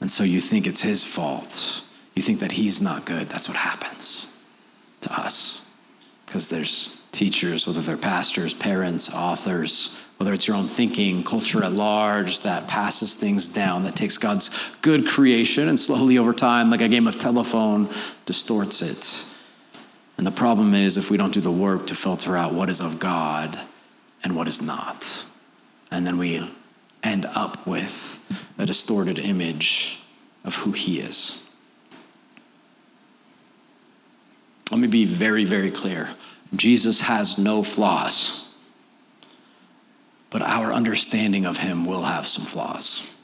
And 0.00 0.10
so 0.10 0.24
you 0.24 0.40
think 0.40 0.66
it's 0.66 0.82
his 0.82 1.04
fault. 1.04 1.84
You 2.16 2.22
think 2.22 2.40
that 2.40 2.52
he's 2.52 2.82
not 2.82 3.04
good. 3.04 3.28
That's 3.28 3.48
what 3.48 3.56
happens 3.56 4.32
to 5.02 5.12
us. 5.12 5.64
Because 6.24 6.48
there's 6.48 7.00
teachers, 7.12 7.66
whether 7.66 7.80
they're 7.80 7.96
pastors, 7.96 8.52
parents, 8.52 9.14
authors, 9.14 10.02
whether 10.16 10.32
it's 10.32 10.48
your 10.48 10.56
own 10.56 10.64
thinking, 10.64 11.22
culture 11.22 11.62
at 11.62 11.72
large 11.72 12.40
that 12.40 12.66
passes 12.66 13.16
things 13.16 13.50
down, 13.50 13.84
that 13.84 13.94
takes 13.94 14.16
God's 14.16 14.76
good 14.80 15.06
creation 15.06 15.68
and 15.68 15.78
slowly 15.78 16.16
over 16.16 16.32
time, 16.32 16.70
like 16.70 16.80
a 16.80 16.88
game 16.88 17.06
of 17.06 17.18
telephone, 17.18 17.88
distorts 18.24 18.82
it. 18.82 19.32
And 20.16 20.26
the 20.26 20.32
problem 20.32 20.72
is 20.72 20.96
if 20.96 21.10
we 21.10 21.18
don't 21.18 21.34
do 21.34 21.42
the 21.42 21.50
work 21.50 21.86
to 21.88 21.94
filter 21.94 22.36
out 22.36 22.54
what 22.54 22.70
is 22.70 22.80
of 22.80 22.98
God 22.98 23.60
and 24.24 24.34
what 24.34 24.48
is 24.48 24.62
not. 24.62 25.24
And 25.90 26.06
then 26.06 26.16
we 26.16 26.50
end 27.02 27.26
up 27.26 27.66
with 27.66 28.18
a 28.58 28.64
distorted 28.64 29.18
image 29.18 30.02
of 30.44 30.54
who 30.56 30.72
he 30.72 31.00
is. 31.00 31.45
Let 34.70 34.80
me 34.80 34.88
be 34.88 35.04
very, 35.04 35.44
very 35.44 35.70
clear. 35.70 36.10
Jesus 36.54 37.02
has 37.02 37.38
no 37.38 37.62
flaws, 37.62 38.54
but 40.30 40.42
our 40.42 40.72
understanding 40.72 41.44
of 41.44 41.58
him 41.58 41.84
will 41.84 42.02
have 42.02 42.26
some 42.26 42.44
flaws. 42.44 43.16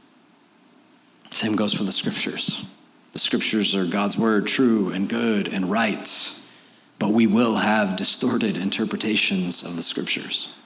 Same 1.30 1.56
goes 1.56 1.74
for 1.74 1.84
the 1.84 1.92
scriptures. 1.92 2.66
The 3.12 3.18
scriptures 3.18 3.74
are 3.76 3.86
God's 3.86 4.16
word, 4.16 4.46
true 4.46 4.90
and 4.90 5.08
good 5.08 5.48
and 5.48 5.70
right, 5.70 6.08
but 6.98 7.10
we 7.10 7.26
will 7.26 7.56
have 7.56 7.96
distorted 7.96 8.56
interpretations 8.56 9.64
of 9.64 9.76
the 9.76 9.82
scriptures. 9.82 10.58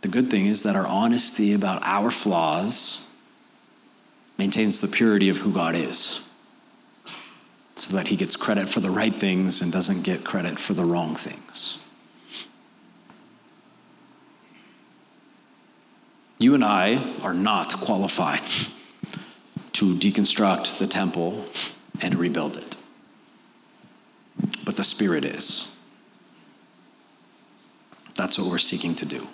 The 0.00 0.08
good 0.08 0.30
thing 0.30 0.46
is 0.46 0.62
that 0.62 0.76
our 0.76 0.86
honesty 0.86 1.52
about 1.52 1.82
our 1.84 2.10
flaws 2.10 3.10
maintains 4.38 4.80
the 4.80 4.88
purity 4.88 5.28
of 5.28 5.38
who 5.38 5.52
God 5.52 5.74
is, 5.74 6.27
so 7.80 7.96
that 7.96 8.08
He 8.08 8.16
gets 8.16 8.36
credit 8.36 8.68
for 8.68 8.80
the 8.80 8.90
right 8.90 9.14
things 9.14 9.62
and 9.62 9.72
doesn't 9.72 10.02
get 10.02 10.24
credit 10.24 10.58
for 10.58 10.74
the 10.74 10.84
wrong 10.84 11.14
things. 11.14 11.84
You 16.38 16.54
and 16.54 16.64
I 16.64 17.16
are 17.22 17.34
not 17.34 17.74
qualified 17.76 18.42
to 19.72 19.94
deconstruct 19.94 20.78
the 20.78 20.86
temple 20.86 21.44
and 22.00 22.14
rebuild 22.14 22.56
it, 22.56 22.76
but 24.64 24.76
the 24.76 24.84
Spirit 24.84 25.24
is. 25.24 25.76
That's 28.14 28.38
what 28.38 28.48
we're 28.48 28.58
seeking 28.58 28.94
to 28.96 29.06
do. 29.06 29.28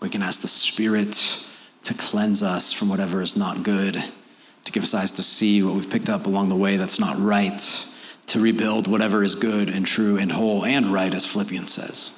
We 0.00 0.08
can 0.08 0.22
ask 0.22 0.42
the 0.42 0.48
Spirit 0.48 1.46
to 1.84 1.94
cleanse 1.94 2.42
us 2.42 2.72
from 2.72 2.88
whatever 2.88 3.22
is 3.22 3.36
not 3.36 3.62
good, 3.62 4.02
to 4.66 4.72
give 4.72 4.82
us 4.82 4.94
eyes 4.94 5.12
to 5.12 5.22
see 5.22 5.62
what 5.62 5.74
we've 5.74 5.88
picked 5.88 6.10
up 6.10 6.26
along 6.26 6.48
the 6.48 6.56
way 6.56 6.76
that's 6.76 7.00
not 7.00 7.18
right, 7.18 7.60
to 8.26 8.40
rebuild 8.40 8.88
whatever 8.88 9.22
is 9.24 9.34
good 9.34 9.68
and 9.70 9.86
true 9.86 10.18
and 10.18 10.32
whole 10.32 10.64
and 10.64 10.88
right, 10.88 11.14
as 11.14 11.24
Philippians 11.24 11.72
says. 11.72 12.12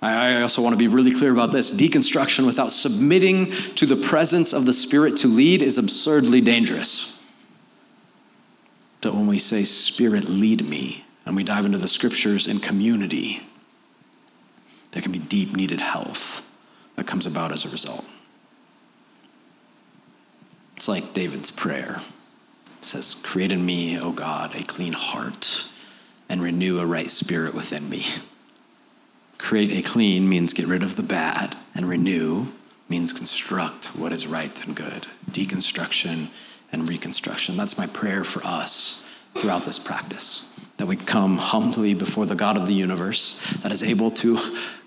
I 0.00 0.42
also 0.42 0.62
want 0.62 0.74
to 0.74 0.78
be 0.78 0.86
really 0.86 1.10
clear 1.10 1.32
about 1.32 1.50
this. 1.50 1.72
Deconstruction 1.76 2.46
without 2.46 2.70
submitting 2.70 3.50
to 3.74 3.84
the 3.84 3.96
presence 3.96 4.52
of 4.52 4.64
the 4.64 4.72
Spirit 4.72 5.16
to 5.18 5.28
lead 5.28 5.60
is 5.60 5.76
absurdly 5.76 6.40
dangerous. 6.40 7.20
But 9.00 9.14
when 9.14 9.26
we 9.26 9.38
say, 9.38 9.64
Spirit, 9.64 10.28
lead 10.28 10.64
me, 10.64 11.04
and 11.26 11.34
we 11.34 11.42
dive 11.42 11.66
into 11.66 11.78
the 11.78 11.88
scriptures 11.88 12.46
in 12.46 12.60
community, 12.60 13.42
there 14.92 15.02
can 15.02 15.10
be 15.10 15.18
deep 15.18 15.56
needed 15.56 15.80
health 15.80 16.48
that 16.94 17.08
comes 17.08 17.26
about 17.26 17.50
as 17.50 17.64
a 17.64 17.68
result. 17.68 18.06
It's 20.78 20.86
like 20.86 21.12
David's 21.12 21.50
prayer. 21.50 22.02
It 22.78 22.84
says, 22.84 23.20
Create 23.24 23.50
in 23.50 23.66
me, 23.66 23.98
O 23.98 24.12
God, 24.12 24.54
a 24.54 24.62
clean 24.62 24.92
heart 24.92 25.68
and 26.28 26.40
renew 26.40 26.78
a 26.78 26.86
right 26.86 27.10
spirit 27.10 27.52
within 27.52 27.90
me. 27.90 28.04
Create 29.38 29.72
a 29.72 29.82
clean 29.82 30.28
means 30.28 30.52
get 30.52 30.68
rid 30.68 30.84
of 30.84 30.94
the 30.94 31.02
bad, 31.02 31.56
and 31.74 31.88
renew 31.88 32.46
means 32.88 33.12
construct 33.12 33.86
what 33.96 34.12
is 34.12 34.28
right 34.28 34.64
and 34.64 34.76
good. 34.76 35.08
Deconstruction 35.28 36.28
and 36.70 36.88
reconstruction. 36.88 37.56
That's 37.56 37.76
my 37.76 37.88
prayer 37.88 38.22
for 38.22 38.46
us 38.46 39.04
throughout 39.34 39.64
this 39.64 39.80
practice. 39.80 40.48
That 40.76 40.86
we 40.86 40.94
come 40.94 41.38
humbly 41.38 41.92
before 41.94 42.24
the 42.24 42.36
God 42.36 42.56
of 42.56 42.68
the 42.68 42.72
universe 42.72 43.40
that 43.64 43.72
is 43.72 43.82
able 43.82 44.12
to 44.12 44.38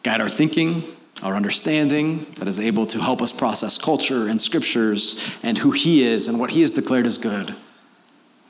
guide 0.03 0.21
our 0.21 0.29
thinking, 0.29 0.83
our 1.23 1.35
understanding 1.35 2.25
that 2.35 2.47
is 2.47 2.59
able 2.59 2.85
to 2.87 2.99
help 2.99 3.21
us 3.21 3.31
process 3.31 3.77
culture 3.77 4.27
and 4.27 4.41
scriptures 4.41 5.37
and 5.43 5.57
who 5.57 5.71
He 5.71 6.03
is 6.03 6.27
and 6.27 6.39
what 6.39 6.51
He 6.51 6.61
has 6.61 6.71
declared 6.71 7.05
as 7.05 7.17
good. 7.17 7.55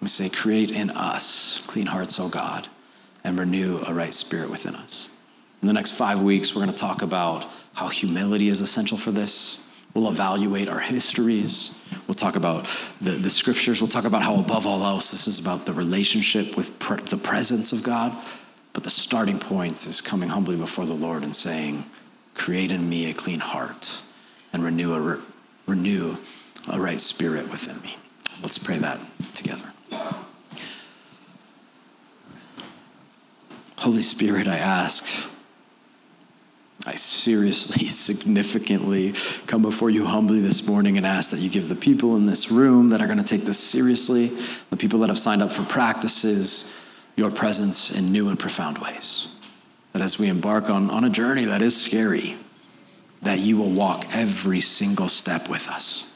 We 0.01 0.07
say, 0.07 0.29
Create 0.29 0.71
in 0.71 0.89
us 0.91 1.63
clean 1.67 1.87
hearts, 1.87 2.19
O 2.19 2.27
God, 2.27 2.67
and 3.23 3.37
renew 3.37 3.81
a 3.85 3.93
right 3.93 4.13
spirit 4.13 4.49
within 4.49 4.75
us. 4.75 5.09
In 5.61 5.67
the 5.67 5.73
next 5.73 5.91
five 5.91 6.21
weeks, 6.21 6.55
we're 6.55 6.63
going 6.63 6.73
to 6.73 6.79
talk 6.79 7.01
about 7.01 7.45
how 7.73 7.89
humility 7.89 8.49
is 8.49 8.61
essential 8.61 8.97
for 8.97 9.11
this. 9.11 9.71
We'll 9.93 10.09
evaluate 10.09 10.69
our 10.69 10.79
histories. 10.79 11.79
We'll 12.07 12.15
talk 12.15 12.35
about 12.35 12.65
the, 13.01 13.11
the 13.11 13.29
scriptures. 13.29 13.81
We'll 13.81 13.89
talk 13.89 14.05
about 14.05 14.23
how, 14.23 14.35
above 14.35 14.65
all 14.65 14.83
else, 14.83 15.11
this 15.11 15.27
is 15.27 15.37
about 15.37 15.65
the 15.65 15.73
relationship 15.73 16.57
with 16.57 16.79
pre- 16.79 17.01
the 17.01 17.17
presence 17.17 17.73
of 17.73 17.83
God. 17.83 18.15
But 18.73 18.83
the 18.83 18.89
starting 18.89 19.37
point 19.37 19.85
is 19.85 19.99
coming 19.99 20.29
humbly 20.29 20.55
before 20.55 20.85
the 20.85 20.93
Lord 20.93 21.23
and 21.23 21.35
saying, 21.35 21.83
Create 22.41 22.71
in 22.71 22.89
me 22.89 23.07
a 23.07 23.13
clean 23.13 23.39
heart 23.39 24.01
and 24.51 24.63
renew 24.63 24.95
a, 24.95 25.21
renew 25.67 26.15
a 26.73 26.79
right 26.79 26.99
spirit 26.99 27.51
within 27.51 27.79
me. 27.83 27.95
Let's 28.41 28.57
pray 28.57 28.79
that 28.79 28.99
together. 29.35 29.71
Holy 33.77 34.01
Spirit, 34.01 34.47
I 34.47 34.57
ask, 34.57 35.31
I 36.87 36.95
seriously, 36.95 37.85
significantly 37.87 39.13
come 39.45 39.61
before 39.61 39.91
you 39.91 40.05
humbly 40.05 40.39
this 40.39 40.67
morning 40.67 40.97
and 40.97 41.05
ask 41.05 41.29
that 41.29 41.41
you 41.41 41.49
give 41.49 41.69
the 41.69 41.75
people 41.75 42.15
in 42.15 42.25
this 42.25 42.49
room 42.49 42.89
that 42.89 43.01
are 43.01 43.05
going 43.05 43.19
to 43.19 43.23
take 43.23 43.41
this 43.41 43.59
seriously, 43.59 44.31
the 44.71 44.77
people 44.77 44.97
that 45.01 45.09
have 45.09 45.19
signed 45.19 45.43
up 45.43 45.51
for 45.51 45.61
practices, 45.65 46.75
your 47.15 47.29
presence 47.29 47.95
in 47.95 48.11
new 48.11 48.29
and 48.29 48.39
profound 48.39 48.79
ways 48.79 49.35
that 49.93 50.01
as 50.01 50.17
we 50.17 50.27
embark 50.29 50.69
on, 50.69 50.89
on 50.89 51.03
a 51.03 51.09
journey 51.09 51.45
that 51.45 51.61
is 51.61 51.79
scary, 51.79 52.37
that 53.21 53.39
you 53.39 53.57
will 53.57 53.69
walk 53.69 54.05
every 54.13 54.59
single 54.59 55.09
step 55.09 55.49
with 55.49 55.67
us. 55.67 56.11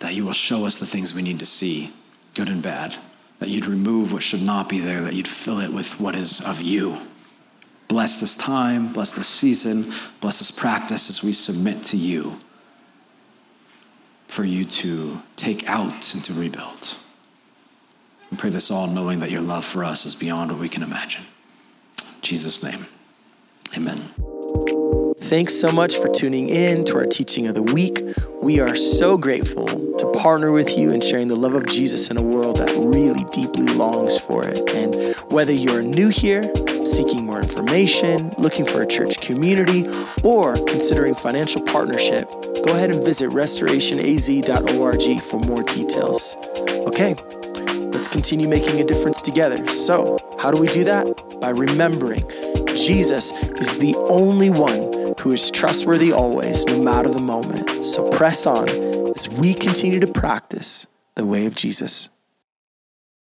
that 0.00 0.14
you 0.14 0.24
will 0.24 0.32
show 0.32 0.66
us 0.66 0.78
the 0.78 0.86
things 0.86 1.14
we 1.14 1.22
need 1.22 1.38
to 1.40 1.46
see, 1.46 1.92
good 2.34 2.48
and 2.48 2.62
bad, 2.62 2.94
that 3.38 3.48
you'd 3.48 3.66
remove 3.66 4.12
what 4.12 4.22
should 4.22 4.42
not 4.42 4.68
be 4.68 4.78
there, 4.78 5.02
that 5.02 5.14
you'd 5.14 5.28
fill 5.28 5.60
it 5.60 5.72
with 5.72 6.00
what 6.00 6.14
is 6.14 6.40
of 6.40 6.60
you. 6.60 6.98
Bless 7.88 8.20
this 8.20 8.36
time, 8.36 8.92
bless 8.92 9.14
this 9.14 9.28
season, 9.28 9.92
bless 10.20 10.38
this 10.38 10.50
practice 10.50 11.08
as 11.10 11.22
we 11.22 11.32
submit 11.32 11.82
to 11.84 11.96
you 11.96 12.38
for 14.26 14.44
you 14.44 14.64
to 14.64 15.22
take 15.36 15.68
out 15.68 16.14
and 16.14 16.24
to 16.24 16.32
rebuild. 16.32 16.96
We 18.30 18.36
pray 18.36 18.50
this 18.50 18.70
all 18.70 18.88
knowing 18.88 19.20
that 19.20 19.30
your 19.30 19.40
love 19.40 19.64
for 19.64 19.84
us 19.84 20.04
is 20.04 20.14
beyond 20.14 20.50
what 20.50 20.60
we 20.60 20.68
can 20.68 20.82
imagine. 20.82 21.22
Jesus' 22.26 22.60
name, 22.60 22.86
amen. 23.76 24.02
Thanks 25.16 25.54
so 25.54 25.70
much 25.70 25.96
for 25.96 26.08
tuning 26.08 26.48
in 26.48 26.84
to 26.86 26.96
our 26.96 27.06
teaching 27.06 27.46
of 27.46 27.54
the 27.54 27.62
week. 27.62 28.02
We 28.42 28.58
are 28.58 28.74
so 28.74 29.16
grateful 29.16 29.66
to 29.66 30.12
partner 30.12 30.50
with 30.50 30.76
you 30.76 30.90
in 30.90 31.00
sharing 31.00 31.28
the 31.28 31.36
love 31.36 31.54
of 31.54 31.66
Jesus 31.66 32.10
in 32.10 32.16
a 32.16 32.22
world 32.22 32.56
that 32.56 32.70
really 32.76 33.22
deeply 33.32 33.66
longs 33.74 34.18
for 34.18 34.44
it. 34.44 34.68
And 34.70 35.14
whether 35.30 35.52
you're 35.52 35.82
new 35.82 36.08
here, 36.08 36.42
seeking 36.84 37.24
more 37.24 37.38
information, 37.38 38.34
looking 38.38 38.64
for 38.64 38.82
a 38.82 38.86
church 38.88 39.20
community, 39.20 39.88
or 40.24 40.56
considering 40.64 41.14
financial 41.14 41.62
partnership, 41.62 42.28
go 42.64 42.72
ahead 42.72 42.90
and 42.90 43.04
visit 43.04 43.30
restorationaz.org 43.30 45.20
for 45.22 45.38
more 45.40 45.62
details. 45.62 46.36
Okay, 46.88 47.14
let's 47.92 48.08
continue 48.08 48.48
making 48.48 48.80
a 48.80 48.84
difference 48.84 49.20
together. 49.22 49.66
So, 49.68 50.18
how 50.38 50.50
do 50.50 50.60
we 50.60 50.68
do 50.68 50.84
that? 50.84 51.06
By 51.40 51.50
remembering 51.50 52.24
Jesus 52.76 53.32
is 53.32 53.78
the 53.78 53.94
only 54.08 54.50
one 54.50 55.14
who 55.18 55.32
is 55.32 55.50
trustworthy 55.50 56.12
always, 56.12 56.64
no 56.66 56.80
matter 56.80 57.08
the 57.08 57.20
moment. 57.20 57.86
So 57.86 58.08
press 58.10 58.46
on 58.46 58.68
as 59.16 59.28
we 59.28 59.54
continue 59.54 59.98
to 60.00 60.06
practice 60.06 60.86
the 61.14 61.24
way 61.24 61.46
of 61.46 61.54
Jesus. 61.54 62.10